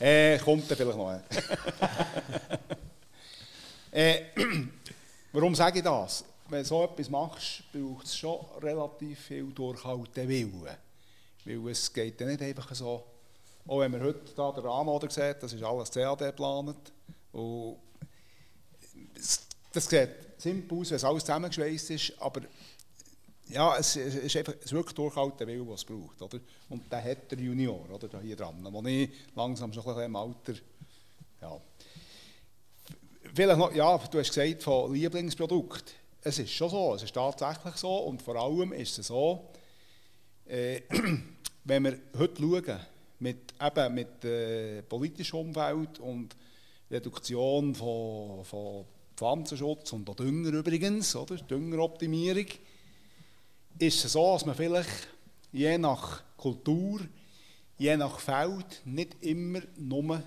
Äh, 0.00 0.38
kommt 0.38 0.68
dann 0.68 0.76
vielleicht 0.76 0.98
noch. 0.98 1.20
äh, 3.92 4.22
warum 5.32 5.54
sage 5.54 5.78
ich 5.78 5.84
das? 5.84 6.24
Wenn 6.48 6.62
du 6.62 6.68
so 6.68 6.82
etwas 6.82 7.08
machst, 7.08 7.62
braucht 7.72 8.06
es 8.06 8.16
schon 8.16 8.40
relativ 8.60 9.20
viel 9.20 9.44
durchhalten 9.52 10.28
Willen. 10.28 10.66
Weil 11.44 11.70
es 11.70 11.92
geht 11.92 12.20
ja 12.20 12.26
nicht 12.26 12.42
einfach 12.42 12.74
so, 12.74 13.04
auch 13.68 13.80
wenn 13.80 13.90
man 13.92 14.02
heute 14.02 14.34
da 14.34 14.50
den 14.50 14.64
Rahmenmoder 14.64 15.10
sieht, 15.10 15.42
das 15.42 15.52
ist 15.52 15.62
alles 15.62 15.90
CAD 15.90 16.18
geplant. 16.18 16.92
Das 19.72 19.88
sieht 19.88 20.10
simpel 20.38 20.78
aus, 20.78 20.90
wenn 20.90 20.96
es 20.96 21.04
alles 21.04 21.24
zusammengeschweißt 21.24 21.90
ist, 21.90 22.14
aber 22.18 22.40
ja, 23.48 23.76
es, 23.76 23.96
es 23.96 24.14
ist 24.14 24.36
einfach 24.36 24.54
es 24.62 24.72
wirklich 24.72 24.94
durchhalten 24.94 25.46
Willen, 25.46 25.68
was 25.68 25.80
es 25.80 25.84
braucht. 25.84 26.20
Oder? 26.20 26.40
Und 26.68 26.90
der 26.90 27.02
hat 27.02 27.30
der 27.30 27.38
Junior 27.38 27.88
oder, 27.90 28.08
da 28.08 28.20
hier 28.20 28.36
dran, 28.36 28.66
wo 28.70 28.82
ich 28.86 29.10
langsam 29.34 29.72
schon 29.72 29.82
ein 29.82 29.88
bisschen 29.88 30.04
im 30.04 30.16
Alter... 30.16 30.54
Ja. 31.40 31.60
Vielleicht 33.34 33.58
noch, 33.58 33.72
ja, 33.74 33.98
du 33.98 34.18
hast 34.18 34.34
gesagt, 34.34 34.62
von 34.62 34.92
Lieblingsprodukt. 34.92 35.94
Es 36.22 36.38
ist 36.38 36.50
schon 36.50 36.70
so, 36.70 36.94
es 36.94 37.02
ist 37.02 37.14
tatsächlich 37.14 37.76
so 37.76 37.96
und 37.98 38.22
vor 38.22 38.36
allem 38.36 38.72
ist 38.72 38.98
es 38.98 39.06
so, 39.06 39.50
äh, 40.46 40.80
wenn 41.64 41.84
wir 41.84 41.98
heute 42.18 42.40
schauen, 42.40 42.80
mit, 43.20 43.54
eben 43.60 43.94
mit 43.94 44.24
äh, 44.24 44.82
politischem 44.82 45.40
Umfeld 45.40 45.98
und 45.98 46.36
Reduktion 46.90 47.74
von, 47.74 48.44
von 48.44 48.84
Pflanzenschutz 49.16 49.92
und 49.92 50.08
auch 50.08 50.14
Dünger 50.14 50.52
übrigens, 50.52 51.14
oder? 51.16 51.36
Düngeroptimierung, 51.36 52.46
ist 53.78 54.04
es 54.04 54.12
so, 54.12 54.32
dass 54.32 54.46
man 54.46 54.54
vielleicht 54.54 55.08
je 55.52 55.76
nach 55.78 56.22
Kultur, 56.36 57.00
je 57.76 57.96
nach 57.96 58.18
Feld 58.20 58.82
nicht 58.84 59.22
immer 59.22 59.60
nur 59.76 60.22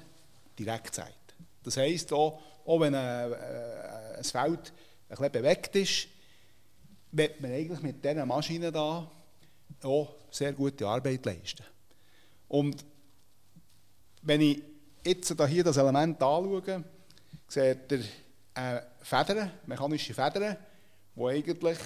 direkt 0.58 0.96
sagt. 0.96 1.36
Das 1.64 1.78
heisst 1.78 2.12
auch, 2.14 2.42
auch 2.66 2.80
wenn 2.80 2.96
ein, 2.96 3.32
äh, 3.32 4.18
ein 4.18 4.24
Feld 4.24 4.74
ein 5.10 5.18
bisschen 5.18 5.32
bewegt 5.32 5.76
ist, 5.76 6.08
wird 7.12 7.42
man 7.42 7.52
eigentlich 7.52 7.82
mit 7.82 8.04
dieser 8.04 8.26
Maschine 8.26 8.72
da 8.72 9.10
auch 9.84 10.16
sehr 10.30 10.54
gute 10.54 10.88
Arbeit 10.88 11.26
leisten. 11.26 11.64
Und 12.52 12.84
wenn 14.24 14.42
ich 14.42 14.62
jetzt 15.06 15.40
da 15.40 15.48
hier 15.48 15.64
das 15.64 15.78
Element 15.78 16.22
anschaue, 16.22 16.84
seht 17.48 17.92
ihr 17.94 18.04
eine 18.54 18.86
Feder, 19.02 19.52
mechanische 19.66 20.14
Federn, 20.14 20.58
die 21.16 21.24
eigentlich 21.24 21.78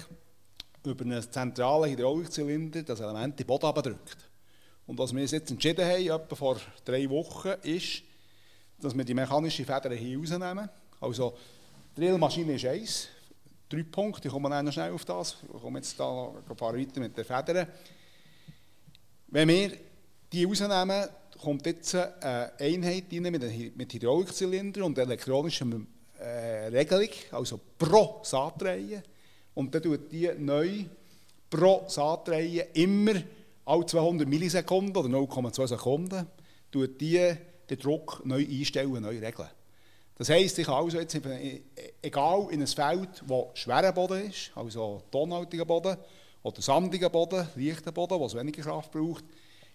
über 0.84 1.04
einen 1.04 1.22
zentralen 1.22 1.92
Hydraulikzylinder 1.92 2.82
das 2.82 2.98
Element 2.98 3.34
in 3.34 3.36
den 3.36 3.46
Boden 3.46 3.66
abdrückt. 3.66 4.16
Und 4.88 4.98
was 4.98 5.14
wir 5.14 5.22
uns 5.22 5.30
jetzt 5.30 5.52
entschieden 5.52 5.84
haben, 5.84 6.02
etwa 6.04 6.34
vor 6.34 6.60
drei 6.84 7.08
Wochen, 7.10 7.54
ist, 7.62 8.02
dass 8.80 8.96
wir 8.96 9.04
die 9.04 9.14
mechanische 9.14 9.64
Feder 9.64 9.94
hier 9.94 10.18
rausnehmen. 10.18 10.68
Also, 11.00 11.36
die 11.96 12.00
Drillmaschine 12.00 12.54
ist 12.54 12.66
eins, 12.66 13.08
drei 13.68 13.84
Punkte, 13.84 14.26
ich 14.26 14.34
komme 14.34 14.50
dann 14.50 14.64
noch 14.64 14.72
schnell 14.72 14.90
auf 14.90 15.04
das, 15.04 15.36
ich 15.42 15.62
komme 15.62 15.78
jetzt 15.78 15.98
da 16.00 16.32
ein 16.48 16.56
paar 16.56 16.76
weiter 16.76 16.98
mit 16.98 17.16
den 17.16 17.24
Federn. 17.24 17.68
Wenn 19.28 19.48
wir 19.48 19.85
die 20.32 20.44
rausnehmen, 20.44 21.08
kommt 21.40 21.66
jetzt 21.66 21.94
eine 21.94 22.52
Einheit 22.58 23.04
rein 23.12 23.22
mit, 23.22 23.76
mit 23.76 23.92
Hydraulikzylinder 23.92 24.84
und 24.84 24.98
elektronischer 24.98 25.66
äh, 26.18 26.68
Regelung, 26.68 27.10
also 27.32 27.60
pro 27.78 28.20
Saatreihe. 28.22 29.02
Und 29.54 29.74
dann 29.74 29.82
tut 29.82 30.10
die 30.10 30.30
neu 30.38 30.84
pro 31.48 31.84
Saatreihe 31.86 32.68
immer 32.74 33.14
alle 33.64 33.86
200 33.86 34.28
Millisekunden 34.28 34.96
oder 34.96 35.08
0,2 35.08 35.66
Sekunden 35.66 36.26
tut 36.70 37.00
die 37.00 37.34
den 37.68 37.78
Druck 37.78 38.22
neu 38.24 38.46
einstellen, 38.46 39.02
neu 39.02 39.18
regeln. 39.18 39.48
Das 40.16 40.30
heisst, 40.30 40.58
ich 40.58 40.66
kann 40.66 40.76
also 40.76 40.98
jetzt, 40.98 41.14
eben, 41.14 41.60
egal 42.00 42.46
in 42.50 42.62
einem 42.62 42.66
Feld, 42.66 43.22
wo 43.26 43.50
schwerer 43.54 43.92
Boden 43.92 44.30
ist, 44.30 44.50
also 44.54 45.02
tonhaltiger 45.10 45.64
Boden 45.64 45.96
oder 46.42 46.62
sandiger 46.62 47.10
Boden, 47.10 47.46
leichter 47.54 47.92
Boden, 47.92 48.18
wo 48.18 48.26
es 48.26 48.34
weniger 48.34 48.62
Kraft 48.62 48.92
braucht, 48.92 49.24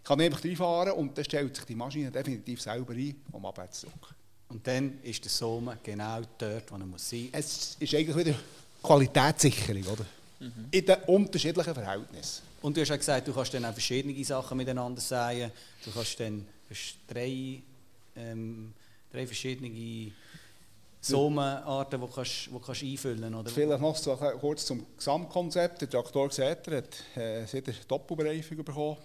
kann 0.04 0.20
ich 0.20 0.26
einfach 0.26 0.43
reinfahren 0.43 0.93
und 0.93 1.18
dann 1.18 1.26
stellt 1.26 1.56
sich 1.56 1.66
die 1.66 1.76
Maschine 1.76 2.12
definitiv 2.12 2.62
selber 2.62 2.93
ein, 2.93 3.16
um 3.32 3.45
Abwärtsdruck. 3.45 4.16
Und 4.49 4.66
dann 4.68 4.99
ist 5.04 5.24
der 5.24 5.32
Somen 5.32 5.78
genau 5.82 6.22
dort, 6.38 6.72
wo 6.72 6.76
er 6.76 6.86
muss 6.86 7.10
sein 7.10 7.30
muss. 7.32 7.39
Es 7.39 7.78
ist 7.80 7.93
eigentlich 7.95 8.16
wieder 8.16 8.36
Qualitätssicherung, 8.84 9.84
oder? 9.84 10.06
In 10.72 10.86
den 10.86 10.95
unterschiedlichen 11.08 11.74
Verhältnissen. 11.74 12.41
Und 12.62 12.76
du 12.76 12.82
hast 12.82 12.89
ja 12.89 12.97
gesagt, 12.97 13.28
du 13.28 13.34
kannst 13.34 13.54
dann 13.54 13.66
auch 13.66 13.74
verschiedene 13.74 14.24
Sachen 14.26 14.58
miteinander 14.58 15.02
sagen. 15.02 15.52
Du 15.84 15.91
kannst 15.91 16.20
dann 16.20 16.45
drei, 17.08 17.62
ähm, 18.16 18.74
drei 19.12 19.26
verschiedene 19.26 20.12
Somenarten, 20.99 21.99
die 21.99 22.08
kannst, 22.14 22.47
die 22.47 22.60
kannst 22.64 22.84
einfüllen 22.84 23.32
kannst. 23.32 23.54
Vielleicht 23.54 23.82
noch 23.82 23.95
so 23.95 24.16
kurz 24.16 24.66
zum 24.66 24.86
Gesamtkonzept. 24.97 25.82
Der 25.82 25.89
Traktor 25.89 26.28
gesagt, 26.28 26.68
er 26.68 26.78
hat 26.78 27.04
äh, 27.16 27.54
wieder 27.54 27.74
Doppelbereifung 27.88 28.58
bekommen. 28.64 28.97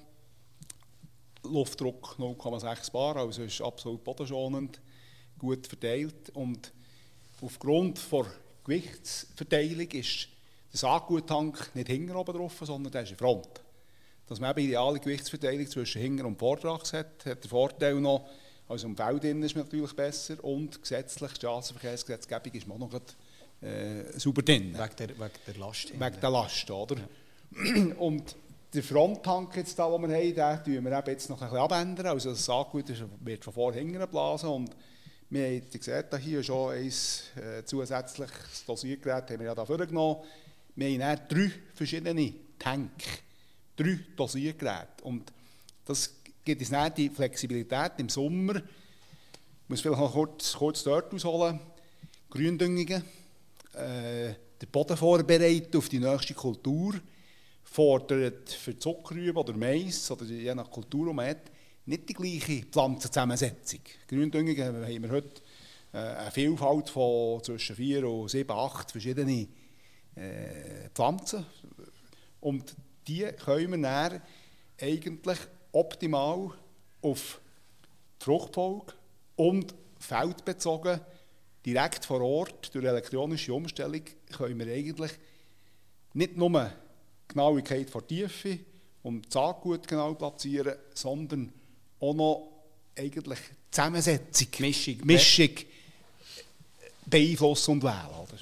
Luftdruck 1.43 2.17
0,6 2.19 2.93
Bar, 2.93 3.17
also 3.17 3.43
ist 3.43 3.61
absolut 3.61 4.03
bodenschonend, 4.03 4.81
gut 5.39 5.67
verteilt. 5.67 6.31
Und 6.31 6.73
aufgrund 7.41 8.01
der 8.13 8.27
Gewichtsverteilung 8.65 9.91
ist 9.91 10.29
der 10.73 10.79
Saatguttank 10.79 11.75
nicht 11.75 11.89
hinten 11.89 12.17
oben 12.17 12.37
drauf, 12.37 12.61
sondern 12.63 12.93
der 12.93 13.03
ist 13.03 13.13
in 13.13 13.17
Front. 13.17 13.63
Dass 14.27 14.41
man 14.41 14.51
eben 14.51 14.69
ideale 14.69 14.99
Gewichtsverteilung 14.99 15.69
zwischen 15.69 16.03
Hinter- 16.03 16.27
und 16.27 16.39
Vortrag 16.39 16.93
hat, 16.93 17.25
hat 17.25 17.45
der 17.45 17.51
Vorteil 17.51 17.95
noch, 17.95 18.29
also 18.69 18.89
im 18.89 18.97
Feld 18.97 19.25
ist 19.25 19.55
man 19.55 19.65
natürlich 19.65 19.95
besser 19.95 20.43
und 20.43 20.83
gesetzlich, 20.83 21.33
die 21.33 21.37
Straßenverkehrsgesetzgebung 21.37 22.53
ist 22.53 22.67
man 22.67 22.81
noch 22.81 22.93
äh, 23.63 24.19
sauber 24.19 24.43
drin. 24.43 24.75
Wegen 24.75 24.97
der, 24.99 25.09
wegen 25.11 25.31
der 25.47 25.57
Last. 25.59 25.93
Wegen 25.93 26.21
der 26.21 26.31
Last, 26.31 26.71
oder? 26.71 26.97
Ja. 26.97 27.95
Und 27.99 28.37
der 28.73 28.83
Fronttank, 28.83 29.53
den 29.55 29.67
wir 29.67 30.45
haben, 30.45 30.65
den 30.65 30.85
wir 30.85 31.05
jetzt 31.07 31.31
noch 31.31 31.41
ein 31.41 31.49
bisschen 31.49 31.63
abändern. 31.63 32.07
Also 32.07 32.31
das 32.31 32.45
Saatgut 32.45 32.93
wird 33.21 33.45
von 33.45 33.53
vor 33.53 33.73
hinten 33.73 34.03
und 34.03 34.71
wir 35.29 35.47
haben 35.47 35.71
gesehen, 35.71 36.05
hier 36.21 36.43
schon 36.43 36.73
ein 36.73 36.87
äh, 36.87 37.65
zusätzliches 37.65 38.65
Dosiergerät 38.65 39.31
haben 39.31 39.41
wir 39.41 39.47
ja 39.47 39.55
da 39.55 39.65
vorgenommen. 39.65 40.23
Wir 40.77 41.05
haben 41.05 41.21
drei 41.29 41.51
verschiedene 41.75 42.33
Tanks, 42.59 43.07
drei 43.77 43.99
Dosiergeräte 44.15 45.03
und 45.03 45.33
das 45.85 46.13
gibt 46.45 46.61
uns 46.61 46.71
dann 46.71 46.95
die 46.95 47.11
Flexibilität 47.11 47.93
im 47.99 48.09
Sommer. 48.09 48.57
Ich 48.57 49.69
muss 49.69 49.81
vielleicht 49.81 50.01
noch 50.01 50.13
kurz, 50.13 50.53
kurz 50.53 50.85
dort 50.85 51.13
ausholen. 51.13 51.59
Gründüngungen, 52.31 53.03
äh, 53.75 54.35
den 54.61 54.69
Boden 54.71 54.97
vorbereiten 54.97 55.77
auf 55.77 55.89
die 55.89 55.99
nächste 55.99 56.35
Kultur, 56.35 56.95
fordert 57.77 58.49
für 58.49 58.79
Zuckerrüben 58.79 59.37
oder 59.37 59.53
Mais 59.53 60.11
oder 60.11 60.25
je 60.25 60.55
nach 60.55 60.71
Kultur, 60.71 61.09
die 61.09 61.13
man 61.13 61.29
hat, 61.29 61.51
nicht 61.85 62.09
die 62.09 62.15
gleiche 62.15 62.65
Pflanzenzusammensetzung. 62.65 63.81
Gründüngungen 64.09 64.65
haben 64.65 65.03
wir 65.03 65.11
heute 65.11 65.43
äh, 65.93 65.99
eine 65.99 66.31
Vielfalt 66.31 66.89
von 66.89 67.43
zwischen 67.45 67.77
vier 67.77 68.09
und 68.09 68.31
sieben, 68.31 68.51
acht 68.51 68.91
verschiedenen 68.91 69.53
äh, 70.15 70.89
Pflanzen. 70.95 71.45
Und 72.41 72.75
die 73.07 73.27
können 73.45 73.83
wir 73.83 73.91
dann 73.91 74.23
eigentlich 74.81 75.39
optimal 75.73 76.53
auf 77.03 77.43
Fruchtfolge 78.19 78.95
und 79.37 79.75
feldbezogen 79.99 80.99
direkt 81.67 82.07
vor 82.07 82.23
Ort 82.23 82.75
durch 82.75 82.87
elektronische 82.87 83.53
Umstellung 83.53 84.03
können 84.35 84.59
wir 84.59 84.73
eigentlich 84.73 85.13
nicht 86.15 86.39
nur 86.39 86.73
Genauigkeit 87.37 87.91
vor 87.91 88.07
Tiefe 88.07 88.59
und 89.03 89.31
Saatgut 89.31 89.87
genau 89.87 90.15
platzieren, 90.15 90.75
sondern 90.95 91.53
auch 92.01 92.15
noch 92.15 92.49
eigentlich 92.97 93.39
Zusammensetzung, 93.71 94.49
Mischung, 94.61 94.97
Mischung 95.05 95.51
beeinflussen 97.05 97.73
und 97.73 97.83
wählen. 97.83 98.07
Oder? 98.23 98.39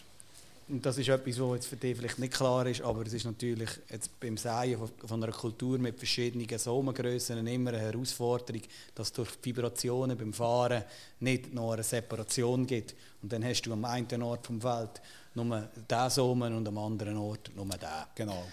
Und 0.68 0.86
das 0.86 0.96
ist 0.96 1.08
etwas, 1.08 1.40
was 1.40 1.54
jetzt 1.56 1.66
für 1.66 1.76
dich 1.76 1.96
vielleicht 1.96 2.20
nicht 2.20 2.32
klar 2.32 2.66
ist, 2.68 2.82
aber 2.82 3.04
es 3.04 3.12
ist 3.12 3.24
natürlich 3.24 3.68
jetzt 3.90 4.18
beim 4.20 4.36
Säen 4.36 4.78
von, 5.04 5.22
einer 5.24 5.32
Kultur 5.32 5.76
mit 5.78 5.98
verschiedenen 5.98 6.46
Samengrössen 6.56 7.44
immer 7.48 7.70
eine 7.70 7.80
Herausforderung, 7.80 8.62
dass 8.94 9.08
es 9.08 9.12
durch 9.12 9.30
Vibrationen 9.42 10.16
beim 10.16 10.32
Fahren 10.32 10.84
nicht 11.18 11.52
noch 11.52 11.72
eine 11.72 11.82
Separation 11.82 12.64
gibt. 12.64 12.94
Und 13.22 13.32
dann 13.32 13.44
hast 13.44 13.62
du 13.62 13.72
am 13.72 13.84
einen 13.84 14.22
Ort 14.22 14.46
vom 14.46 14.60
Feld 14.60 15.02
nur 15.34 15.68
diesen 15.90 16.10
Samen 16.10 16.54
und 16.54 16.68
am 16.68 16.78
anderen 16.78 17.16
Ort 17.16 17.50
nur 17.56 17.66
den. 17.66 17.88
Genau. 18.14 18.44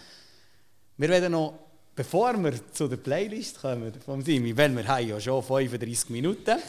Wir 1.01 1.09
werden 1.09 1.31
noch, 1.31 1.57
bevor 1.95 2.37
wir 2.37 2.53
zu 2.71 2.87
der 2.87 2.97
Playlist 2.97 3.59
kommen 3.59 3.91
vom 4.05 4.21
Simi, 4.21 4.55
weil 4.55 4.69
wir 4.75 4.87
haben 4.87 5.07
ja 5.07 5.19
schon 5.19 5.41
35 5.41 6.11
Minuten, 6.11 6.59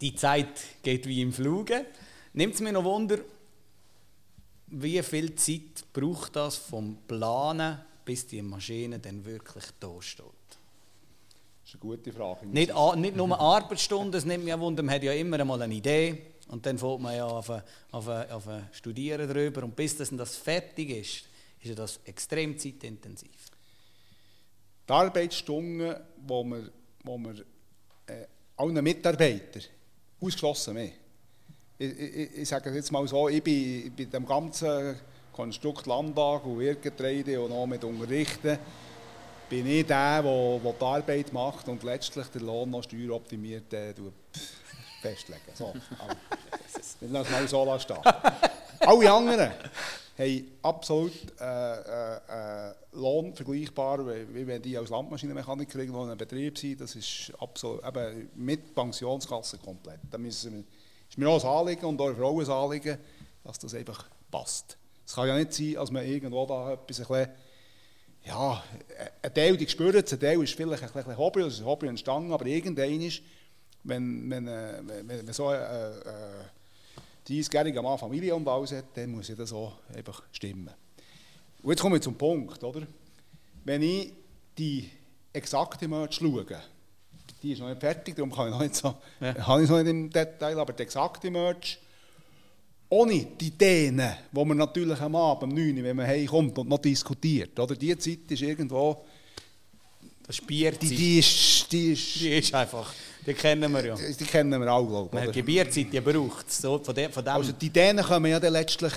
die 0.00 0.16
Zeit 0.16 0.48
geht 0.82 1.06
wie 1.06 1.22
im 1.22 1.32
Fluge, 1.32 1.86
nimmt 2.32 2.54
es 2.54 2.60
mir 2.60 2.72
noch 2.72 2.82
Wunder, 2.82 3.18
wie 4.66 5.00
viel 5.04 5.32
Zeit 5.36 5.84
braucht 5.92 6.34
das 6.34 6.56
vom 6.56 6.96
Planen, 7.06 7.78
bis 8.04 8.26
die 8.26 8.42
Maschine 8.42 8.98
dann 8.98 9.24
wirklich 9.24 9.66
da 9.78 9.90
steht? 10.00 10.24
Das 11.62 11.68
ist 11.68 11.74
eine 11.74 11.80
gute 11.82 12.12
Frage. 12.12 12.48
Nicht, 12.48 12.74
nicht 12.96 13.16
nur 13.16 13.38
Arbeitsstunden, 13.38 14.18
es 14.18 14.24
nimmt 14.24 14.44
mich 14.44 14.58
Wunder, 14.58 14.82
man 14.82 14.96
hat 14.96 15.04
ja 15.04 15.12
immer 15.12 15.38
einmal 15.38 15.62
eine 15.62 15.72
Idee 15.72 16.18
und 16.48 16.66
dann 16.66 16.76
fängt 16.78 17.00
man 17.00 17.14
ja 17.14 17.26
auf, 17.26 17.48
auf, 17.92 18.08
auf 18.08 18.44
Studieren 18.72 19.28
darüber 19.28 19.62
und 19.62 19.76
bis 19.76 19.96
das, 19.96 20.10
das 20.10 20.34
fertig 20.34 20.90
ist, 20.90 21.29
ist 21.62 21.78
das 21.78 22.00
extrem 22.04 22.58
zeitintensiv. 22.58 23.50
Die 24.88 24.92
Arbeitsstunden, 24.92 25.96
die 26.16 26.28
wir, 26.28 26.72
wo 27.04 27.18
wir 27.18 27.44
äh, 28.06 28.26
allen 28.56 28.82
Mitarbeitern 28.82 29.62
ausgeschlossen 30.20 30.78
haben, 30.78 30.92
ich, 31.78 31.98
ich, 31.98 32.38
ich, 32.38 32.48
sage 32.48 32.70
jetzt 32.70 32.92
mal 32.92 33.06
so, 33.08 33.28
ich 33.28 33.42
bin 33.42 33.94
bei 33.96 34.04
dem 34.04 34.26
ganzen 34.26 34.96
Konstrukt 35.32 35.86
Landtag 35.86 36.44
und 36.44 36.60
Irrgetreide 36.60 37.40
und 37.40 37.52
auch 37.52 37.66
mit 37.66 37.82
Unterrichten, 37.84 38.58
bin 39.48 39.66
ich 39.66 39.86
der, 39.86 40.22
der, 40.22 40.58
die 40.60 40.84
Arbeit 40.84 41.32
macht 41.32 41.68
und 41.68 41.82
letztlich 41.82 42.26
den 42.26 42.42
Lohn 42.42 42.70
noch 42.70 42.82
steueroptimiert 42.82 43.72
äh, 43.72 43.94
festlegen. 45.00 45.40
So, 45.54 45.72
lassen 47.00 47.16
es 47.16 47.30
mal 47.30 47.48
so 47.48 47.78
stehen. 47.78 47.98
Alle 48.80 49.12
anderen 49.12 49.52
haben 50.20 50.50
absolut 50.62 51.12
äh, 51.40 52.68
äh, 52.68 52.74
Lohn 52.92 53.34
vergleichbar, 53.34 54.06
wie 54.06 54.46
wenn 54.46 54.62
die 54.62 54.76
als 54.76 54.90
Landmaschinenmechaniker 54.90 55.78
irgendwo 55.78 56.02
in 56.02 56.08
einem 56.08 56.18
Betrieb 56.18 56.58
sind. 56.58 56.80
Das 56.80 56.94
ist 56.94 57.32
absolut, 57.38 57.84
eben 57.84 58.30
mit 58.34 58.74
Pensionskasse 58.74 59.58
komplett. 59.58 60.00
Da 60.10 60.18
müssen 60.18 60.52
wir, 60.52 60.64
ist 61.08 61.18
mir 61.18 61.28
auch 61.28 61.42
ein 61.42 61.50
Anliegen 61.50 61.86
und 61.86 62.00
auch 62.00 62.70
ein 62.70 62.98
dass 63.44 63.58
das 63.58 63.74
einfach 63.74 64.08
passt. 64.30 64.76
Es 65.06 65.14
kann 65.14 65.28
ja 65.28 65.36
nicht 65.36 65.52
sein, 65.52 65.74
dass 65.74 65.90
man 65.90 66.06
irgendwo 66.06 66.46
da 66.46 66.72
etwas 66.72 67.00
ein 67.00 67.06
bisschen, 67.06 67.28
ja, 68.24 68.62
ein 69.22 69.34
Teil, 69.34 69.56
die 69.56 69.68
spüren 69.68 70.04
es, 70.04 70.12
ein 70.12 70.20
Teil 70.20 70.42
ist 70.42 70.54
vielleicht 70.54 70.82
ein 70.82 70.92
bisschen 70.92 71.16
Hobby, 71.16 71.40
das 71.40 71.54
ist 71.54 71.60
ein 71.60 71.66
Hobby 71.66 71.88
entstanden, 71.88 72.32
aber 72.32 72.46
irgendein 72.46 73.00
ist, 73.00 73.22
wenn, 73.82 74.30
wenn, 74.30 74.46
wenn, 74.46 75.08
wenn 75.08 75.32
so 75.32 75.48
ein 75.48 75.58
äh, 75.58 75.88
äh, 75.88 76.44
30-jähriger 77.30 77.82
Mann 77.82 77.98
Familie 77.98 78.34
und 78.34 78.46
alles 78.48 78.72
hat, 78.72 78.86
dann 78.94 79.10
muss 79.12 79.28
ja 79.28 79.34
das 79.34 79.52
auch 79.52 79.74
einfach 79.94 80.22
stimmen. 80.32 80.70
Und 81.62 81.70
jetzt 81.70 81.80
kommen 81.80 81.94
wir 81.94 82.00
zum 82.00 82.16
Punkt, 82.16 82.62
oder? 82.64 82.86
Wenn 83.64 83.82
ich 83.82 84.12
die 84.56 84.88
exakte 85.32 85.86
Merch 85.86 86.16
schaue, 86.16 86.46
die 87.42 87.52
ist 87.52 87.60
noch 87.60 87.68
nicht 87.68 87.80
fertig, 87.80 88.16
darum 88.16 88.32
kann 88.32 88.48
ich 88.48 88.52
noch 88.52 88.60
nicht 88.60 88.74
so, 88.74 88.94
ja. 89.20 89.34
habe 89.46 89.62
ich 89.62 89.70
noch 89.70 89.78
nicht 89.78 89.90
im 89.90 90.10
Detail, 90.10 90.58
aber 90.58 90.72
die 90.72 90.82
exakte 90.82 91.30
Merch, 91.30 91.78
ohne 92.88 93.24
die 93.24 93.46
Ideen, 93.46 94.02
die 94.32 94.44
man 94.44 94.56
natürlich 94.56 95.00
am 95.00 95.14
Abend 95.14 95.44
um 95.44 95.50
9 95.50 95.78
Uhr, 95.78 95.84
wenn 95.84 95.96
man 95.96 96.06
heimkommt 96.06 96.58
und 96.58 96.68
noch 96.68 96.78
diskutiert, 96.78 97.58
oder? 97.58 97.76
Die 97.76 97.96
Zeit 97.96 98.30
ist 98.30 98.42
irgendwo... 98.42 99.04
Das 100.26 100.38
ist 100.38 100.46
Bierzeit. 100.46 100.82
Die, 100.82 100.96
die, 100.96 101.18
ist, 101.18 101.72
die, 101.72 101.92
ist, 101.92 102.20
die 102.20 102.38
ist 102.38 102.54
einfach... 102.54 102.92
Die 103.26 103.34
kennen 103.34 103.72
wir 103.72 103.84
ja. 103.84 103.94
Die, 103.94 104.16
die 104.16 104.24
kennen 104.24 104.60
wir 104.60 104.68
alle, 104.68 104.86
glaube 104.86 105.24
ich. 105.26 105.30
Die 105.32 105.42
Bierzeit, 105.42 105.92
die 105.92 106.00
braucht 106.00 106.48
es. 106.48 106.58
So, 106.58 106.78
von 106.78 106.94
dem, 106.94 107.12
von 107.12 107.24
dem. 107.24 107.34
Also 107.34 107.52
die 107.52 107.66
Ideen 107.66 107.98
kommen 107.98 108.30
ja 108.30 108.40
dann 108.40 108.52
letztlich... 108.52 108.92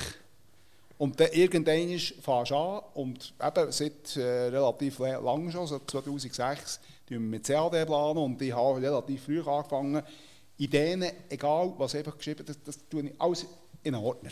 Und 0.97 1.19
dann 1.19 1.31
irgendwann 1.31 1.99
fährst 1.99 2.51
du 2.51 2.55
an 2.55 2.81
und 2.93 3.33
eben 3.43 3.71
seit 3.71 4.15
äh, 4.15 4.21
relativ 4.21 4.99
lang 4.99 5.51
schon, 5.51 5.67
seit 5.67 5.81
2006, 5.89 6.79
wir 7.07 7.19
mit 7.19 7.45
CAD 7.45 7.85
planen 7.85 8.17
und 8.19 8.41
ich 8.41 8.53
habe 8.53 8.81
relativ 8.81 9.23
früh 9.25 9.41
angefangen, 9.41 10.01
Ideen, 10.57 11.03
egal 11.29 11.73
was 11.77 11.95
einfach 11.95 12.17
geschrieben 12.17 12.45
das, 12.45 12.57
das 12.63 12.77
tue 12.89 13.07
ich 13.07 13.13
alles 13.19 13.45
in 13.83 13.95
einen 13.95 14.03
Ordner. 14.03 14.29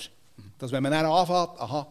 Dass 0.60 0.72
wenn 0.72 0.84
man 0.84 0.92
dann 0.92 1.06
anfängt, 1.06 1.60
aha, 1.60 1.88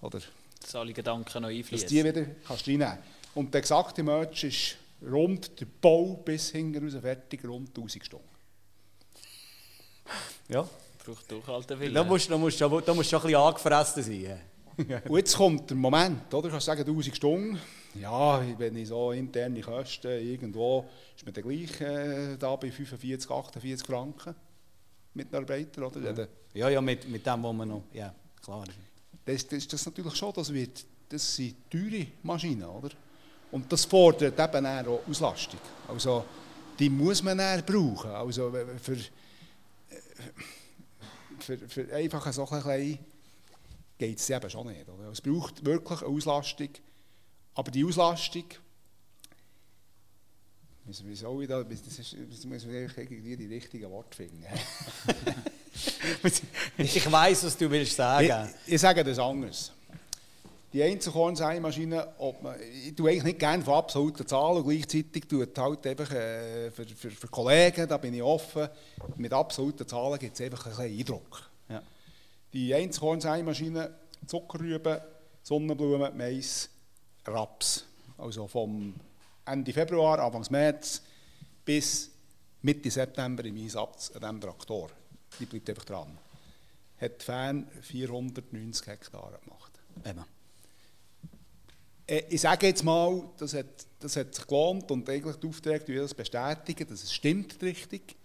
oder... 0.00 0.20
Dass 0.60 0.74
alle 0.74 0.92
Gedanken 0.92 1.42
noch 1.42 1.48
einfließen. 1.48 1.84
Dass 1.84 1.86
die 1.86 2.04
wieder 2.04 2.26
kannst 2.46 2.66
du 2.66 2.70
reinnehmen. 2.70 2.98
Und 3.34 3.52
der 3.52 3.58
exakte 3.58 4.02
Merch 4.02 4.44
ist 4.44 4.76
rund 5.02 5.60
der 5.60 5.66
Bau 5.80 6.14
bis 6.14 6.50
hinten 6.50 6.84
raus 6.84 7.00
fertig, 7.00 7.44
rund 7.44 7.68
1000 7.68 8.04
Stunden. 8.04 8.28
Ja. 10.48 10.68
Braucht 11.04 11.30
Durchhaltewillen. 11.30 11.94
Da 11.94 12.04
musst, 12.04 12.30
da, 12.30 12.38
musst, 12.38 12.60
da 12.60 12.68
musst 12.68 12.88
du 12.88 13.02
schon 13.04 13.20
ein 13.20 13.26
bisschen 13.26 13.36
angefressen 13.36 14.02
sein. 14.02 14.40
Und 15.08 15.16
jetzt 15.16 15.36
kommt 15.36 15.70
der 15.70 15.76
Moment, 15.76 16.32
oder? 16.32 16.48
Du 16.48 16.50
kannst 16.50 16.66
sagen 16.66 16.80
1000 16.80 17.16
Stunden. 17.16 17.58
Ja, 17.94 18.42
wenn 18.58 18.76
ich 18.76 18.88
so 18.88 19.12
interne 19.12 19.60
Kosten 19.60 20.08
irgendwo, 20.08 20.84
ist 21.16 21.24
man 21.24 21.32
dann 21.32 21.44
gleich 21.44 21.80
äh, 21.80 22.36
da 22.36 22.54
bei 22.56 22.70
45, 22.70 23.30
48 23.30 23.86
Franken. 23.86 24.34
Mitarbeiter, 25.14 25.86
oder? 25.86 26.00
Ja, 26.00 26.26
ja, 26.52 26.68
ja 26.68 26.80
mit, 26.80 27.08
mit 27.08 27.24
dem, 27.26 27.42
was 27.42 27.54
man 27.54 27.68
noch, 27.68 27.84
ja, 27.92 28.14
klar. 28.42 28.66
Das, 29.24 29.46
das, 29.46 29.66
das 29.66 29.86
natürlich 29.86 30.14
schon, 30.14 30.32
das, 30.34 30.52
wird, 30.52 30.84
das 31.08 31.36
sind 31.36 31.70
teure 31.70 32.06
Maschinen, 32.22 32.64
oder? 32.64 32.90
Und 33.50 33.70
das 33.70 33.84
fordert 33.84 34.38
eben 34.38 34.66
auch 34.66 35.00
Auslastung. 35.08 35.60
Also, 35.88 36.24
die 36.78 36.90
muss 36.90 37.22
man 37.22 37.38
dann 37.38 37.64
brauchen. 37.64 38.10
Also, 38.10 38.52
für, 38.82 38.96
für, 41.38 41.58
für 41.68 41.94
einfach 41.94 42.32
so 42.32 42.48
ein 42.48 42.62
bisschen 42.62 42.98
geht 43.98 44.18
es 44.18 44.30
eben 44.30 44.50
schon 44.50 44.66
nicht. 44.66 44.88
Oder? 44.88 45.10
Es 45.10 45.20
braucht 45.20 45.64
wirklich 45.64 46.00
eine 46.02 46.10
Auslastung, 46.10 46.70
aber 47.54 47.70
die 47.70 47.84
Auslastung, 47.84 48.44
wie 50.84 51.14
soll 51.16 51.42
ich 51.42 51.48
da, 51.48 51.64
das, 51.64 51.80
ist, 51.80 52.16
das 52.30 52.44
muss 52.44 52.64
man 52.64 52.74
irgendwie 52.74 53.36
die 53.36 53.46
richtigen 53.46 53.90
Worte 53.90 54.16
finden. 54.16 54.44
ich 56.78 57.12
weiß, 57.12 57.44
was 57.44 57.56
du 57.56 57.70
willst 57.70 57.96
sagen. 57.96 58.50
Ich, 58.66 58.74
ich 58.74 58.80
sage 58.80 59.02
das 59.02 59.18
anders. 59.18 59.72
Die 60.72 60.82
Einzelkorn-Seimaschine, 60.82 62.14
ich 62.84 62.94
tue 62.94 63.10
eigentlich 63.10 63.22
nicht 63.22 63.38
gerne 63.38 63.62
von 63.62 63.74
absoluten 63.74 64.26
Zahlen 64.26 64.58
und 64.58 64.68
gleichzeitig 64.68 65.26
tut 65.28 65.56
halt 65.56 65.86
einfach 65.86 66.10
äh, 66.10 66.70
für, 66.70 66.84
für, 66.86 67.10
für, 67.10 67.28
Kollegen, 67.28 67.88
da 67.88 67.96
bin 67.96 68.12
ich 68.12 68.22
offen, 68.22 68.68
mit 69.16 69.32
absoluten 69.32 69.86
Zahlen 69.86 70.18
gibt 70.18 70.34
es 70.34 70.40
einfach 70.44 70.66
ein 70.66 70.76
bisschen 70.76 70.98
Eindruck. 70.98 71.50
Ja. 71.68 71.82
Die 72.52 72.74
Einzelkorn-Seimaschine, 72.74 73.94
Zuckerrüben, 74.26 74.98
Sonnenblumen, 75.42 76.16
Mais, 76.16 76.68
Raps. 77.24 77.84
Also 78.18 78.48
vom 78.48 78.94
Ende 79.44 79.72
Februar, 79.72 80.18
Anfang 80.18 80.44
März 80.50 81.02
bis 81.64 82.10
Mitte 82.62 82.90
September 82.90 83.44
im 83.44 83.56
Einsatz 83.56 84.10
an 84.10 84.20
diesem 84.20 84.40
Traktor. 84.40 84.90
Die 85.38 85.46
bleibt 85.46 85.70
einfach 85.70 85.84
dran. 85.84 86.18
Hat 87.00 87.22
Fan 87.22 87.68
490 87.82 88.86
Hektare 88.86 89.38
gemacht. 89.44 89.72
Eben. 90.04 90.24
Äh, 92.06 92.22
ich 92.28 92.40
sage 92.40 92.66
jetzt 92.66 92.84
mal, 92.84 93.22
das 93.38 93.54
hat, 93.54 93.86
das 94.00 94.16
hat 94.16 94.34
sich 94.34 94.46
gelohnt 94.46 94.90
und 94.90 95.08
eigentlich 95.08 95.36
die 95.36 95.48
Aufträge 95.48 95.84
die 95.84 95.96
das 95.96 96.14
bestätigen, 96.14 96.86
dass 96.88 97.02
es 97.02 97.12
stimmt 97.12 97.60
richtig. 97.62 98.16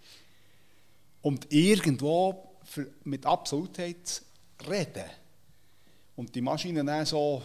Und 1.22 1.52
irgendwo 1.52 2.56
für, 2.64 2.88
mit 3.04 3.26
Absolutheit 3.26 4.22
reden 4.68 5.10
und 6.16 6.34
die 6.34 6.40
Maschine 6.40 6.84
dann 6.84 7.06
so 7.06 7.42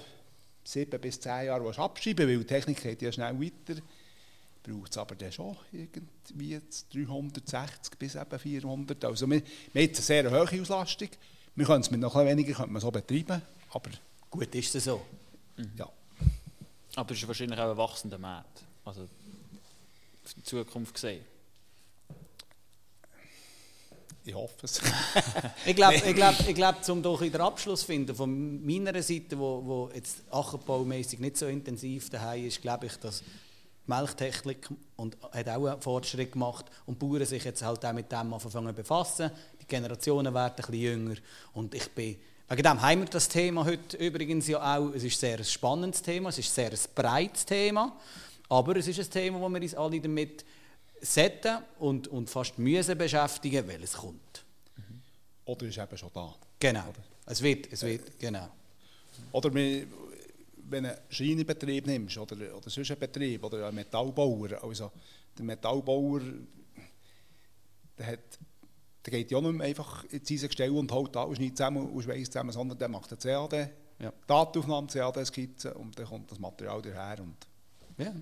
sieben 0.63 0.99
bis 0.99 1.19
zehn 1.19 1.45
Jahre 1.45 1.77
abschreiben 1.77 2.27
weil 2.27 2.39
die 2.39 2.45
Technik 2.45 2.81
geht 2.81 3.01
ja 3.01 3.11
schnell 3.11 3.39
weiter, 3.39 3.81
braucht 4.63 4.91
es 4.91 4.97
aber 4.97 5.15
dann 5.15 5.31
schon 5.31 5.55
irgendwie 5.71 6.59
360 6.91 7.97
bis 7.97 8.15
eben 8.15 8.39
400. 8.39 9.05
Also 9.05 9.29
wir, 9.29 9.41
wir 9.73 9.83
haben 9.83 9.89
eine 9.89 9.95
sehr 9.95 10.29
hohe 10.29 10.61
Auslastung. 10.61 11.09
Wir 11.55 11.65
können 11.65 11.81
es 11.81 11.89
mit 11.89 12.01
noch 12.01 12.15
ein 12.15 12.27
weniger 12.27 12.67
wir 12.67 12.79
so 12.79 12.91
betreiben, 12.91 13.41
aber... 13.71 13.91
Gut 14.29 14.53
ist 14.53 14.75
es 14.75 14.83
so. 14.83 15.01
Mhm. 15.55 15.71
Ja. 15.77 15.89
Aber 16.97 17.11
es 17.11 17.19
ist 17.19 17.27
wahrscheinlich 17.27 17.59
auch 17.59 17.69
ein 17.69 17.77
wachsender 17.77 18.17
Markt. 18.17 18.63
Also 18.83 19.07
für 20.23 20.35
die 20.35 20.43
Zukunft 20.43 20.95
gesehen. 20.95 21.23
Ich 24.25 24.33
hoffe 24.33 24.65
es. 24.65 24.81
ich 25.67 25.75
glaube, 25.75 25.95
ich 26.07 26.15
glaub, 26.15 26.39
ich 26.39 26.55
glaub, 26.55 26.89
um 26.89 27.03
doch 27.03 27.19
den 27.19 27.39
Abschluss 27.39 27.81
zu 27.81 27.85
finden, 27.85 28.15
von 28.15 28.65
meiner 28.65 29.03
Seite, 29.03 29.37
wo, 29.37 29.63
wo 29.63 29.91
jetzt 29.93 30.23
ackerbaumäßig 30.31 31.19
nicht 31.19 31.37
so 31.37 31.45
intensiv 31.45 32.09
daheim 32.09 32.47
ist, 32.47 32.63
glaube 32.63 32.87
ich, 32.87 32.97
dass 32.97 33.21
Melktechnik 33.85 34.67
und 34.95 35.17
hat 35.31 35.49
auch 35.49 35.67
einen 35.67 35.81
Fortschritt 35.81 36.31
gemacht 36.31 36.65
und 36.87 36.99
die 36.99 37.05
Bauern 37.05 37.25
sich 37.25 37.43
jetzt 37.43 37.61
halt 37.61 37.85
auch 37.85 37.93
mit 37.93 38.11
dem 38.11 38.33
anfangen 38.33 38.73
befassen. 38.73 39.29
Die 39.61 39.67
Generationen 39.67 40.33
werden 40.33 40.53
ein 40.53 40.55
bisschen 40.55 40.73
jünger 40.73 41.15
und 41.53 41.75
ich 41.75 41.91
bin 41.91 42.17
Wegen 42.49 42.63
dem 42.63 42.81
haben 42.81 43.01
wir 43.01 43.07
das 43.07 43.27
Thema 43.27 43.65
heute 43.65 43.97
übrigens 43.97 44.47
ja 44.47 44.77
auch. 44.77 44.93
Es 44.93 45.03
ist 45.03 45.19
sehr 45.19 45.37
ein 45.37 45.43
spannendes 45.43 46.01
Thema, 46.01 46.29
es 46.29 46.37
ist 46.37 46.53
sehr 46.55 46.71
ein 46.71 46.79
breites 46.95 47.45
Thema, 47.45 47.99
aber 48.47 48.77
es 48.77 48.87
ist 48.87 48.99
ein 48.99 49.09
Thema, 49.09 49.41
wo 49.41 49.49
wir 49.49 49.61
uns 49.61 49.75
alle 49.75 49.99
damit 49.99 50.45
sollten 51.01 51.57
und, 51.79 52.07
und 52.07 52.29
fast 52.29 52.57
müssen 52.57 52.97
beschäftigen, 52.97 53.67
weil 53.67 53.83
es 53.83 53.93
kommt. 53.93 54.45
Mhm. 54.77 55.01
Oder 55.43 55.65
ist 55.65 55.77
eben 55.77 55.97
schon 55.97 56.09
da. 56.13 56.33
Genau. 56.57 56.87
Oder? 56.87 57.03
Es 57.25 57.41
wird, 57.41 57.71
es 57.71 57.83
wird, 57.83 58.07
äh, 58.07 58.11
genau. 58.17 58.47
Oder 59.33 59.53
wenn 59.53 59.89
du 60.69 60.77
einen 60.77 60.95
Schreinebetrieb 61.09 61.85
nimmst 61.85 62.17
oder, 62.17 62.35
oder 62.55 62.69
sonst 62.69 62.91
einen 62.91 62.99
Betrieb 63.01 63.43
oder 63.43 63.67
einen 63.67 63.75
Metallbauer, 63.75 64.63
also 64.63 64.91
der 65.37 65.43
Metallbauer 65.43 66.21
der 67.97 68.07
hat 68.07 68.19
der 69.07 69.19
geht 69.19 69.31
ja 69.31 69.39
nicht 69.39 69.53
mehr 69.53 69.67
einfach 69.67 70.03
in 70.05 70.21
diese 70.21 70.49
Gestell 70.49 70.71
und 70.71 70.91
holt 70.91 71.15
alles 71.15 71.39
nicht 71.39 71.55
zusammen 71.55 71.89
und 71.89 72.03
schweißt 72.03 72.33
zusammen, 72.33 72.51
sondern 72.51 72.77
der 72.77 72.89
macht 72.89 73.09
eine 73.09 73.17
CAD, 73.17 73.69
ja. 73.99 74.11
Datenaufnahme, 74.27 74.87
CAD-Skizze 74.87 75.73
und 75.75 75.97
dann 75.97 76.05
kommt 76.05 76.29
das 76.29 76.39
Material 76.39 76.81
daher. 76.81 77.23
Und 77.23 77.37
ja. 77.97 78.13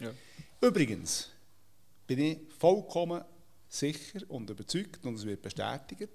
Ja. 0.00 0.12
Übrigens 0.60 1.30
bin 2.06 2.20
ich 2.20 2.38
vollkommen 2.58 3.24
sicher 3.68 4.20
und 4.28 4.48
überzeugt, 4.48 5.04
und 5.04 5.16
es 5.16 5.24
wird 5.24 5.42
bestätigt, 5.42 6.12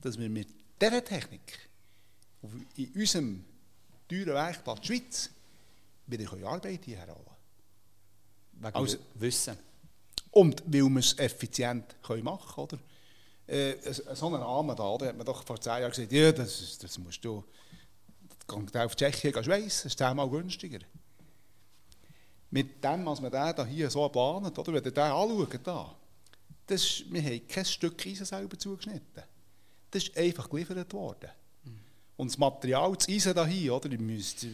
dass 0.00 0.18
wir 0.18 0.28
mit 0.28 0.48
dieser 0.82 1.04
Technik 1.04 1.68
in 2.74 2.92
unserem 2.92 3.44
teuren 4.08 4.34
Werkplatz 4.34 4.84
Schweiz 4.84 5.30
wieder 6.08 6.32
Arbeit 6.44 6.84
hierher 6.84 7.14
holen 7.14 7.36
Wegen 8.54 8.74
also, 8.74 8.98
Wissen. 9.14 9.56
Und 10.32 10.60
weil 10.66 10.88
wir 10.88 10.98
es 10.98 11.16
effizient 11.20 11.94
machen 12.02 12.22
können, 12.24 12.56
oder? 12.56 12.78
Äh, 13.46 13.76
so 13.92 14.26
einen 14.26 14.42
Rahmen 14.42 14.74
da, 14.74 14.96
da 14.96 15.06
hat 15.06 15.16
man 15.16 15.26
doch 15.26 15.44
vor 15.44 15.60
zehn 15.60 15.80
Jahren 15.80 15.90
gesagt, 15.90 16.12
ja, 16.12 16.32
das, 16.32 16.78
das 16.78 16.98
musst 16.98 17.24
du, 17.24 17.44
das 18.46 18.84
auf 18.84 18.96
Tschechien 18.96 19.32
gehst, 19.32 19.48
weiss, 19.48 19.82
das 19.82 19.84
ist 19.86 19.98
zehnmal 19.98 20.28
günstiger. 20.28 20.78
Mit 22.50 22.82
dem, 22.82 23.04
was 23.04 23.20
man 23.20 23.30
da 23.30 23.64
hier 23.66 23.90
so 23.90 24.08
planet, 24.08 24.58
oder, 24.58 24.72
wenn 24.72 24.84
ihr 24.84 24.90
den 24.90 25.02
anschaut, 25.02 25.60
da, 25.62 25.94
das 26.66 27.02
wir 27.10 27.22
haben 27.22 27.48
kein 27.48 27.64
Stück 27.64 28.06
Eisen 28.06 28.24
selber 28.24 28.58
zugeschnitten. 28.58 29.22
Das 29.90 30.04
ist 30.04 30.16
einfach 30.16 30.48
geliefert 30.48 30.92
worden. 30.92 31.30
Mhm. 31.64 31.80
Und 32.16 32.30
das 32.30 32.38
Material, 32.38 32.94
das 32.96 33.08
Eisen 33.08 33.46
hier, 33.46 33.74
oder, 33.74 33.90
ich 33.90 34.00
müsste, 34.00 34.48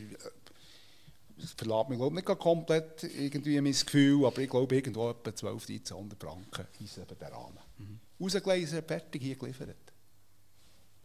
das 1.37 1.53
verlässt 1.53 1.89
mich 1.89 1.99
glaube 1.99 2.17
nicht 2.17 2.27
komplett 2.27 3.05
irgendwie 3.05 3.61
mein 3.61 3.73
Gefühl, 3.73 4.27
aber 4.27 4.39
ich 4.39 4.51
glaube 4.51 4.75
irgendwo 4.75 5.11
etwa 5.11 5.35
12, 5.35 5.69
1300 5.69 6.21
Franken 6.21 6.67
Eisen 6.83 7.05
über 7.05 7.15
den 7.15 7.29
Rahmen. 7.29 7.59
Mhm 7.79 8.01
rausgelesen, 8.21 8.83
fertig 8.83 9.23
hier 9.23 9.37
geliefert. 9.37 9.77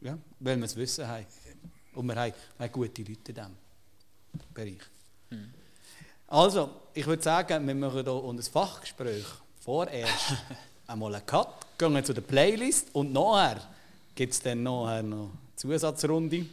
Ja, 0.02 0.18
weil 0.40 0.58
wir 0.58 0.66
es 0.66 0.76
wissen 0.76 1.08
haben. 1.08 1.26
Und 1.94 2.08
wir 2.08 2.16
haben, 2.16 2.34
wir 2.58 2.66
haben 2.66 2.72
gute 2.72 3.02
Leute 3.02 3.12
in 3.12 3.36
diesem 3.36 3.58
Bereich. 4.54 4.82
Mhm. 5.30 5.54
Also, 6.28 6.70
ich 6.94 7.06
würde 7.06 7.24
sagen, 7.24 7.66
wir 7.68 7.76
machen 7.76 8.04
hier 8.04 8.14
unser 8.14 8.52
Fachgespräch 8.52 9.26
vorerst 9.60 10.34
einmal 10.88 11.16
einen 11.16 11.26
Cut, 11.26 11.78
gehen 11.78 12.04
zu 12.04 12.14
der 12.14 12.22
Playlist 12.22 12.94
und 12.94 13.14
nachher 13.14 13.62
gibt 14.14 14.34
es 14.34 14.42
dann 14.42 14.64
nachher 14.64 15.04
noch 15.04 15.32
Zusatzrunde. 15.56 16.46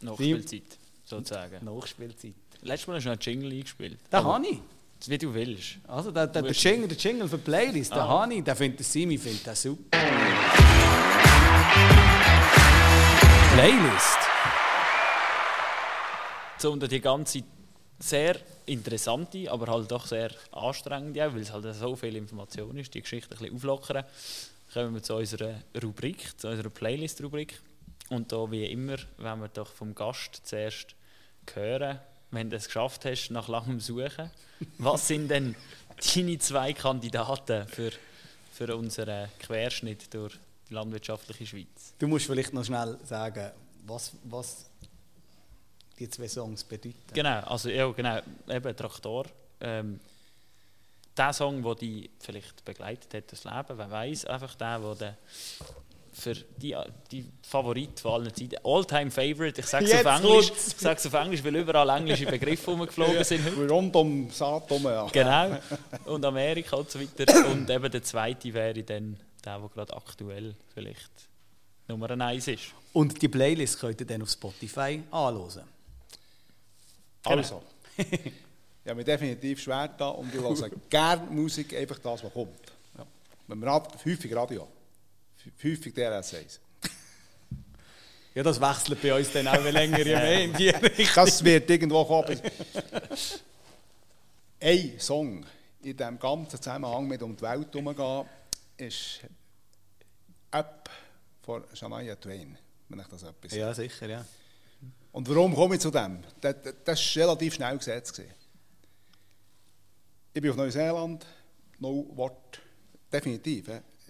Nachspielzeit, 0.00 0.78
sozusagen. 1.04 1.64
Nachspielzeit. 1.64 2.34
Letztes 2.62 2.86
Mal 2.86 2.96
hast 2.96 3.04
du 3.04 3.08
noch 3.10 3.16
einen 3.16 3.20
Jingle 3.20 3.52
eingespielt. 3.52 3.98
Den 4.12 4.24
habe 4.24 4.46
ich. 4.46 4.60
Wie 5.06 5.18
du 5.18 5.34
willst. 5.34 5.78
Also 5.88 6.10
der, 6.10 6.28
der, 6.28 6.42
der, 6.42 6.52
Jingle, 6.52 6.88
der 6.88 6.96
Jingle 6.96 7.28
für 7.28 7.38
die 7.38 7.44
Playlist, 7.44 7.92
ah. 7.92 7.96
der 7.96 8.08
Hani, 8.08 8.42
der 8.42 8.54
findet 8.54 8.86
Simi 8.86 9.18
findet 9.18 9.46
das 9.46 9.62
super. 9.62 9.98
Playlist. 13.54 14.18
So 16.58 16.72
unter 16.72 16.86
die 16.86 17.00
ganze 17.00 17.42
sehr 17.98 18.36
interessante, 18.66 19.50
aber 19.50 19.66
halt 19.66 19.90
doch 19.90 20.06
sehr 20.06 20.30
anstrengende, 20.52 21.32
weil 21.32 21.40
es 21.40 21.52
halt 21.52 21.74
so 21.74 21.96
viel 21.96 22.16
Information 22.16 22.76
ist, 22.78 22.94
die 22.94 23.02
Geschichte 23.02 23.34
ein 23.34 23.38
bisschen 23.38 23.54
auflockern, 23.54 24.04
kommen 24.72 24.94
wir 24.94 25.02
zu 25.02 25.14
unserer 25.16 25.54
Rubrik, 25.82 26.38
zu 26.38 26.48
unserer 26.48 26.70
Playlist-Rubrik. 26.70 27.60
Und 28.10 28.32
da 28.32 28.50
wie 28.50 28.64
immer, 28.66 28.96
wenn 29.18 29.40
wir 29.40 29.48
doch 29.48 29.68
vom 29.68 29.94
Gast 29.94 30.42
zuerst 30.44 30.94
hören, 31.54 31.98
wenn 32.32 32.50
du 32.50 32.56
es 32.56 32.66
geschafft 32.66 33.04
hast, 33.04 33.30
nach 33.30 33.48
langem 33.48 33.78
Suchen, 33.78 34.30
was 34.78 35.06
sind 35.06 35.28
denn 35.28 35.54
deine 36.14 36.38
zwei 36.38 36.72
Kandidaten 36.72 37.66
für, 37.68 37.92
für 38.52 38.76
unseren 38.76 39.28
Querschnitt 39.38 40.12
durch 40.12 40.38
die 40.68 40.74
landwirtschaftliche 40.74 41.46
Schweiz? 41.46 41.94
Du 41.98 42.08
musst 42.08 42.26
vielleicht 42.26 42.52
noch 42.52 42.64
schnell 42.64 42.98
sagen, 43.04 43.52
was, 43.86 44.12
was 44.24 44.66
die 45.98 46.08
zwei 46.08 46.28
Songs 46.28 46.64
bedeuten. 46.64 46.96
Genau, 47.12 47.40
also 47.40 47.68
ja, 47.68 47.90
genau, 47.92 48.20
eben 48.48 48.76
Traktor. 48.76 49.26
Ähm, 49.60 50.00
der 51.16 51.32
Song, 51.34 51.62
der 51.62 51.74
dich 51.74 52.10
vielleicht 52.18 52.64
begleitet 52.64 53.12
hat, 53.12 53.32
das 53.32 53.44
Leben, 53.44 53.78
wer 53.78 53.90
weiß, 53.90 54.24
einfach 54.24 54.54
der, 54.54 54.78
der 54.94 55.18
für 56.12 56.34
die, 56.34 56.76
die 57.10 57.24
Favorit 57.42 57.98
von 57.98 58.12
allen 58.12 58.34
Zeiten. 58.34 58.56
All-time 58.64 59.10
Favorite. 59.10 59.60
Ich 59.60 59.66
sage 59.66 59.86
es 59.86 59.94
auf 60.06 60.22
Englisch. 60.22 60.52
Ich 60.66 60.86
auf 61.06 61.14
Englisch, 61.14 61.42
weil 61.42 61.56
überall 61.56 61.88
englische 61.88 62.26
Begriffe 62.26 62.70
rumgeflogen 62.70 63.14
ja, 63.14 63.24
sind. 63.24 63.46
Rund 63.70 63.96
um 63.96 64.30
Saturn, 64.30 64.82
ja. 64.84 65.06
Genau. 65.10 65.58
Und 66.04 66.24
Amerika 66.24 66.76
und 66.76 66.90
so 66.90 67.00
weiter. 67.00 67.50
Und 67.50 67.68
eben 67.68 67.90
der 67.90 68.02
zweite 68.02 68.52
wäre 68.52 68.82
dann 68.82 69.16
der, 69.44 69.58
der 69.58 69.68
gerade 69.68 69.96
aktuell 69.96 70.54
vielleicht 70.74 71.10
Nummer 71.88 72.10
eins 72.10 72.46
ist. 72.48 72.64
Und 72.92 73.20
die 73.20 73.28
Playlist 73.28 73.80
könnt 73.80 74.00
ihr 74.00 74.06
dann 74.06 74.22
auf 74.22 74.30
Spotify 74.30 75.02
anhören. 75.10 75.64
Genau. 77.22 77.36
Also. 77.36 77.62
habe 78.86 78.96
mich 78.96 79.06
definitiv 79.06 79.60
schwer 79.60 79.88
da 79.88 80.08
und 80.08 80.34
ich 80.34 80.40
höre 80.40 80.70
gerne 80.90 81.30
Musik, 81.30 81.74
einfach 81.74 81.98
das, 81.98 82.24
was 82.24 82.32
kommt. 82.32 82.72
Ja. 82.98 83.06
Wenn 83.46 83.58
man 83.58 83.82
häufig 84.04 84.34
Radio 84.34 84.68
häufig 85.62 85.94
DRS 85.94 86.34
1. 86.34 86.60
Ja, 88.34 88.42
das 88.42 88.60
wechselt 88.60 89.02
bei 89.02 89.14
uns 89.14 89.30
dann 89.32 89.46
auch 89.46 89.62
länger 89.62 89.98
je 89.98 90.04
mehr 90.04 90.44
in 90.44 90.54
die 90.54 90.70
Richtung. 90.70 91.24
Das 91.26 91.44
wird 91.44 91.68
irgendwo 91.68 92.04
kommen. 92.04 92.40
Ein 94.60 94.98
Song 94.98 95.44
in 95.82 95.96
diesem 95.96 96.18
ganzen 96.18 96.62
Zusammenhang 96.62 97.06
mit 97.06 97.22
um 97.22 97.36
die 97.36 97.42
Welt 97.42 97.74
herumgehen, 97.74 98.26
ist 98.76 99.20
«Up» 100.50 100.88
von 101.42 101.64
Shania 101.74 102.16
Twain, 102.16 102.56
wenn 102.88 103.00
ich 103.00 103.06
das 103.08 103.22
etwas 103.24 103.52
Ja, 103.52 103.74
sicher, 103.74 104.08
ja. 104.08 104.24
Und 105.10 105.28
warum 105.28 105.54
komme 105.54 105.74
ich 105.74 105.80
zu 105.80 105.90
dem? 105.90 106.20
Das, 106.40 106.54
das 106.84 107.16
war 107.16 107.22
relativ 107.24 107.54
schnell 107.54 107.76
gesetzt. 107.76 108.22
Ich 110.32 110.40
bin 110.40 110.50
auf 110.50 110.56
Neuseeland, 110.56 111.26
no 111.78 112.06
Wort, 112.14 112.60
definitiv. 113.12 113.68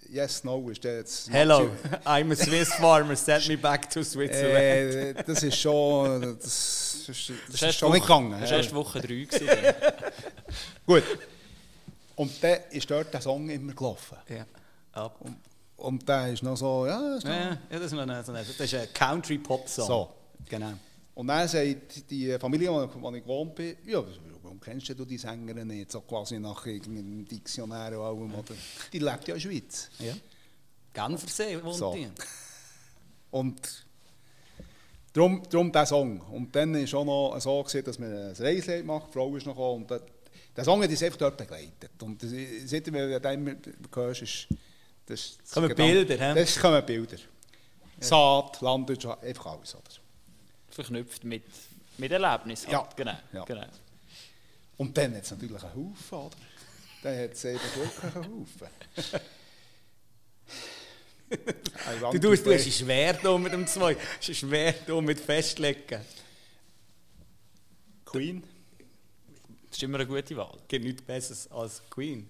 Yes, 0.09 0.43
no 0.43 0.69
ist 0.69 0.83
der 0.83 0.97
jetzt... 0.97 1.29
Hello, 1.31 1.69
I'm 2.05 2.31
a 2.31 2.35
Swiss 2.35 2.73
farmer, 2.75 3.15
send 3.15 3.47
me 3.47 3.57
back 3.57 3.89
to 3.89 4.03
Switzerland. 4.03 4.55
Äh, 5.17 5.23
das 5.25 5.41
ist 5.43 5.57
schon... 5.57 6.37
Das 6.39 6.45
ist, 7.09 7.29
das 7.29 7.35
Das 7.51 7.61
ist 7.69 7.75
schon 7.79 7.89
Woche- 7.89 7.95
nicht 7.97 8.07
gegangen. 8.07 8.39
Das 8.41 8.51
war 8.51 8.57
erst 8.57 8.73
Woche 8.75 9.01
3. 9.01 9.07
gewesen. 9.07 9.47
Gut. 10.85 11.03
Und 12.15 12.43
dann 12.43 12.57
ist 12.71 12.89
dort 12.91 13.13
der 13.13 13.21
Song 13.21 13.49
immer 13.49 13.73
gelaufen. 13.73 14.17
ja. 14.29 14.45
Ab. 14.93 15.19
Und 15.77 16.07
der 16.07 16.31
ist 16.31 16.43
noch 16.43 16.55
so... 16.55 16.85
Ja, 16.85 17.15
ist 17.15 17.25
noch 17.25 17.31
Ja, 17.33 17.57
ja, 17.69 17.79
das 17.79 17.91
ist, 17.91 17.97
eine, 17.97 18.23
das 18.23 18.47
ist 18.59 18.73
ein 18.75 18.87
Country-Pop-Song. 18.93 19.87
So. 19.87 20.09
Genau. 20.47 20.73
Und 21.15 21.27
dann 21.27 21.47
sagt 21.47 22.09
die 22.09 22.37
Familie, 22.39 22.71
wo 22.71 23.11
ich 23.11 23.23
gewohnt 23.23 23.55
bin, 23.55 23.75
ja, 23.85 23.99
warum 24.53 24.59
kennst 24.59 24.89
du 24.89 25.05
die 25.05 25.17
Sängerin 25.17 25.67
nicht? 25.67 25.91
So 25.91 26.01
quasi 26.01 26.39
nach 26.39 26.65
irgendeinem 26.65 27.25
Diktionär 27.25 27.99
und 27.99 28.05
allem. 28.05 28.35
Oder? 28.35 28.53
Die 28.91 28.99
lebt 28.99 29.27
ja 29.27 29.35
in 29.35 29.41
der 29.41 29.49
Schweiz. 29.49 29.89
Ja. 29.99 30.13
Genfersee 30.93 31.63
wohnt 31.63 31.75
So. 31.75 31.93
die. 31.93 32.07
Und 33.31 33.85
darum, 35.11 35.41
darum 35.49 35.71
dieser 35.71 35.85
Song. 35.87 36.21
Und 36.21 36.55
dann 36.55 36.73
war 36.75 36.99
auch 36.99 37.05
noch 37.33 37.39
so, 37.39 37.63
gewesen, 37.63 37.83
dass 37.85 37.99
wir 37.99 38.07
ein 38.07 38.35
Reisleid 38.35 38.81
gemacht 38.81 39.07
die 39.09 39.13
Frau 39.13 39.35
ist 39.35 39.45
noch 39.45 39.53
gekommen. 39.53 39.81
Und 39.81 39.89
der, 39.89 40.01
der 40.55 40.63
Song 40.63 40.83
hat 40.83 40.89
uns 40.89 41.01
einfach 41.03 41.17
dort 41.17 41.37
begleitet. 41.37 42.01
Und 42.01 42.21
seitdem 42.65 42.93
du 42.93 43.19
den 43.19 43.59
hörst, 43.95 44.21
ist 44.21 44.47
das... 45.07 45.37
das 45.41 45.51
Kommen 45.51 45.69
Gedanke- 45.69 46.05
Bilder, 46.05 46.33
hä? 46.33 46.39
Das 46.39 46.59
kommen 46.59 46.85
Bilder. 46.85 47.17
Saat, 47.99 48.61
Landwirtschaft, 48.61 49.23
einfach 49.23 49.45
alles. 49.47 49.73
Oder? 49.73 49.83
Verknüpft 50.69 51.23
mit, 51.23 51.43
mit 51.97 52.11
Erlebnissen. 52.11 52.69
Ja. 52.69 52.87
Genau. 52.95 53.17
Ja. 53.31 53.45
genau. 53.45 53.65
Und 54.77 54.97
dann 54.97 55.15
hat 55.15 55.23
es 55.23 55.31
natürlich 55.31 55.63
einen 55.63 55.75
Haufen, 55.75 56.17
oder? 56.17 56.35
Dann 57.03 57.19
hat 57.19 57.33
es 57.33 57.45
eben 57.45 57.59
wirklich 57.75 58.15
einen 58.15 58.39
Haufen. 58.39 58.67
Du, 62.11 62.19
to 62.19 62.19
du, 62.19 62.53
hast 62.53 62.67
es 62.67 62.77
schwer 62.77 63.19
hier 63.19 63.37
mit 63.39 63.53
dem 63.53 63.65
zwei. 63.65 63.97
Es 64.21 64.29
ist 64.29 64.37
schwer 64.37 64.73
hier 64.85 65.01
mit 65.01 65.19
Festlegen. 65.19 66.01
Queen. 68.05 68.43
Das 69.67 69.77
ist 69.77 69.83
immer 69.83 69.97
eine 69.97 70.07
gute 70.07 70.37
Wahl. 70.37 70.55
Es 70.61 70.67
gibt 70.67 70.85
nichts 70.85 71.01
Besseres 71.01 71.51
als 71.51 71.81
Queen. 71.89 72.29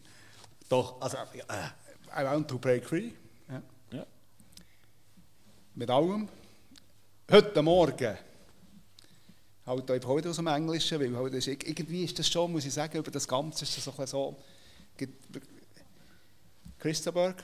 Doch, 0.69 1.01
also, 1.01 1.17
äh, 1.17 2.21
I 2.21 2.23
want 2.23 2.47
to 2.47 2.57
break 2.57 2.85
free. 2.85 3.11
ja. 3.49 3.61
Ja. 3.91 4.05
Mit 5.75 5.89
allem. 5.89 6.29
Heute 7.29 7.61
Morgen. 7.61 8.17
Halt 9.65 9.89
einfach 9.91 10.09
auch 10.09 10.17
wieder 10.17 10.29
aus 10.29 10.35
dem 10.35 10.47
Englischen, 10.47 10.99
weil 10.99 11.15
halt 11.15 11.33
das, 11.33 11.47
ist- 11.47 11.63
irgendwie 11.63 12.03
ist 12.03 12.19
das 12.19 12.27
schon, 12.29 12.51
muss 12.51 12.65
ich 12.65 12.73
sagen, 12.73 12.97
über 12.97 13.11
das 13.11 13.27
Ganze 13.27 13.63
ist 13.63 13.77
das 13.77 13.83
so 13.85 13.91
ein 13.91 13.97
bisschen 13.97 14.07
so... 14.07 14.35
Christaberg, 16.79 17.41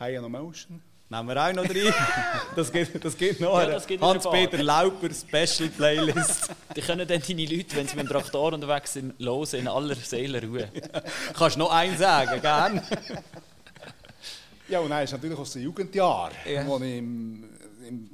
High 0.00 0.18
on 0.18 0.24
Emotion. 0.24 0.80
Nehmen 1.10 1.28
wir 1.28 1.36
auch 1.36 1.52
noch 1.52 1.64
rein. 1.68 1.94
Das 2.56 2.72
gibt, 2.72 3.04
das 3.04 3.16
gibt 3.16 3.40
noch 3.40 3.60
Ja, 3.60 3.78
Hans-Peter 4.00 4.62
Lauper 4.62 5.10
Special 5.12 5.68
Playlist. 5.68 6.48
Die 6.74 6.80
können 6.80 7.06
dann 7.06 7.20
deine 7.20 7.44
Leute, 7.46 7.76
wenn 7.76 7.86
sie 7.86 7.96
mit 7.96 8.06
dem 8.06 8.08
Traktor 8.08 8.52
unterwegs 8.54 8.94
sind, 8.94 9.14
hören 9.18 9.46
in 9.52 9.68
aller 9.68 9.94
Seelenruhe. 9.96 10.68
Kannst 11.34 11.56
du 11.56 11.60
noch 11.60 11.70
einen 11.72 11.96
sagen, 11.98 12.40
gern? 12.40 12.82
Ja, 14.68 14.80
und 14.80 14.88
dann 14.90 15.04
ist 15.04 15.12
natürlich 15.12 15.38
aus 15.38 15.52
den 15.52 15.62
Jugendjahren, 15.62 16.32
Ja. 16.50 16.66
wo 16.66 16.78
ich 16.78 16.96
im, 16.96 17.44
im, 17.86 18.10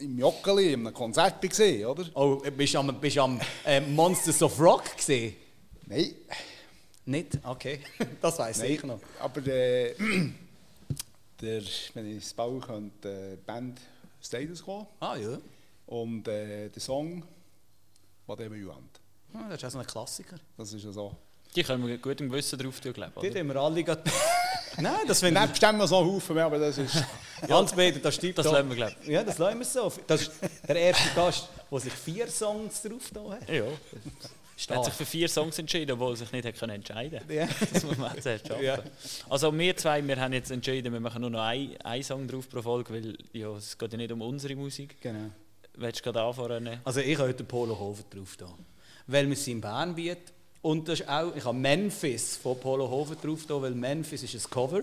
im 0.00 0.18
Joggeli, 0.18 0.72
in 0.72 0.86
einem 0.86 0.94
Konzert 0.94 1.42
war, 1.42 1.90
oder? 1.90 2.04
Oh, 2.14 2.36
bist 2.56 2.74
du 2.74 2.78
am, 2.78 3.00
bist 3.00 3.16
du 3.16 3.22
am 3.22 3.40
äh, 3.64 3.80
Monsters 3.80 4.42
of 4.42 4.58
Rock 4.60 4.96
gesehen? 4.96 5.34
Nein, 5.86 6.14
Nicht? 7.06 7.38
Okay. 7.44 7.80
Das 8.20 8.38
weiß 8.38 8.62
ich 8.62 8.82
noch. 8.84 9.00
aber 9.18 9.46
äh, 9.46 9.94
der, 11.40 11.62
wenn 11.94 12.10
ich 12.16 12.24
es 12.24 12.34
bauen 12.34 12.60
könnte, 12.60 13.08
äh, 13.08 13.30
die 13.36 13.42
Band 13.46 13.80
Status 14.22 14.62
kommen 14.62 14.86
Ah 15.00 15.16
ja. 15.16 15.38
und 15.86 16.28
äh, 16.28 16.68
der 16.68 16.80
Song 16.80 17.22
«Whatever 18.26 18.54
You 18.56 18.68
Want». 18.68 19.00
Ah, 19.32 19.48
Das 19.48 19.58
ist 19.58 19.64
auch 19.66 19.70
so 19.70 19.78
ein 19.78 19.86
Klassiker. 19.86 20.36
Das 20.56 20.72
ist 20.72 20.84
ja 20.84 20.92
so. 20.92 21.16
Die 21.56 21.62
können 21.62 21.86
wir 21.86 21.98
gut 21.98 22.20
im 22.20 22.30
Wissen 22.30 22.58
drauf 22.58 22.80
tun, 22.80 22.92
glaube 22.92 23.20
Die 23.22 23.26
ich. 23.28 23.36
haben 23.36 23.48
wir 23.48 23.56
alle 23.56 23.82
gerade... 23.82 24.02
Nein, 24.78 25.06
das 25.06 25.20
finde 25.20 25.40
Nebst 25.40 25.62
dem 25.62 25.76
noch 25.76 25.86
so 25.86 25.98
einen 25.98 26.12
Haufen 26.12 26.34
mehr, 26.34 26.46
aber 26.46 26.58
das 26.58 26.78
ist... 26.78 26.94
ich... 27.42 27.50
Hans-Peter, 27.50 27.98
das 27.98 28.14
stimmt. 28.14 28.38
Das 28.38 28.46
da. 28.46 28.52
lassen 28.52 28.68
wir, 28.68 28.76
glaube 28.76 28.94
Ja, 29.06 29.22
das 29.22 29.38
lassen 29.38 29.58
wir 29.58 29.64
so. 29.64 29.92
Das 30.06 30.22
ist 30.22 30.32
der 30.66 30.76
erste 30.76 31.14
Gast, 31.14 31.48
der 31.70 31.80
sich 31.80 31.92
vier 31.92 32.28
Songs 32.28 32.82
drauf 32.82 33.10
da 33.12 33.30
hat. 33.30 33.48
Ja. 33.48 33.64
Er 34.68 34.76
hat 34.76 34.84
sich 34.84 34.94
für 34.94 35.06
vier 35.06 35.28
Songs 35.28 35.58
entschieden, 35.58 35.92
obwohl 35.92 36.12
er 36.12 36.16
sich 36.16 36.32
nicht 36.32 36.58
können 36.58 36.74
entscheiden 36.74 37.18
konnte. 37.18 37.34
Ja. 37.34 37.48
Das 37.72 37.84
muss 37.84 37.96
man 37.96 38.20
zuerst 38.20 38.46
schaffen. 38.46 38.62
Ja. 38.62 38.78
Also 39.28 39.56
wir 39.56 39.76
zwei, 39.76 40.06
wir 40.06 40.20
haben 40.20 40.32
jetzt 40.32 40.50
entschieden, 40.50 40.92
wir 40.92 41.00
machen 41.00 41.22
nur 41.22 41.30
noch 41.30 41.40
einen, 41.40 42.02
Song 42.02 42.28
drauf 42.28 42.48
pro 42.48 42.60
Folge, 42.60 42.92
weil 42.92 43.18
ja, 43.32 43.50
es 43.56 43.78
geht 43.78 43.92
ja 43.92 43.96
nicht 43.96 44.12
um 44.12 44.20
unsere 44.20 44.54
Musik. 44.56 45.00
Genau. 45.00 45.30
Willst 45.74 46.00
du 46.00 46.04
gerade 46.04 46.22
anfangen? 46.22 46.80
Also 46.84 47.00
ich 47.00 47.16
habe 47.16 47.28
heute 47.28 47.44
Polo 47.44 47.78
Hofer 47.78 48.04
drauf 48.10 48.36
da. 48.36 48.52
Weil 49.06 49.28
wir 49.28 49.36
sie 49.36 49.52
in 49.52 49.60
Bern 49.60 49.94
bieten. 49.94 50.39
Und 50.62 50.88
das 50.88 51.00
ist 51.00 51.08
auch, 51.08 51.34
ich 51.34 51.44
habe 51.44 51.56
Memphis 51.56 52.36
von 52.36 52.58
Polo 52.60 52.88
Hofer 52.88 53.14
drauf 53.16 53.44
weil 53.48 53.74
Memphis 53.74 54.22
ist 54.22 54.34
ein 54.34 54.50
Cover. 54.50 54.82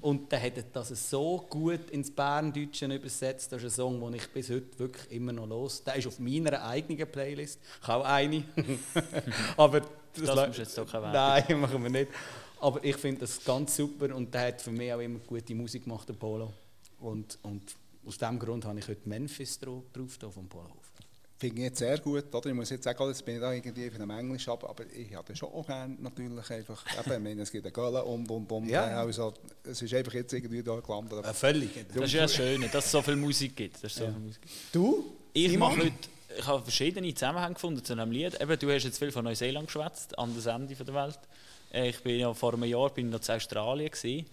Und 0.00 0.30
der 0.30 0.40
hat 0.42 0.52
das 0.74 1.10
so 1.10 1.44
gut 1.50 1.90
ins 1.90 2.10
Berndeutsche 2.10 2.86
übersetzt. 2.86 3.50
Das 3.50 3.62
ist 3.62 3.72
ein 3.72 3.76
Song, 3.76 4.00
den 4.00 4.14
ich 4.14 4.28
bis 4.28 4.48
heute 4.48 4.78
wirklich 4.78 5.10
immer 5.10 5.32
noch 5.32 5.46
los. 5.46 5.82
Der 5.82 5.96
ist 5.96 6.06
auf 6.06 6.20
meiner 6.20 6.62
eigenen 6.64 7.10
Playlist. 7.10 7.58
Ich 7.82 7.88
habe 7.88 8.04
auch 8.04 8.08
eine. 8.08 8.44
Aber 9.56 9.80
Das 10.14 10.34
le- 10.34 10.46
musst 10.46 10.58
jetzt 10.60 10.78
doch 10.78 10.90
keine 10.90 11.10
Nein, 11.12 11.60
machen 11.60 11.82
wir 11.82 11.90
nicht. 11.90 12.12
Aber 12.60 12.82
ich 12.84 12.96
finde 12.96 13.20
das 13.22 13.42
ganz 13.44 13.74
super 13.76 14.14
und 14.14 14.32
der 14.34 14.48
hat 14.48 14.62
für 14.62 14.70
mich 14.70 14.92
auch 14.92 15.00
immer 15.00 15.18
gute 15.20 15.54
Musik 15.54 15.84
gemacht, 15.84 16.08
der 16.08 16.14
Polo. 16.14 16.52
Und, 17.00 17.38
und 17.42 17.62
aus 18.06 18.18
diesem 18.18 18.38
Grund 18.38 18.64
habe 18.66 18.78
ich 18.78 18.86
heute 18.88 19.08
Memphis 19.08 19.58
dra- 19.60 19.82
drauf 19.92 20.16
da 20.18 20.30
vom 20.30 20.48
Polo 20.48 20.64
Hofer. 20.68 21.07
Finde 21.40 21.56
ich 21.58 21.62
jetzt 21.68 21.78
sehr 21.78 21.98
gut. 21.98 22.34
Oder? 22.34 22.46
Ich 22.50 22.54
muss 22.54 22.68
jetzt 22.70 22.82
sagen, 22.82 23.06
jetzt 23.06 23.24
bin 23.24 23.36
ich 23.36 23.40
da 23.40 23.52
irgendwie 23.52 23.88
von 23.90 24.00
dem 24.00 24.10
Englisch 24.10 24.48
ab, 24.48 24.64
aber 24.68 24.84
ich 24.92 25.14
habe 25.14 25.36
schon 25.36 25.48
auch 25.50 25.64
gerne 25.64 25.96
natürlich 26.00 26.50
einfach, 26.50 26.84
eben, 26.98 27.12
ich 27.12 27.18
meine, 27.20 27.42
es 27.42 27.52
gibt 27.52 27.64
eine 27.64 27.72
Gölle 27.72 28.02
und 28.04 28.28
und 28.28 28.50
und. 28.50 28.68
Ja. 28.68 28.84
Also, 29.00 29.32
es 29.62 29.80
ist 29.80 29.94
einfach 29.94 30.14
jetzt 30.14 30.32
irgendwie 30.32 30.62
da 30.64 30.80
gelandet. 30.80 31.24
Äh, 31.24 31.32
völlig. 31.32 31.70
Das 31.94 32.04
ist 32.06 32.12
ja 32.12 32.22
das 32.22 32.34
Schöne, 32.34 32.68
dass 32.68 32.86
es 32.86 32.90
so 32.90 33.02
viel 33.02 33.14
Musik 33.16 33.54
gibt. 33.54 33.82
Dass 33.84 33.94
so 33.94 34.04
Ja. 34.04 34.10
viel 34.10 34.20
Musik. 34.20 34.42
Du? 34.72 35.14
Ich 35.32 35.50
Simon? 35.52 35.68
mache 35.76 35.84
heute, 35.86 35.94
ich 36.38 36.46
habe 36.46 36.62
verschiedene 36.62 37.14
Zusammenhänge 37.14 37.54
gefunden 37.54 37.84
zu 37.84 37.92
einem 37.92 38.10
Lied. 38.10 38.40
Eben, 38.40 38.58
du 38.58 38.70
hast 38.74 38.82
jetzt 38.84 38.98
viel 38.98 39.12
von 39.12 39.24
Neuseeland 39.24 39.66
geschwätzt, 39.68 40.18
an 40.18 40.34
das 40.34 40.46
Ende 40.46 40.74
der 40.74 40.94
Welt. 40.94 41.18
Äh, 41.72 41.90
Ich 41.90 42.02
bin 42.02 42.18
ja 42.18 42.34
vor 42.34 42.52
einem 42.54 42.64
Jahr 42.64 42.90
bin 42.90 43.06
ich 43.06 43.12
noch 43.12 43.20
zu 43.20 43.32
Australien 43.32 43.90
gewesen. 43.92 44.26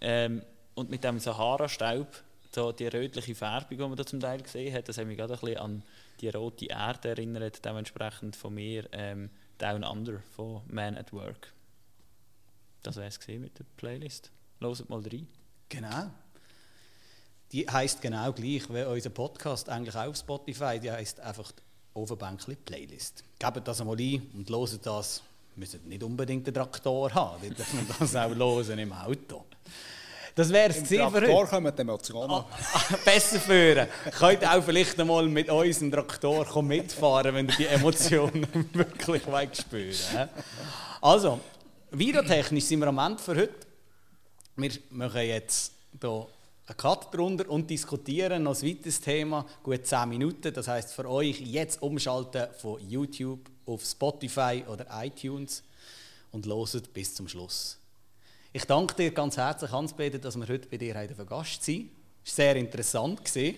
Ähm, 0.00 0.42
und 0.76 0.88
mit 0.88 1.02
dem 1.02 1.18
Sahara-Staub, 1.18 2.06
so 2.54 2.70
die 2.70 2.86
rötliche 2.86 3.34
Färbung, 3.34 3.70
die 3.70 3.76
man 3.76 3.96
da 3.96 4.06
zum 4.06 4.20
Teil 4.20 4.40
gesehen 4.40 4.72
hat, 4.72 4.88
das 4.88 4.98
hat 4.98 5.06
mich 5.06 5.16
gerade 5.16 5.34
ein 5.34 5.40
bisschen 5.40 5.56
an 5.58 5.82
die 6.24 6.36
rote 6.36 6.66
Erde 6.66 7.10
erinnert. 7.10 7.64
Dementsprechend 7.64 8.36
von 8.36 8.54
mir 8.54 8.88
ähm, 8.92 9.30
Down 9.58 9.84
Under 9.84 10.20
von 10.34 10.62
Man 10.68 10.96
at 10.96 11.12
Work. 11.12 11.52
Das 12.82 12.96
wäre 12.96 13.08
es 13.08 13.28
mit 13.28 13.58
der 13.58 13.64
Playlist. 13.76 14.30
Loset 14.60 14.88
mal 14.88 15.00
rein. 15.00 15.26
Genau. 15.68 16.10
Die 17.52 17.68
heisst 17.68 18.00
genau 18.02 18.32
gleich 18.32 18.68
wie 18.68 18.82
unser 18.82 19.10
Podcast 19.10 19.68
eigentlich 19.68 19.94
auch 19.94 20.08
auf 20.08 20.16
Spotify. 20.16 20.78
Die 20.80 20.90
heisst 20.90 21.20
einfach 21.20 21.52
Ofenbänkli 21.94 22.56
Playlist. 22.56 23.24
Gebt 23.38 23.68
das 23.68 23.80
einmal 23.80 23.98
ein 23.98 24.22
und 24.34 24.48
loset 24.50 24.84
das. 24.84 25.22
Wir 25.54 25.60
müssen 25.60 25.88
nicht 25.88 26.02
unbedingt 26.02 26.46
einen 26.46 26.54
Traktor 26.54 27.14
haben, 27.14 27.54
dürfen 27.54 27.86
das 27.98 28.16
auch 28.16 28.34
hören 28.34 28.78
im 28.78 28.92
Auto. 28.92 29.44
Das 30.34 30.50
wäre 30.50 30.70
es 30.70 30.78
Im 30.78 30.84
gewesen 30.84 31.10
für 31.10 31.20
Traktor 31.20 31.40
heute. 31.40 31.50
kommen 31.50 31.72
die 31.76 31.82
Emotionen. 31.82 32.30
Ah, 32.30 32.44
besser 33.04 33.38
führen. 33.38 33.88
Könnt 34.18 34.46
auch 34.46 34.64
vielleicht 34.64 34.98
einmal 34.98 35.28
mit 35.28 35.48
unserem 35.48 35.92
Traktor 35.92 36.44
kommen 36.44 36.68
mitfahren, 36.68 37.34
wenn 37.34 37.48
ihr 37.48 37.54
die 37.54 37.66
Emotionen 37.66 38.46
wirklich 38.72 39.22
spüren. 39.54 40.28
Also, 41.00 41.38
videotechnisch 41.92 42.64
sind 42.64 42.80
wir 42.80 42.88
am 42.88 42.98
Ende 42.98 43.22
für 43.22 43.36
heute. 43.36 43.54
Wir 44.56 44.72
machen 44.90 45.22
jetzt 45.22 45.72
hier 46.00 46.26
einen 46.66 46.76
Cut 46.76 47.14
drunter 47.14 47.48
und 47.48 47.70
diskutieren 47.70 48.42
noch 48.42 48.60
ein 48.60 48.68
weiteres 48.68 49.00
Thema, 49.00 49.46
gut 49.62 49.86
10 49.86 50.08
Minuten. 50.08 50.52
Das 50.52 50.66
heißt 50.66 50.94
für 50.94 51.08
euch 51.08 51.40
jetzt 51.40 51.80
umschalten 51.80 52.48
von 52.60 52.80
YouTube 52.88 53.50
auf 53.66 53.84
Spotify 53.84 54.64
oder 54.66 54.86
iTunes 55.04 55.62
und 56.32 56.46
loset 56.46 56.92
bis 56.92 57.14
zum 57.14 57.28
Schluss. 57.28 57.78
Ich 58.56 58.66
danke 58.66 58.94
dir 58.94 59.10
ganz 59.10 59.36
herzlich, 59.36 59.72
Hans-Peter, 59.72 60.16
dass 60.20 60.36
wir 60.36 60.46
heute 60.46 60.68
bei 60.68 60.76
dir 60.76 60.94
heute 60.94 61.12
Gast 61.26 61.64
sein. 61.64 61.90
Es 62.24 62.38
war 62.38 62.44
sehr 62.44 62.54
interessant. 62.54 63.24
gewesen. 63.24 63.56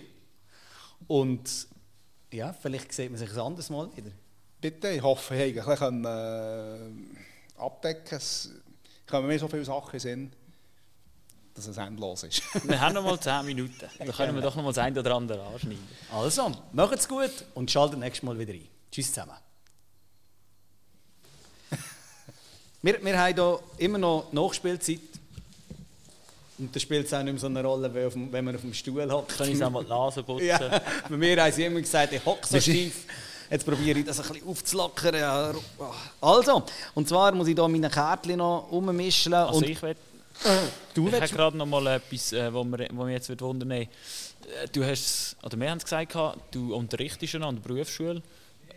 Und 1.07 1.67
ja, 2.33 2.51
vielleicht 2.51 2.91
sieht 2.91 3.11
man 3.11 3.19
sich 3.19 3.31
ein 3.31 3.39
anderes 3.39 3.69
Mal 3.69 3.95
wieder. 3.95 4.09
Bitte, 4.59 4.89
ich 4.89 5.03
hoffe, 5.03 5.35
ich 5.35 5.55
konnte 5.55 5.85
ein 5.85 6.01
bisschen, 6.01 7.05
äh, 7.55 7.61
abdecken. 7.61 8.17
Es 8.17 8.49
kommen 9.05 9.27
mir 9.27 9.37
so 9.37 9.47
viele 9.47 9.65
Sachen 9.65 9.99
Sinn, 9.99 10.31
dass 11.53 11.67
es 11.67 11.77
endlos 11.77 12.23
ist. 12.23 12.41
Wir 12.67 12.81
haben 12.81 12.95
noch 12.95 13.03
mal 13.03 13.19
10 13.19 13.45
Minuten. 13.45 13.87
Da 13.99 14.11
können 14.11 14.33
wir 14.33 14.41
doch 14.41 14.55
noch 14.55 14.63
mal 14.63 14.69
das 14.69 14.79
eine 14.79 14.99
oder 14.99 15.13
andere 15.13 15.45
anschneiden. 15.45 15.87
Also, 16.11 16.51
macht's 16.71 17.07
gut 17.07 17.45
und 17.53 17.69
schaltet 17.69 17.99
nächstes 17.99 18.23
Mal 18.23 18.39
wieder 18.39 18.53
ein. 18.53 18.67
Tschüss 18.91 19.13
zusammen. 19.13 19.37
Wir, 22.87 23.03
wir 23.03 23.19
haben 23.19 23.35
hier 23.35 23.59
immer 23.79 23.97
noch 23.97 24.31
Nachspielzeit. 24.31 24.99
Und 26.57 26.75
da 26.75 26.79
spielt 26.79 27.05
es 27.05 27.13
auch 27.13 27.21
nicht 27.21 27.33
mehr 27.33 27.39
so 27.39 27.47
eine 27.47 27.63
Rolle, 27.63 27.93
wenn 27.93 28.45
man 28.45 28.55
auf 28.55 28.61
dem 28.61 28.73
Stuhl 28.73 29.11
hockt. 29.11 29.37
Kann 29.37 29.47
ich 29.47 29.55
es 29.55 29.61
einmal 29.61 29.83
die 29.83 29.89
Nase 29.89 30.23
putzen? 30.23 30.47
Ja, 30.47 30.81
bei 31.07 31.17
mir 31.17 31.43
haben 31.43 31.51
sie 31.51 31.65
immer 31.65 31.81
gesagt, 31.81 32.13
ich 32.13 32.25
hocke 32.25 32.47
so 32.47 32.59
schief. 32.59 33.05
Jetzt 33.49 33.65
probiere 33.65 33.99
ich 33.99 34.05
das 34.05 34.19
ein 34.19 34.27
bisschen 34.27 34.47
aufzulockern. 34.47 35.15
Ja. 35.15 35.53
Also, 36.19 36.63
und 36.95 37.07
zwar 37.07 37.33
muss 37.33 37.47
ich 37.47 37.55
hier 37.55 37.67
meine 37.67 37.89
Kärtchen 37.89 38.37
noch 38.37 38.67
ummischen. 38.71 39.33
Also 39.33 39.61
ich 39.61 39.81
will, 39.81 39.95
du 40.93 41.07
ich 41.07 41.13
habe 41.13 41.27
gerade 41.27 41.57
noch 41.57 41.65
mal 41.65 41.85
etwas, 41.87 42.33
äh, 42.33 42.53
wo 42.53 42.63
mir, 42.63 42.87
wo 42.91 43.03
mich 43.03 43.13
jetzt 43.13 43.29
wird 43.29 43.41
wundern 43.41 43.69
würde. 43.69 43.89
Du 44.71 44.83
hast, 44.83 45.35
oder 45.43 45.59
wir 45.59 45.69
haben 45.69 45.77
es 45.77 45.83
gesagt, 45.83 46.15
du 46.51 46.73
unterrichtest 46.73 47.33
ja 47.33 47.39
noch 47.39 47.49
an 47.49 47.61
der 47.61 47.69
Berufsschule. 47.69 48.21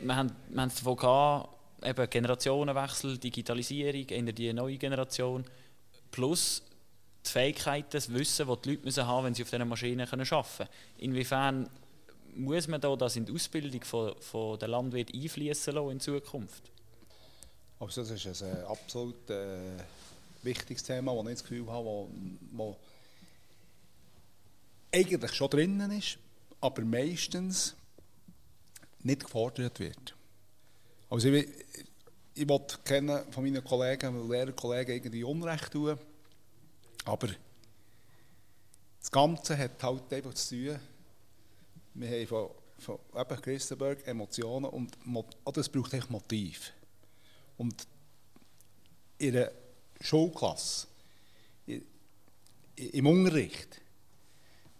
Wir 0.00 0.16
haben, 0.16 0.32
wir 0.48 0.60
haben 0.62 0.68
es 0.68 0.76
davon 0.76 0.96
gehabt, 0.96 1.48
eben 1.82 2.10
Generationenwechsel, 2.10 3.18
Digitalisierung, 3.18 4.34
die 4.34 4.52
neue 4.52 4.76
Generation, 4.76 5.44
plus 6.10 6.62
die 7.24 7.30
Fähigkeiten, 7.30 7.90
das 7.90 8.12
Wissen, 8.12 8.48
das 8.48 8.60
die 8.62 8.70
Leute 8.70 8.84
müssen 8.84 9.06
haben 9.06 9.26
wenn 9.26 9.34
sie 9.34 9.42
auf 9.42 9.50
diesen 9.50 9.68
Maschinen 9.68 10.08
arbeiten 10.08 10.24
können. 10.24 10.68
Inwiefern 10.98 11.70
muss 12.34 12.68
man 12.68 12.80
da 12.80 12.94
das 12.96 13.16
in 13.16 13.26
die 13.26 13.32
Ausbildung 13.32 13.82
von, 13.82 14.14
von 14.20 14.58
der 14.58 14.68
Landwirt 14.68 15.14
einfließen 15.14 15.74
lassen 15.74 15.90
in 15.90 16.00
Zukunft? 16.00 16.70
Also 17.78 18.02
das 18.02 18.10
ist 18.10 18.42
ein 18.42 18.56
äh, 18.56 18.62
absolut 18.62 19.28
äh, 19.30 19.78
wichtiges 20.42 20.82
Thema, 20.82 21.14
das 21.14 21.24
ich 21.24 21.32
das 21.32 21.42
Gefühl 21.42 21.66
habe, 21.70 22.08
wo 22.52 22.76
eigentlich 24.92 25.32
schon 25.32 25.50
drinnen 25.50 25.90
ist, 25.92 26.18
aber 26.60 26.82
meistens 26.82 27.74
nicht 29.02 29.24
gefordert 29.24 29.78
wird. 29.80 30.14
Also 31.10 31.28
ich, 31.28 31.48
ich 32.34 32.48
will 32.48 32.60
kennen 32.84 33.32
von 33.32 33.42
meinen 33.42 33.64
Kollegen, 33.64 34.30
Lehrerkollegen 34.30 34.94
irgendwie 34.94 35.24
Unrecht 35.24 35.72
tun, 35.72 35.98
aber 37.04 37.28
das 39.00 39.10
Ganze 39.10 39.58
hat 39.58 39.82
halt 39.82 40.12
einfach 40.12 40.34
zu 40.34 40.54
tun, 40.54 40.78
wir 41.94 42.08
haben 42.08 42.26
von, 42.28 42.50
von 42.78 42.98
eben 43.16 43.42
Christenberg 43.42 44.06
Emotionen 44.06 44.70
und 44.70 44.96
es 45.56 45.68
braucht 45.68 45.94
echt 45.94 46.10
Motiv. 46.10 46.72
Und 47.56 47.86
in 49.18 49.36
einer 49.36 49.50
Schulklasse, 50.00 50.86
im 52.76 53.06
Unterricht, 53.06 53.80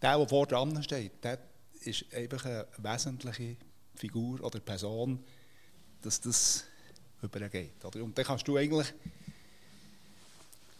der, 0.01 0.17
der 0.17 0.29
vor 0.29 0.47
dran 0.47 0.81
steht, 0.83 1.25
der 1.25 1.39
ist 1.81 2.07
einfach 2.15 2.45
eine 2.45 2.67
wesentliche 2.79 3.57
Figur 3.97 4.43
oder 4.43 4.61
Person, 4.61 5.25
dass 6.03 6.21
das 6.21 6.65
übergeht. 7.23 7.85
Oder? 7.85 8.03
Und 8.03 8.17
dann 8.17 8.25
kannst 8.25 8.47
du 8.49 8.57
eigentlich 8.57 8.93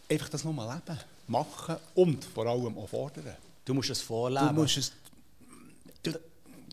einfach 0.09 0.29
das 0.29 0.43
nochmal 0.43 0.81
leben, 0.87 0.99
machen 1.27 1.75
und 1.95 2.23
vor 2.25 2.45
allem 2.47 2.77
auch 2.77 2.89
fordern. 2.89 3.35
Du 3.63 3.73
musst 3.73 3.89
es 3.89 3.99
Du 3.99 4.05
vorleben. 4.05 4.55
musst 4.55 4.77
es 4.77 4.91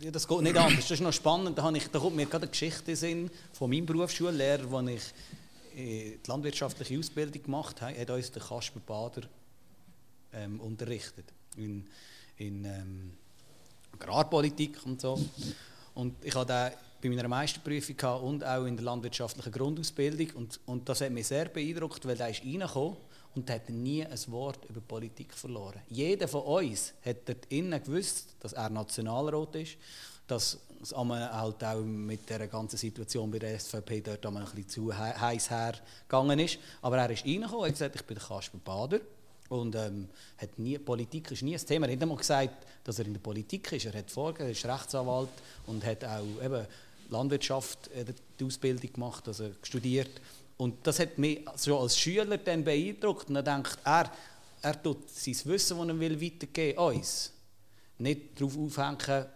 Ja, 0.00 0.10
das 0.10 0.26
geht 0.26 0.40
nicht 0.40 0.56
anders. 0.56 0.80
Das 0.80 0.90
ist 0.92 1.00
noch 1.00 1.12
spannend. 1.12 1.58
Da, 1.58 1.62
habe 1.62 1.76
ich, 1.76 1.88
da 1.88 1.98
kommt 1.98 2.16
mir 2.16 2.26
gerade 2.26 2.44
eine 2.44 2.50
Geschichte 2.50 2.92
in 2.92 2.98
den 3.00 3.30
von 3.52 3.68
meinem 3.70 3.84
Berufsschullehrer, 3.84 4.72
als 4.72 4.90
ich 4.90 5.02
äh, 5.76 6.18
die 6.24 6.28
landwirtschaftliche 6.28 6.98
Ausbildung 6.98 7.42
gemacht 7.42 7.80
habe, 7.82 7.98
hat 8.00 8.10
uns 8.10 8.30
der 8.30 8.42
Kasper 8.42 8.80
Bader 8.80 9.22
ähm, 10.32 10.60
unterrichtet. 10.60 11.26
In, 11.56 11.86
in 12.36 12.64
ähm, 12.64 13.10
Agrarpolitik 13.92 14.78
und 14.86 15.00
so. 15.00 15.20
Und 15.94 16.14
ich 16.24 16.34
hatte 16.34 16.52
den 16.52 16.72
bei 17.00 17.08
meiner 17.08 17.28
Meisterprüfung 17.28 17.96
gehabt 17.96 18.22
und 18.22 18.44
auch 18.44 18.64
in 18.64 18.76
der 18.76 18.84
landwirtschaftlichen 18.84 19.52
Grundausbildung. 19.52 20.30
Und, 20.34 20.60
und 20.66 20.88
das 20.88 21.00
hat 21.00 21.10
mich 21.12 21.26
sehr 21.28 21.46
beeindruckt, 21.46 22.06
weil 22.06 22.20
er 22.20 22.30
ist 22.30 22.42
reingekommen 22.44 22.96
und 23.34 23.50
hat 23.50 23.68
nie 23.70 24.04
ein 24.04 24.18
Wort 24.28 24.64
über 24.68 24.80
Politik 24.80 25.32
verloren. 25.34 25.80
Jeder 25.88 26.26
von 26.26 26.42
uns 26.42 26.92
hat 27.04 27.28
dort 27.28 27.46
innen 27.50 27.82
gewusst, 27.82 28.34
dass 28.40 28.52
er 28.52 28.68
Nationalrat 28.70 29.54
ist, 29.56 29.76
dass 30.26 30.58
es 30.82 30.94
halt 30.94 31.64
auch 31.64 31.80
mit 31.82 32.28
der 32.28 32.46
ganzen 32.48 32.76
Situation 32.76 33.30
bei 33.30 33.38
der 33.38 33.58
SVP 33.58 34.00
dort 34.00 34.24
ein 34.26 34.34
bisschen 34.34 34.68
zu 34.68 34.92
he- 34.92 34.96
heiß 35.18 35.50
hergegangen 35.50 36.38
ist. 36.38 36.58
Aber 36.82 36.98
er 36.98 37.10
ist 37.10 37.24
reingekommen 37.24 37.60
und 37.60 37.66
hat 37.66 37.72
gesagt, 37.72 37.96
ich 37.96 38.04
bin 38.04 38.16
der 38.16 38.26
Kasper 38.26 38.58
Bader. 38.58 39.00
Und 39.48 39.74
ähm, 39.76 40.08
hat 40.36 40.58
nie, 40.58 40.76
Politik 40.76 41.30
ist 41.30 41.42
nie 41.42 41.54
ein 41.56 41.64
Thema. 41.66 41.86
Er 41.86 41.94
hat 41.94 42.02
einmal 42.02 42.18
gesagt, 42.18 42.66
dass 42.84 42.98
er 42.98 43.06
in 43.06 43.14
der 43.14 43.20
Politik 43.20 43.72
ist. 43.72 43.86
Er 43.86 43.94
hat 43.94 44.10
vorgegeben, 44.10 44.48
er 44.48 44.52
ist 44.52 44.66
Rechtsanwalt 44.66 45.30
und 45.66 45.84
hat 45.86 46.04
auch 46.04 46.42
eben 46.44 46.66
Landwirtschaft 47.08 47.88
äh, 47.88 48.04
die 48.38 48.44
Ausbildung 48.44 48.92
gemacht, 48.92 49.26
also 49.28 49.50
studiert. 49.62 50.10
Und 50.56 50.86
das 50.86 50.98
hat 50.98 51.18
mich 51.18 51.44
schon 51.56 51.80
als 51.80 51.98
Schüler 51.98 52.36
dann 52.38 52.64
beeindruckt. 52.64 53.28
Und 53.28 53.34
dann 53.34 53.44
denkt 53.44 53.78
er, 53.84 54.10
er 54.60 54.82
tut 54.82 55.08
sein 55.08 55.36
Wissen, 55.44 55.78
das 55.78 55.88
er 55.88 56.00
will, 56.00 56.20
weitergeben 56.20 56.78
uns. 56.78 57.32
Nicht 57.98 58.40
darauf 58.40 58.56
aufhängen 58.58 59.26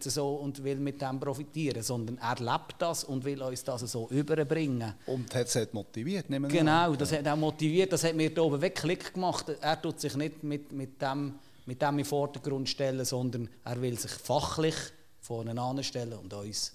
so, 0.00 0.34
und 0.34 0.62
will 0.64 0.76
mit 0.76 1.00
dem 1.00 1.20
profitieren, 1.20 1.82
sondern 1.82 2.18
er 2.18 2.36
lebt 2.36 2.74
das 2.80 3.04
und 3.04 3.24
will 3.24 3.40
uns 3.40 3.62
das 3.62 3.82
so 3.82 4.08
überbringen. 4.10 4.94
und 5.06 5.32
hat 5.32 5.46
es 5.46 5.54
hat 5.54 5.72
motiviert. 5.72 6.28
nehme 6.28 6.48
ich 6.48 6.52
an. 6.54 6.58
Genau, 6.58 6.96
das 6.96 7.12
hat 7.12 7.26
auch 7.28 7.36
motiviert, 7.36 7.92
das 7.92 8.02
hat 8.02 8.16
mir 8.16 8.34
da 8.34 8.42
oben 8.42 8.60
wirklich 8.60 8.98
Klick 8.98 9.14
gemacht. 9.14 9.48
Er 9.60 9.80
tut 9.80 10.00
sich 10.00 10.16
nicht 10.16 10.42
mit, 10.42 10.72
mit, 10.72 11.00
dem, 11.00 11.38
mit 11.66 11.80
dem 11.80 11.90
in 11.90 11.96
den 11.98 12.04
Vordergrund 12.04 12.68
stellen, 12.68 13.04
sondern 13.04 13.48
er 13.64 13.80
will 13.80 13.96
sich 13.96 14.10
fachlich 14.10 14.74
vorne 15.20 15.60
anstellen 15.60 16.14
und 16.14 16.32
uns 16.34 16.72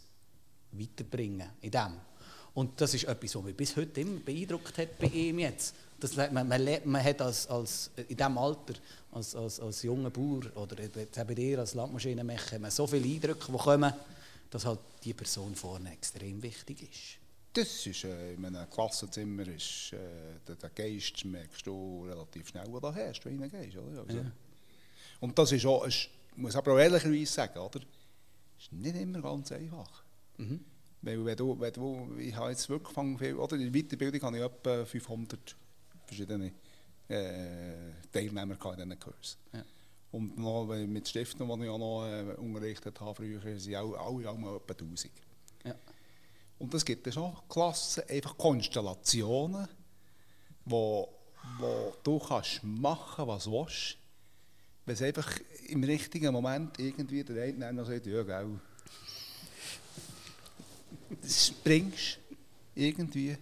weiterbringen 0.71 1.49
in 1.61 1.71
dem. 1.71 1.93
Und 2.53 2.79
das 2.81 2.93
ist 2.93 3.05
etwas, 3.05 3.35
was 3.35 3.43
mich 3.43 3.55
bis 3.55 3.75
heute 3.75 4.01
immer 4.01 4.19
beeindruckt 4.19 4.77
hat 4.77 4.97
bei 4.99 5.07
ihm 5.07 5.39
jetzt. 5.39 5.73
Das, 5.99 6.15
man, 6.15 6.47
man, 6.47 6.65
man 6.85 7.03
hat 7.03 7.21
als, 7.21 7.47
als, 7.47 7.91
in 7.95 8.17
diesem 8.17 8.37
Alter, 8.37 8.73
als, 9.11 9.35
als, 9.35 9.59
als 9.59 9.83
junger 9.83 10.09
Bauer 10.09 10.41
oder 10.55 10.81
jetzt 10.81 11.15
bei 11.15 11.35
dir 11.35 11.59
als 11.59 11.75
Landmaschinenmecher, 11.75 12.55
hat 12.55 12.61
man 12.61 12.71
so 12.71 12.87
viele 12.87 13.07
Eindrücke, 13.07 13.51
die 13.51 13.57
kommen, 13.57 13.93
dass 14.49 14.65
halt 14.65 14.79
die 15.03 15.13
Person 15.13 15.55
vorne 15.55 15.93
extrem 15.93 16.41
wichtig 16.41 16.81
ist. 16.83 17.21
Das 17.53 17.85
ist, 17.85 18.03
äh, 18.05 18.33
in 18.33 18.45
einem 18.45 18.69
Klassenzimmer 18.69 19.47
ist, 19.47 19.93
äh, 19.93 19.97
der, 20.47 20.55
der 20.55 20.69
Geist 20.69 21.23
merkst 21.25 21.67
du 21.67 22.05
relativ 22.07 22.47
schnell, 22.47 22.65
wo 22.69 22.79
du 22.79 22.93
herrschst, 22.93 23.25
wenn 23.25 23.37
du 23.37 23.43
reingehst. 23.43 23.77
Oder? 23.77 24.01
Also, 24.07 24.25
Und 25.19 25.37
das 25.37 25.51
ist 25.51 25.65
auch, 25.65 25.85
ich 25.85 26.09
muss 26.35 26.55
aber 26.55 26.73
auch 26.73 26.79
ehrlicherweise 26.79 27.31
sagen, 27.31 27.59
oder? 27.59 27.81
ist 28.61 28.71
nicht 28.71 28.95
immer 28.95 29.21
ganz 29.21 29.51
einfach. 29.51 30.03
Weil 31.01 31.25
wenn 31.25 31.37
du, 31.37 31.59
wenn 31.59 31.73
du, 31.73 32.15
ich 32.19 32.35
habe 32.35 32.51
jetzt 32.51 32.69
wirklich 32.69 32.95
angefangen, 32.97 33.17
viel- 33.17 33.35
oder 33.35 33.55
in 33.55 33.71
der 33.71 33.81
Weiterbildung 33.81 34.21
habe 34.21 34.37
ich 34.37 34.43
etwa 34.43 34.85
500 34.85 35.55
verschiedene 36.05 36.51
äh, 37.07 37.93
Teilnehmer 38.11 38.53
in 38.53 38.75
diesen 38.75 38.99
Kurs. 38.99 39.37
Ja. 39.53 39.63
Und 40.11 40.37
noch, 40.37 40.65
mit 40.65 41.07
Stiften, 41.07 41.47
die 41.47 41.63
ich 41.63 41.69
auch 41.69 41.77
noch 41.77 42.05
äh, 42.05 42.35
unterrichtet 42.37 42.99
habe 42.99 43.15
früher, 43.15 43.59
sind 43.59 43.75
auch, 43.75 43.93
alle 43.93 44.29
auch 44.29 44.37
mal 44.37 44.57
etwa 44.57 44.73
1000. 44.73 45.11
Ja. 45.65 45.75
Und 46.59 46.73
es 46.73 46.85
gibt 46.85 47.11
schon 47.11 47.35
Klassen, 47.49 48.03
einfach 48.07 48.37
Konstellationen, 48.37 49.67
wo, 50.65 51.09
wo 51.57 51.93
du 52.03 52.19
kannst 52.19 52.63
machen, 52.63 53.27
was 53.27 53.45
du 53.45 53.53
willst. 53.53 53.97
Wenn 54.85 54.93
es 54.93 55.01
einfach 55.01 55.39
im 55.67 55.83
richtigen 55.83 56.33
Moment 56.33 56.77
irgendwie 56.79 57.23
der 57.23 57.43
eine 57.43 57.85
sagt, 57.85 58.05
ja, 58.05 58.23
gell, 58.23 58.59
das 61.21 61.47
springst 61.47 62.19
irgendwie 62.75 63.37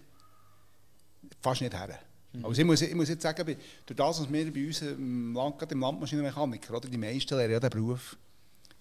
fast 1.40 1.60
nicht 1.60 1.74
her. 1.74 1.98
Also 2.42 2.60
ich, 2.60 2.66
muss, 2.66 2.80
ich 2.80 2.94
muss 2.94 3.08
jetzt 3.08 3.22
sagen, 3.22 3.44
durch 3.44 3.96
das, 3.96 4.20
was 4.20 4.32
wir 4.32 4.52
bei 4.52 4.66
uns 4.66 4.82
im, 4.82 5.34
Land, 5.34 5.58
gerade 5.58 5.74
im 5.74 5.80
Landmaschinenmechaniker, 5.80 6.76
oder, 6.76 6.88
die 6.88 6.96
meisten 6.96 7.36
lernen 7.36 7.54
ja 7.54 7.60
den 7.60 7.70
Beruf, 7.70 8.16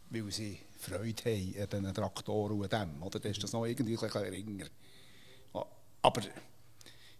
weil 0.09 0.31
sie 0.31 0.59
Freude 0.79 1.23
haben 1.25 1.55
an 1.57 1.67
diesen 1.69 1.93
Traktoren 1.93 2.59
und 2.59 2.71
dem. 2.71 3.01
Oder? 3.01 3.19
Dann 3.19 3.31
ist 3.31 3.43
das 3.43 3.51
noch 3.51 3.65
irgendwie 3.65 3.97
ein 3.97 4.09
geringer. 4.09 4.67
Ah, 5.53 5.65
Aber 6.03 6.21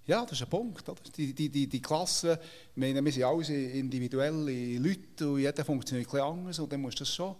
ja, 0.06 0.22
das 0.24 0.34
ist 0.34 0.44
ein 0.44 0.50
Punkt. 0.50 0.88
Oder? 0.88 1.02
Die, 1.18 1.34
die, 1.34 1.50
die, 1.50 1.68
die 1.68 1.82
Klasse, 1.82 2.40
meine, 2.76 3.04
wir 3.04 3.12
sind 3.12 3.24
alles 3.24 3.50
individuelle 3.50 4.78
Leute 4.78 5.32
und 5.32 5.40
jeder 5.40 5.66
funktioniert 5.66 6.08
ein 6.08 6.12
bisschen 6.12 6.26
anders 6.26 6.60
und 6.60 6.72
dann 6.72 6.82
musst 6.82 7.00
du 7.00 7.04
das 7.04 7.14
schon... 7.14 7.36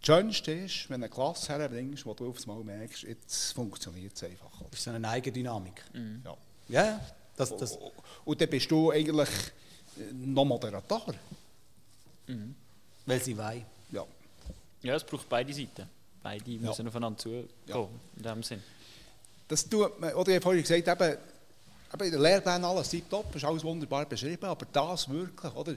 Das 0.00 0.06
Schönste 0.06 0.52
ist, 0.52 0.88
wenn 0.90 1.00
du 1.00 1.06
eine 1.06 1.12
Klasse 1.14 1.52
herbringst, 1.58 2.06
wo 2.06 2.14
du 2.14 2.28
auf 2.30 2.38
einmal 2.48 2.62
merkst, 2.64 3.02
jetzt 3.02 3.52
funktioniert 3.52 4.14
es 4.14 4.22
einfach. 4.22 4.50
Das 4.70 4.78
ist 4.78 4.84
so 4.84 4.90
eine 4.92 5.08
Eigendynamik. 5.08 5.82
Ja. 6.24 6.36
Ja, 6.68 6.84
ja. 6.84 7.00
Das, 7.36 7.56
das, 7.56 7.78
Und 8.24 8.40
dann 8.40 8.48
bist 8.50 8.70
du 8.70 8.90
eigentlich 8.90 9.28
noch 10.12 10.44
Moderator. 10.44 11.14
weil 13.06 13.20
sie 13.22 13.36
wollen. 13.36 13.64
Ja. 13.92 14.04
Ja, 14.82 14.94
es 14.94 15.04
braucht 15.04 15.28
beide 15.28 15.52
Seiten. 15.52 15.88
Beide 16.22 16.50
Ja. 16.50 16.68
müssen 16.68 16.86
aufeinander 16.88 17.18
zugehen, 17.18 17.48
Ja. 17.66 17.88
in 18.16 18.22
dem 18.22 18.42
Sinn. 18.42 18.62
Das 19.48 19.68
tut 19.68 19.98
man, 20.00 20.12
oder 20.14 20.28
ich 20.30 20.34
habe 20.36 20.42
vorhin 20.42 20.62
gesagt, 20.62 20.86
eben, 20.86 21.18
eben 21.94 22.04
in 22.04 22.12
den 22.12 22.20
Lehrplänen 22.20 22.64
alles 22.64 22.90
tiptop, 22.90 23.34
ist 23.34 23.44
alles 23.44 23.64
wunderbar 23.64 24.04
beschrieben, 24.04 24.44
aber 24.44 24.66
das 24.72 25.08
wirklich, 25.08 25.54
oder? 25.54 25.74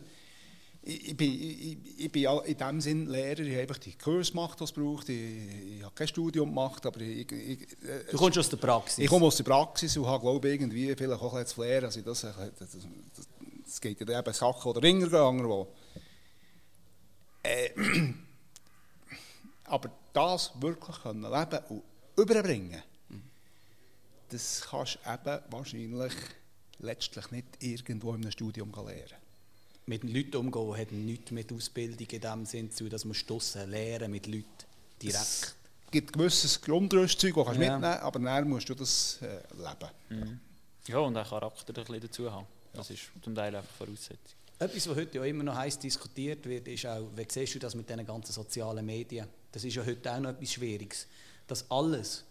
Ich, 0.84 1.10
ich, 1.10 1.18
bin, 1.18 1.32
ich, 1.32 1.78
ich 1.98 2.12
bin 2.12 2.26
in 2.46 2.58
dem 2.58 2.82
Sinn 2.82 3.08
Lehrer, 3.08 3.40
ich 3.40 3.52
habe 3.52 3.62
einfach 3.62 3.78
die 3.78 3.96
Kurs 3.96 4.32
gemacht, 4.32 4.60
die 4.60 4.64
es 4.64 4.72
braucht, 4.72 5.10
ich, 5.10 5.78
ich 5.78 5.84
habe 5.84 5.94
kein 5.94 6.08
Studium 6.08 6.50
gemacht, 6.50 6.84
aber 6.86 7.02
ich, 7.02 7.32
ich, 7.32 7.62
äh, 7.84 8.06
Du 8.10 8.18
kommst 8.18 8.40
aus 8.40 8.50
der 8.50 8.58
Praxis. 8.58 8.98
ich 8.98 9.08
komme 9.08 9.28
aus 9.28 9.38
der 9.38 9.44
Praxis 9.44 9.96
und 9.96 10.08
habe, 10.08 10.22
glaube 10.22 10.48
ich, 10.48 10.56
irgendwie 10.56 10.96
vielleicht 10.96 11.22
auch 11.22 11.34
das 11.34 11.54
Flair, 11.54 11.84
also 11.84 12.02
das, 12.02 12.22
das, 12.22 12.36
das, 12.58 12.78
das 13.64 13.82
geht 13.82 14.00
ja 14.00 14.06
dann 14.08 14.20
eben 14.20 14.34
Sachen 14.34 14.72
oder 14.72 14.82
Ringer 14.82 15.06
gegangen, 15.06 15.48
wo 15.48 15.68
äh, 17.44 17.70
aber 19.66 19.92
das 20.14 20.52
wirklich 20.60 21.00
können 21.02 21.22
leben 21.22 21.60
und 21.70 21.84
überbringen, 22.18 22.82
das 24.30 24.68
kannst 24.70 24.98
du 25.06 25.14
eben 25.14 25.44
wahrscheinlich 25.50 26.14
letztlich 26.80 27.32
nicht 27.32 27.46
irgendwo 27.60 28.14
in 28.14 28.22
einem 28.22 28.32
Studium 28.32 28.72
lernen. 28.72 29.21
Mit 29.92 30.04
Leuten 30.04 30.38
umgehen 30.38 30.78
hat 30.78 30.92
nichts 30.94 31.32
mit 31.32 31.52
Ausbildung 31.52 32.08
in 32.10 32.22
dem 32.22 32.46
Sinn 32.46 32.72
zu, 32.72 32.88
dass 32.88 33.04
man 33.04 33.14
stossen 33.14 33.70
lernen 33.70 34.10
mit 34.12 34.26
Leuten 34.26 34.46
direkt. 35.02 35.20
Es 35.22 35.56
gibt 35.92 36.14
gewisses 36.14 36.62
Grundrüstzeug, 36.62 37.36
das 37.36 37.46
kannst 37.46 37.60
du 37.60 37.66
Ja. 37.66 37.74
mitnehmen, 37.78 38.00
aber 38.00 38.20
dann 38.20 38.48
musst 38.50 38.70
du 38.70 38.74
das 38.76 39.20
äh, 39.22 39.42
leben. 39.58 40.40
Ja, 40.88 41.00
und 41.00 41.18
auch 41.18 41.30
Charakter 41.30 41.74
ein 41.78 41.84
bisschen 41.86 42.00
dazu 42.02 42.32
haben. 42.32 42.48
Das 42.74 42.90
ist 42.90 43.02
zum 43.22 43.36
Teil 43.36 43.54
einfach 43.54 43.70
Voraussetzung. 43.76 44.38
Etwas, 44.60 44.88
was 44.88 44.96
heute 44.96 45.18
ja 45.18 45.26
immer 45.26 45.44
noch 45.44 45.56
heiß 45.56 45.78
diskutiert 45.80 46.46
wird, 46.46 46.68
ist 46.70 46.86
auch, 46.86 47.10
wie 47.16 47.26
siehst 47.28 47.56
du 47.56 47.60
das 47.60 47.76
mit 47.76 47.90
diesen 47.90 48.06
ganzen 48.06 48.32
sozialen 48.32 48.86
Medien? 48.86 49.28
Das 49.52 49.64
ist 49.66 49.76
ja 49.76 49.84
heute 49.86 50.14
auch 50.14 50.20
noch 50.20 50.30
etwas 50.30 50.54
Schwieriges. 50.54 51.08
Dass 51.48 51.70
alles 51.70 52.24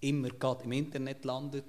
immer 0.00 0.28
gerade 0.28 0.62
im 0.64 0.72
Internet 0.72 1.24
landet. 1.24 1.64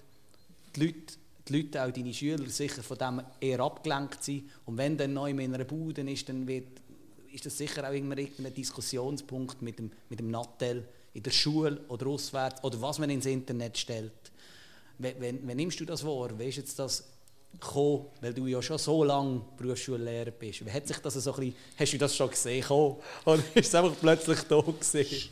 Die 0.75 0.85
Leute, 0.85 1.13
die 1.49 1.61
Leute, 1.61 1.83
auch 1.83 1.91
deine 1.91 2.13
Schüler, 2.13 2.47
sicher 2.47 2.83
von 2.83 2.97
dem 2.97 3.21
eher 3.39 3.59
abgelenkt 3.59 4.23
sind. 4.23 4.49
Und 4.65 4.77
wenn 4.77 4.97
dann 4.97 5.13
neu 5.13 5.31
in 5.31 5.53
einer 5.53 5.65
Bude 5.65 6.01
ist, 6.09 6.29
dann 6.29 6.47
wird, 6.47 6.67
ist 7.31 7.45
das 7.45 7.57
sicher 7.57 7.87
auch 7.87 7.93
irgendein 7.93 8.53
Diskussionspunkt 8.53 9.61
mit 9.61 9.79
dem, 9.79 9.91
mit 10.09 10.19
dem 10.19 10.31
Nattel 10.31 10.87
in 11.13 11.23
der 11.23 11.31
Schule 11.31 11.81
oder 11.87 12.07
auswärts 12.07 12.63
oder 12.63 12.81
was 12.81 12.99
man 12.99 13.09
ins 13.09 13.25
Internet 13.25 13.77
stellt. 13.77 14.11
Wie, 14.97 15.13
wie, 15.19 15.39
wie 15.47 15.55
nimmst 15.55 15.79
du 15.79 15.85
das 15.85 16.05
wahr? 16.05 16.37
Wie 16.37 16.45
ist 16.45 16.57
jetzt 16.57 16.77
das 16.77 17.03
gekommen, 17.53 18.05
weil 18.21 18.33
du 18.33 18.45
ja 18.47 18.61
schon 18.61 18.77
so 18.77 19.03
lange 19.03 19.41
Berufsschullehrer 19.57 20.31
bist? 20.31 20.65
Wie 20.65 20.71
hat 20.71 20.87
sich 20.87 20.97
das 20.97 21.15
so 21.15 21.33
ein 21.33 21.39
bisschen, 21.39 21.55
hast 21.77 21.93
du 21.93 21.97
das 21.97 22.15
schon 22.15 22.29
gesehen 22.29 22.63
kommen? 22.63 22.97
oder 23.25 23.43
ist 23.55 23.67
es 23.67 23.75
einfach 23.75 23.95
plötzlich 23.99 24.41
da 24.43 24.61
gewesen? 24.61 25.29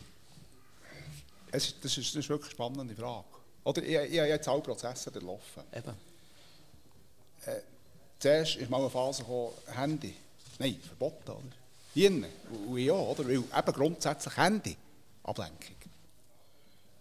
Es, 1.51 1.75
das, 1.81 1.97
ist, 1.97 2.09
das 2.09 2.15
ist 2.15 2.29
wirklich 2.29 2.49
eine 2.49 2.51
spannende 2.51 2.95
Frage. 2.95 3.36
Oder 3.67 3.83
ich, 3.83 4.13
ich 4.13 4.19
habe 4.19 4.29
jetzt 4.29 4.47
alle 4.47 4.61
Prozesse 4.61 5.11
durchlaufen. 5.11 5.63
Eben. 5.75 5.93
Zuerst 8.17 8.55
ist 8.55 8.69
mal 8.69 8.79
eine 8.79 8.89
Phase 8.89 9.23
gekommen, 9.23 9.51
Handy. 9.75 10.15
Nein, 10.57 10.79
verboten, 10.79 11.31
oder? 11.31 11.41
Hier, 11.93 12.09
und 12.09 12.77
ja, 12.77 12.93
oder? 12.93 13.27
Weil 13.27 13.35
eben 13.35 13.73
grundsätzlich 13.73 14.37
Handy, 14.37 14.77
Ablenkung. 15.21 15.75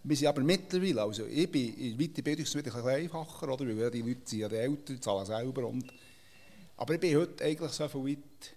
Wir 0.03 0.17
sind 0.17 0.27
aber 0.27 0.41
mittlerweile, 0.41 1.03
also 1.03 1.25
ich 1.25 1.49
bin 1.49 1.73
in 1.73 1.97
der 1.97 2.07
Weiterbildung 2.07 2.43
ist 2.43 2.49
es 2.49 2.55
wieder 2.55 2.75
ein 2.75 2.83
bisschen 2.83 3.01
einfacher, 3.01 3.53
oder? 3.53 3.65
Weil 3.65 3.91
die 3.91 4.01
Leute 4.01 4.21
sind 4.25 4.39
ja 4.39 4.49
die 4.49 4.55
Eltern, 4.55 5.01
zahlen 5.01 5.25
selber 5.25 5.67
und... 5.67 5.85
Aber 6.75 6.93
ich 6.93 6.99
bin 6.99 7.15
heute 7.15 7.45
eigentlich 7.45 7.71
so 7.71 7.87
viel 7.87 8.05
weit, 8.05 8.55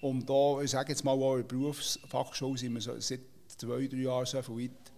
und 0.00 0.28
da, 0.28 0.60
ich 0.60 0.72
sage 0.72 0.90
jetzt 0.90 1.04
mal, 1.04 1.12
auch 1.12 1.36
in 1.36 1.46
der 1.46 1.56
Berufsfachschule 1.56 2.58
sind 2.58 2.74
wir 2.74 2.80
so, 2.80 2.98
seit 2.98 3.20
zwei, 3.46 3.86
drei 3.86 3.98
Jahren 3.98 4.26
so 4.26 4.42
viel 4.42 4.64
weit, 4.64 4.92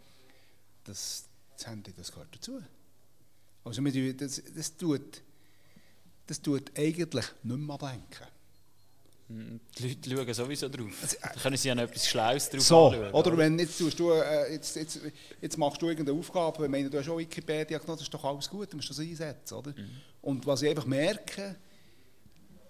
dass 0.84 1.24
das 1.56 1.66
Handy, 1.66 1.92
das 1.96 2.10
gehört 2.12 2.34
dazu. 2.34 2.60
Also 3.64 3.82
das, 3.82 4.42
das 4.54 4.76
tut 4.76 5.22
das 6.26 6.42
tut 6.42 6.76
eigentlich 6.76 7.24
nicht 7.42 7.58
mehr 7.58 7.74
ablenken. 7.74 8.26
Mhm. 9.28 9.60
Die 9.78 9.88
Leute 10.10 10.10
schauen 10.10 10.34
sowieso 10.34 10.68
drauf. 10.68 11.16
Da 11.20 11.28
können 11.40 11.56
sie 11.56 11.68
ja 11.68 11.74
noch 11.74 11.82
etwas 11.84 12.06
Schlaues 12.08 12.48
drauf 12.48 12.60
So, 12.62 12.86
anschauen. 12.88 13.12
oder 13.12 13.36
wenn 13.38 13.58
jetzt, 13.58 13.78
tust 13.78 13.98
du, 13.98 14.12
äh, 14.12 14.52
jetzt, 14.52 14.76
jetzt, 14.76 15.00
jetzt 15.40 15.58
machst 15.58 15.82
du 15.82 15.88
irgendeine 15.88 16.18
Aufgabe, 16.18 16.64
ich 16.64 16.70
meine, 16.70 16.88
du 16.90 16.98
hast 16.98 17.08
auch 17.08 17.18
Wikipedia 17.18 17.78
genommen, 17.78 17.98
das 17.98 18.02
ist 18.06 18.14
doch 18.14 18.24
alles 18.24 18.48
gut, 18.48 18.72
du 18.72 18.76
musst 18.76 18.90
das 18.90 19.00
einsetzen, 19.00 19.54
oder? 19.54 19.74
Und 20.22 20.46
was 20.46 20.62
ich 20.62 20.70
einfach 20.70 20.86
merke, 20.86 21.56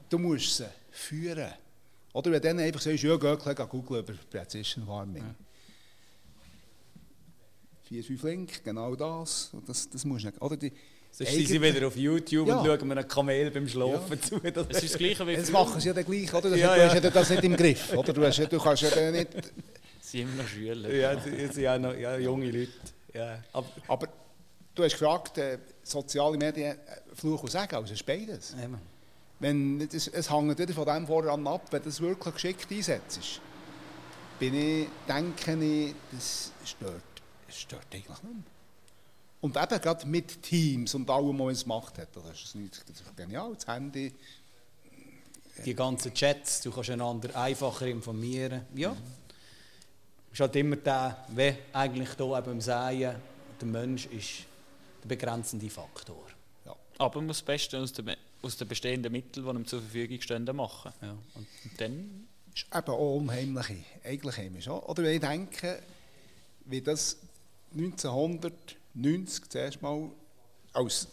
du 0.08 0.18
musst 0.18 0.56
sie 0.56 0.68
führen. 0.90 1.52
Oder 2.14 2.30
wenn 2.30 2.40
du 2.40 2.48
dann 2.48 2.58
einfach 2.60 2.80
sagst, 2.80 3.02
ja, 3.02 3.16
geh 3.16 3.36
gleich 3.36 3.68
googeln 3.68 4.02
über 4.02 4.14
Precision 4.30 4.86
Farming. 4.86 5.34
Vier, 7.88 8.02
fünf 8.02 8.22
Link, 8.24 8.64
genau 8.64 8.94
das, 8.96 9.50
das, 9.66 9.88
das 9.88 10.04
musst 10.04 10.24
du 10.24 10.28
nicht, 10.28 10.42
oder? 10.42 10.56
Die, 10.56 10.72
Sonst 11.12 11.32
sind 11.32 11.48
sie 11.48 11.62
wieder 11.62 11.86
auf 11.86 11.96
YouTube 11.96 12.48
Ja. 12.48 12.58
und 12.58 12.66
schauen 12.66 12.88
mir 12.88 12.96
einen 12.98 13.08
Kamel 13.08 13.50
beim 13.50 13.66
Schlafen 13.68 14.20
zu. 14.20 14.38
Das 14.40 14.66
Es 14.70 14.82
ist 14.82 14.92
das 14.94 14.98
Gleiche 14.98 15.26
wie 15.26 15.36
früher. 15.36 15.52
machen 15.52 15.80
sie 15.80 15.88
ja 15.88 15.94
dann 15.94 16.04
gleich, 16.04 16.34
oder? 16.34 16.50
Das, 16.50 16.58
Ja, 16.58 16.74
du 16.74 16.80
ja. 16.80 16.86
hast 16.88 17.02
ja 17.04 17.10
das 17.10 17.30
nicht 17.30 17.44
im 17.44 17.56
Griff, 17.56 17.92
oder? 17.94 18.12
Du, 18.12 18.22
hast, 18.26 18.36
ja- 18.38 18.46
du 18.46 18.58
kannst 18.58 18.82
ja 18.82 18.90
dann 18.90 19.12
nicht... 19.12 19.28
Sie 20.00 20.18
sind 20.18 20.28
immer 20.32 20.42
noch 20.42 20.48
Schüler. 20.48 20.92
ja, 20.94 21.12
jetzt 21.14 21.54
sind 21.54 21.66
auch 21.68 21.78
noch 21.78 21.94
ja, 21.94 22.18
junge 22.18 22.50
Leute. 22.50 22.72
Ja. 23.14 23.42
Aber, 23.52 23.66
Aber 23.88 24.08
du 24.74 24.82
hast 24.84 24.92
gefragt, 24.92 25.38
äh, 25.38 25.58
soziale 25.82 26.36
Medien, 26.36 26.72
äh, 26.76 26.78
Fluch 27.14 27.42
und 27.44 27.50
Segen, 27.50 27.74
also 27.76 27.84
es 27.84 28.00
ist 28.00 28.04
beides. 28.06 28.54
eben. 28.62 28.78
Wenn, 29.40 29.88
das, 29.88 30.08
es 30.08 30.30
hängt 30.30 30.58
wieder 30.58 30.72
von 30.74 30.84
dem 30.86 31.06
voran 31.06 31.46
ab, 31.46 31.62
wenn 31.70 31.82
du 31.82 31.88
das 31.88 32.00
wirklich 32.00 32.34
geschickt 32.34 32.70
einsetzt, 32.70 33.40
bin 34.38 34.54
ich, 34.54 34.86
denke 35.08 35.64
ich, 35.64 35.94
das 36.12 36.52
stört, 36.64 37.02
es 37.48 37.60
stört 37.60 37.86
eigentlich 37.92 38.08
nicht 38.08 38.24
mehr. 38.24 38.32
Und 39.40 39.56
eben 39.56 39.80
gerade 39.80 40.06
mit 40.06 40.42
Teams 40.42 40.94
und 40.94 41.08
allem, 41.10 41.38
was 41.38 41.38
man 41.38 41.48
es 41.50 41.62
gemacht 41.62 41.98
hat, 41.98 42.08
das 42.14 42.54
ist, 42.54 42.54
das 42.54 43.16
genial, 43.16 43.54
das 43.54 43.66
Handy. 43.66 44.12
die 45.64 45.74
ganzen 45.74 46.12
Chats, 46.12 46.60
du 46.62 46.70
kannst 46.70 46.90
einander 46.90 47.34
einfacher 47.36 47.86
informieren. 47.86 48.62
Ja. 48.74 48.96
ist 50.32 50.40
halt 50.40 50.56
immer 50.56 50.76
der, 50.76 51.24
wie 51.28 51.54
eigentlich 51.72 52.10
hier 52.16 52.38
eben 52.38 52.50
im 52.50 52.60
Säen, 52.60 53.16
der 53.60 53.68
Mensch 53.68 54.06
ist 54.06 54.44
der 55.02 55.08
begrenzende 55.08 55.70
Faktor. 55.70 56.26
Ja. 56.64 56.74
Aber 56.98 57.16
man 57.16 57.28
muss 57.28 57.38
das 57.38 57.46
Beste 57.46 57.78
aus 57.78 57.92
den, 57.92 58.16
aus 58.42 58.56
den 58.56 58.68
bestehenden 58.68 59.12
Mitteln, 59.12 59.46
die 59.46 59.50
ihm 59.50 59.66
zur 59.66 59.80
Verfügung 59.80 60.20
stehen, 60.20 60.44
machen. 60.56 60.92
Ja. 61.00 61.10
Und 61.10 61.46
Und 61.64 61.80
dann 61.80 62.26
ist 62.54 62.66
eben 62.74 62.90
auch 62.90 63.16
unheimlich, 63.16 63.84
eigentlich 64.02 64.36
heimisch. 64.36 64.68
Oder 64.68 65.02
wenn 65.02 65.14
ich 65.14 65.20
denke, 65.20 65.82
wie 66.64 66.80
das 66.80 67.16
1990 67.72 69.48
zuerst 69.48 69.82
mal 69.82 70.10
als 70.72 71.08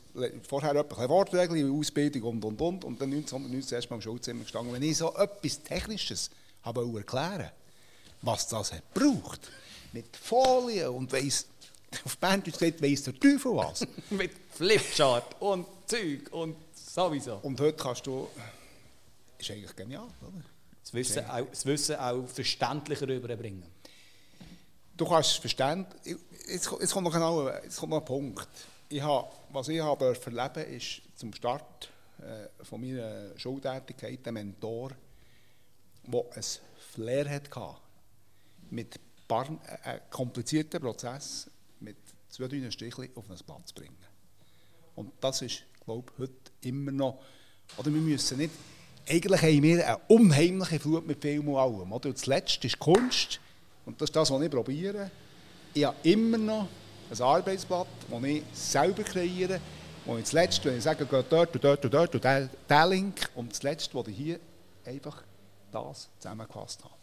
vorher 0.47 0.75
etwas 0.75 1.09
Wortregeln, 1.09 1.79
Ausbildung 1.79 2.23
und 2.23 2.45
und 2.45 2.61
und 2.61 2.83
und 2.83 3.01
dann 3.01 3.11
1990 3.11 3.67
zuerst 3.67 3.89
mal 3.89 3.95
im 3.95 4.01
Schulzimmer 4.01 4.43
gestanden. 4.43 4.73
Wenn 4.73 4.83
ich 4.83 4.97
so 4.97 5.13
etwas 5.15 5.63
Technisches 5.63 6.29
habe 6.63 6.85
erklären, 6.95 7.49
was 8.21 8.47
das 8.47 8.73
hat 8.73 8.93
braucht, 8.93 9.49
mit 9.93 10.15
Folie 10.15 10.91
und 10.91 11.11
weiss, 11.11 11.45
auf 12.05 12.17
Berndeutsch 12.17 12.59
gesagt, 12.59 12.81
weiss 12.81 13.03
der 13.03 13.19
Teufel 13.19 13.55
was. 13.55 13.85
mit 14.09 14.31
Flipchart 14.51 15.41
und 15.41 15.65
Zeug 15.85 16.31
und 16.31 16.55
sowieso. 16.73 17.37
Und 17.37 17.59
heute 17.59 17.77
kannst 17.77 18.05
du, 18.05 18.27
ist 19.37 19.51
eigentlich 19.51 19.75
genial, 19.75 20.07
oder? 20.21 20.43
Das 20.81 20.93
Wissen, 20.93 21.25
auch, 21.29 21.47
das 21.49 21.65
Wissen 21.65 21.95
auch 21.95 22.27
verständlicher 22.27 23.07
rüberbringen. 23.07 23.72
Du 24.95 25.05
kannst 25.07 25.37
verständlich. 25.37 26.17
Jetzt, 26.47 26.69
jetzt, 26.79 26.93
kommt 26.93 27.05
noch 27.05 27.13
genau, 27.13 27.49
jetzt 27.49 27.77
kommt 27.79 27.91
noch 27.91 27.99
ein 27.99 28.05
Punkt. 28.05 28.47
Ich 28.89 29.01
habe, 29.01 29.27
was 29.51 29.67
ich 29.69 29.79
habe 29.79 30.15
erleben 30.25 30.71
ist 30.71 31.01
zum 31.15 31.33
Start 31.33 31.89
äh, 32.19 32.63
von 32.63 32.79
meiner 32.79 33.37
Schultätigkeit 33.37 34.27
ein 34.27 34.33
Mentor, 34.35 34.91
der 36.05 36.23
ein 36.35 36.43
Flair 36.93 37.29
hatte. 37.29 37.75
Mit 38.69 38.99
paar, 39.27 39.47
äh, 39.67 39.89
einen 39.89 40.01
komplizierten 40.09 40.79
Prozess 40.79 41.49
mit 41.79 41.97
zwei, 42.29 42.47
drei 42.47 42.69
Strichen 42.69 43.09
auf 43.15 43.29
einen 43.29 43.39
Platz 43.39 43.69
zu 43.69 43.75
bringen. 43.75 43.97
Und 44.95 45.11
das 45.21 45.41
ist, 45.41 45.63
glaube 45.85 46.11
ich, 46.13 46.19
heute 46.19 46.51
immer 46.61 46.91
noch. 46.91 47.19
Oder 47.77 47.91
wir 47.91 48.01
müssen 48.01 48.37
nicht. 48.37 48.53
Eigentlich 49.07 49.41
haben 49.41 49.63
wir 49.63 49.87
eine 49.87 49.97
unheimliche 50.07 50.79
Flut 50.79 51.05
mit 51.05 51.19
Film 51.19 51.49
und 51.49 51.57
allem. 51.57 51.91
Oder? 51.91 52.09
Und 52.09 52.17
das 52.17 52.25
Letzte 52.25 52.67
ist 52.67 52.79
Kunst. 52.79 53.39
Und 53.85 53.99
das 53.99 54.09
ist 54.09 54.15
das, 54.15 54.31
was 54.31 54.41
ich 54.41 54.49
probiere. 54.51 55.11
Ich 55.73 55.83
habe 55.83 55.95
immer 56.03 56.37
noch 56.37 56.67
ein 57.11 57.21
Arbeitsblatt, 57.21 57.87
das 58.09 58.23
ich 58.23 58.43
selber 58.53 59.03
kreiere. 59.03 59.59
Ich 60.05 60.13
das 60.21 60.31
Letzte, 60.33 60.65
wenn 60.69 60.77
ich 60.77 60.83
sage, 60.83 61.05
geht 61.05 61.25
dort 61.31 61.53
und 61.55 61.63
dort 61.63 61.85
und 61.85 61.93
dort 61.93 62.15
und 62.15 62.23
der, 62.23 62.49
der 62.69 62.87
Link. 62.87 63.29
Und 63.35 63.51
das 63.51 63.63
Letzte, 63.63 63.93
wo 63.93 64.03
ich 64.07 64.15
hier 64.15 64.39
einfach 64.85 65.23
das 65.71 66.09
zusammengefasst 66.19 66.83
habe. 66.83 66.93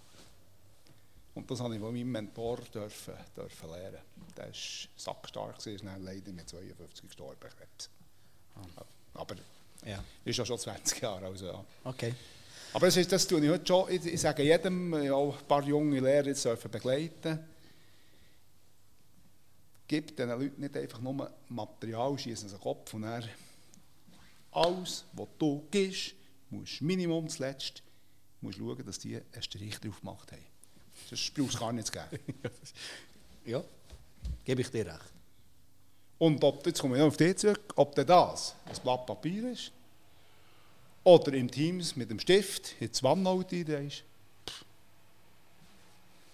Und 1.35 1.51
das 1.51 1.61
habe 1.61 1.75
ich 1.75 1.81
von 1.81 1.93
meinem 1.95 2.11
Mentor 2.11 2.59
dürfen, 2.75 3.15
dürfen 3.37 3.71
lernen. 3.71 3.99
Der 4.37 4.47
war 4.47 4.53
sackstark, 4.97 5.65
ist 5.67 5.85
dann 5.85 6.05
leider 6.05 6.33
mit 6.33 6.49
52 6.49 7.07
gestorben. 7.07 7.39
Krebs. 7.41 7.89
Aber 9.15 9.35
Ja. 9.87 10.03
ist 10.25 10.37
ja 10.37 10.45
schon 10.45 10.59
20 10.59 11.01
Jahre, 11.01 11.27
also 11.27 11.47
ja. 11.47 11.65
Okay. 11.85 12.15
Aber 12.73 12.87
das, 12.87 12.97
ist, 12.97 13.11
das 13.11 13.27
tue 13.27 13.45
ich 13.45 13.51
heute 13.51 13.67
schon. 13.67 13.91
Ich, 13.91 14.07
ich 14.07 14.21
sage 14.21 14.43
jedem, 14.43 14.95
ich 15.03 15.11
auch 15.11 15.39
ein 15.39 15.47
paar 15.47 15.65
junge 15.65 16.01
Lehrer 16.01 16.27
jetzt 16.27 16.47
begleiten 16.71 17.41
gib 19.91 20.17
diesen 20.17 20.31
Leuten 20.31 20.61
nicht 20.61 20.77
einfach 20.77 21.01
nur 21.01 21.33
Material, 21.49 22.17
schießen 22.17 22.49
sie 22.49 22.55
den 22.55 22.63
Kopf 22.63 22.95
und 22.95 23.03
dann 23.03 23.29
alles, 24.53 25.05
was 25.13 25.27
du 25.37 25.67
gibst, 25.69 26.15
musst 26.49 26.81
Minimum 26.81 27.29
zuletzt 27.29 27.83
musst 28.41 28.59
schauen, 28.59 28.87
dass 28.87 29.01
die 29.01 29.17
einen 29.17 29.43
Strich 29.43 29.81
drauf 29.81 29.99
gemacht 29.99 30.31
haben. 30.31 30.47
Sonst 31.09 31.35
brauchst 31.35 31.55
du 31.55 31.59
gar 31.59 31.73
nichts 31.73 31.91
geben. 31.91 32.23
Ja, 33.47 33.65
gebe 34.45 34.61
ich 34.61 34.71
dir 34.71 34.87
recht. 34.87 35.13
Und 36.19 36.45
ob, 36.45 36.65
jetzt 36.67 36.81
komme 36.81 36.99
ich 36.99 37.03
auf 37.03 37.17
dich 37.17 37.39
zurück, 37.39 37.73
ob 37.75 37.95
denn 37.95 38.07
das 38.07 38.55
ein 38.67 38.77
Blatt 38.83 39.07
Papier 39.07 39.51
ist 39.51 39.73
oder 41.05 41.33
im 41.33 41.51
Teams 41.51 41.97
mit 41.97 42.11
dem 42.11 42.19
Stift 42.19 42.75
jetzt 42.81 43.03
OneNote 43.03 43.57
ist, 43.57 44.05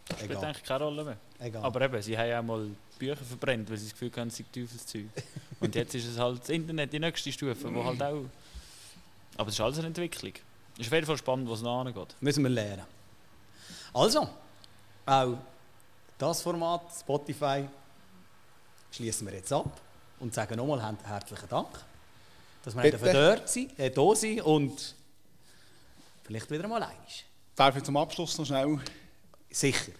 Das 0.09 0.19
spielt 0.19 0.31
Egal. 0.33 0.45
eigentlich 0.45 0.65
keine 0.65 0.85
Rolle 0.85 1.05
mehr. 1.05 1.17
Egal. 1.41 1.65
Aber 1.65 1.81
eben, 1.81 2.01
sie 2.03 2.17
haben 2.17 2.29
ja 2.29 2.43
mal 2.43 2.71
Bücher 2.99 3.17
verbrennt, 3.17 3.69
weil 3.69 3.77
sie 3.77 3.85
das 3.87 3.93
Gefühl 3.93 4.13
haben, 4.17 4.31
sei 4.31 4.45
Teufelszeug. 4.53 5.07
Und 5.61 5.75
jetzt 5.75 5.95
ist 5.95 6.07
es 6.07 6.19
halt 6.19 6.41
das 6.41 6.49
Internet, 6.49 6.93
die 6.93 6.99
nächste 7.01 7.33
Stufe, 7.33 7.75
wo 7.75 7.85
halt 7.85 8.03
auch... 8.03 8.25
Aber 9.37 9.49
es 9.49 9.55
ist 9.55 9.61
alles 9.61 9.79
eine 9.79 9.89
Entwicklung. 9.89 10.33
Es 10.75 10.81
ist 10.81 10.87
auf 10.89 10.93
jeden 10.93 11.07
Fall 11.07 11.17
spannend, 11.19 11.49
was 11.51 11.61
noch 11.63 11.81
angeht. 11.81 12.15
Müssen 12.21 12.43
wir 12.45 12.51
lernen. 12.51 12.85
Also, 13.93 14.29
auch 15.07 15.39
das 16.19 16.43
Format, 16.43 16.83
Spotify, 16.99 17.65
schließen 18.91 19.27
wir 19.27 19.35
jetzt 19.35 19.53
ab 19.53 19.81
und 20.21 20.33
sagen 20.35 20.57
nochmal 20.57 20.81
her- 20.83 20.97
herzlichen 21.05 21.49
Dank, 21.49 21.69
dass 22.67 22.75
wir 22.75 22.83
Bitte. 22.83 23.13
dort 23.13 23.49
sind, 23.49 23.79
äh, 23.79 23.91
da 23.93 24.15
sind 24.17 24.41
und 24.43 24.95
vielleicht 26.25 26.51
wieder 26.51 26.67
mal 26.67 26.83
einig. 26.83 27.25
darf 27.55 27.77
ich 27.77 27.85
zum 27.85 27.97
Abschluss 27.97 28.37
noch 28.39 28.45
schnell 28.45 28.81
Sicher. 29.49 29.93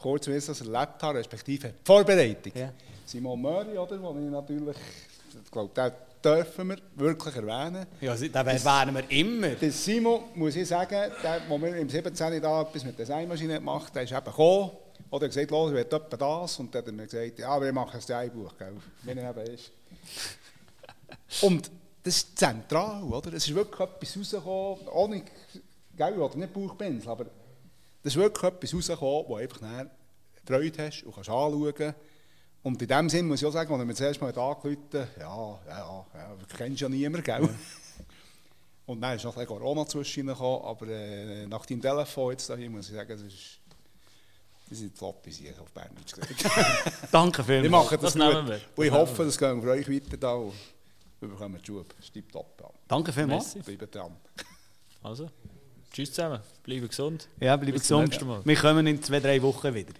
kurz 0.00 0.28
wissen, 0.28 0.52
was 0.52 0.60
ich 0.60 0.68
erlebt 0.68 1.02
habe, 1.02 1.18
respektive 1.18 1.70
die 1.70 1.84
Vorbereitung. 1.84 2.52
Ja. 2.54 2.72
Simon 3.04 3.42
Möri, 3.42 3.76
oder, 3.76 3.98
den 3.98 4.26
ich 4.26 4.30
natürlich, 4.30 4.76
ich 5.44 5.50
glaube, 5.50 5.72
den 5.74 5.92
dürfen 6.24 6.68
wir 6.68 6.78
wirklich 6.94 7.34
erwähnen. 7.34 7.84
Ja, 8.00 8.14
den 8.14 8.32
erwähnen 8.32 8.94
wir 8.94 9.10
immer. 9.10 9.48
Der 9.48 9.72
Simon, 9.72 10.22
muss 10.36 10.54
ich 10.54 10.68
sagen, 10.68 11.10
der, 11.20 11.42
wo 11.48 11.60
wir 11.60 11.74
im 11.74 11.88
17. 11.88 12.40
da 12.40 12.62
etwas 12.62 12.84
mit 12.84 12.96
der 12.96 13.06
Designmaschine 13.06 13.54
gemacht 13.54 13.86
haben, 13.86 13.94
der 13.94 14.02
ist 14.04 14.12
eben 14.12 14.24
gekommen, 14.24 14.70
oder 15.10 15.26
gesagt, 15.26 15.50
los, 15.50 15.72
ich 15.72 15.76
will 15.76 15.84
das, 15.84 16.58
und 16.60 16.72
dann 16.72 16.80
hat 16.80 16.86
er 16.86 16.92
mir 16.92 17.06
gesagt, 17.06 17.40
ja, 17.40 17.48
aber 17.48 17.66
ich 17.66 17.74
mache 17.74 17.94
ein 17.94 17.98
Designbuch, 17.98 18.56
gell, 18.56 18.76
wenn 19.02 19.18
er 19.18 19.30
eben 19.30 19.52
ist. 19.52 19.72
Und 21.42 21.70
das 22.02 22.16
ist 22.16 22.38
zentral, 22.38 23.02
oder? 23.04 23.32
Es 23.32 23.46
ist 23.46 23.54
wirklich 23.54 23.80
etwas 23.80 24.16
rausgekommen, 24.16 24.88
ohne, 24.88 25.22
gell, 25.96 26.18
oder 26.18 26.36
nicht 26.36 26.52
Bauchpinsel, 26.52 27.08
aber 27.10 27.24
das 28.02 28.14
ist 28.14 28.16
wirklich 28.16 28.52
etwas 28.52 28.74
rausgekommen, 28.74 29.24
wo 29.28 29.36
einfach 29.36 29.60
nachher 29.60 29.90
Freude 30.44 30.86
hast 30.86 31.02
und 31.04 31.14
kannst 31.14 31.30
anschauen. 31.30 31.94
Und 32.64 32.80
in 32.80 32.88
dem 32.88 33.08
Sinn 33.08 33.26
muss 33.28 33.40
ich 33.42 33.46
auch 33.46 33.52
sagen, 33.52 33.72
als 33.72 33.80
er 33.80 33.84
mir 33.84 33.94
zuerst 33.94 34.20
mal 34.20 34.28
angerufen 34.28 34.78
hat, 34.94 35.08
ja, 35.18 35.58
ja, 35.68 36.06
ja, 36.14 36.36
du 36.38 36.56
kennst 36.56 36.80
ja 36.80 36.88
niemanden, 36.88 37.24
gell? 37.24 37.48
Und 38.86 39.00
dann 39.00 39.16
ist 39.16 39.24
noch 39.24 39.36
ein 39.36 39.46
Corona 39.46 39.86
zwischengekommen, 39.86 40.62
aber 40.64 40.88
äh, 40.88 41.46
nach 41.46 41.64
deinem 41.66 41.80
Telefon 41.80 42.32
jetzt 42.32 42.50
dahin 42.50 42.72
muss 42.72 42.88
ich 42.88 42.94
sagen, 42.94 43.10
das 43.10 43.22
ist, 43.22 43.58
das 44.68 44.78
sind 44.78 44.96
flotte 44.96 45.30
Sachen 45.30 45.60
auf 45.60 45.70
Berndeutsch 45.70 46.14
gesagt. 46.14 47.12
Danke 47.12 47.42
ich 47.42 47.46
vielmals. 47.46 47.84
mache 47.84 47.98
das, 47.98 48.14
Das 48.14 48.34
gut. 48.34 48.48
wir. 48.48 48.60
Und 48.76 48.84
ich 48.84 48.92
hoffe, 48.92 49.24
das 49.24 49.38
geht 49.38 49.62
für 49.62 49.70
euch 49.70 49.88
weiter 49.88 50.16
da 50.16 50.34
wir 51.22 51.28
bekommen 51.28 51.58
die 51.60 51.66
Schub. 51.66 51.94
Stimmt 52.00 52.32
top. 52.32 52.60
Ja. 52.60 52.70
Danke 52.88 53.12
vielmals. 53.12 53.54
Bleibt 53.54 53.94
dran. 53.94 54.16
Also, 55.02 55.28
tschüss 55.92 56.12
zusammen, 56.12 56.40
bleiben 56.62 56.88
gesund. 56.88 57.28
Ja, 57.40 57.56
bleib 57.56 57.74
Bis 57.74 57.84
zum 57.84 58.08
gesund. 58.08 58.46
Wir 58.46 58.56
kommen 58.56 58.86
in 58.86 59.02
zwei, 59.02 59.20
drei 59.20 59.40
Wochen 59.42 59.74
wieder. 59.74 59.94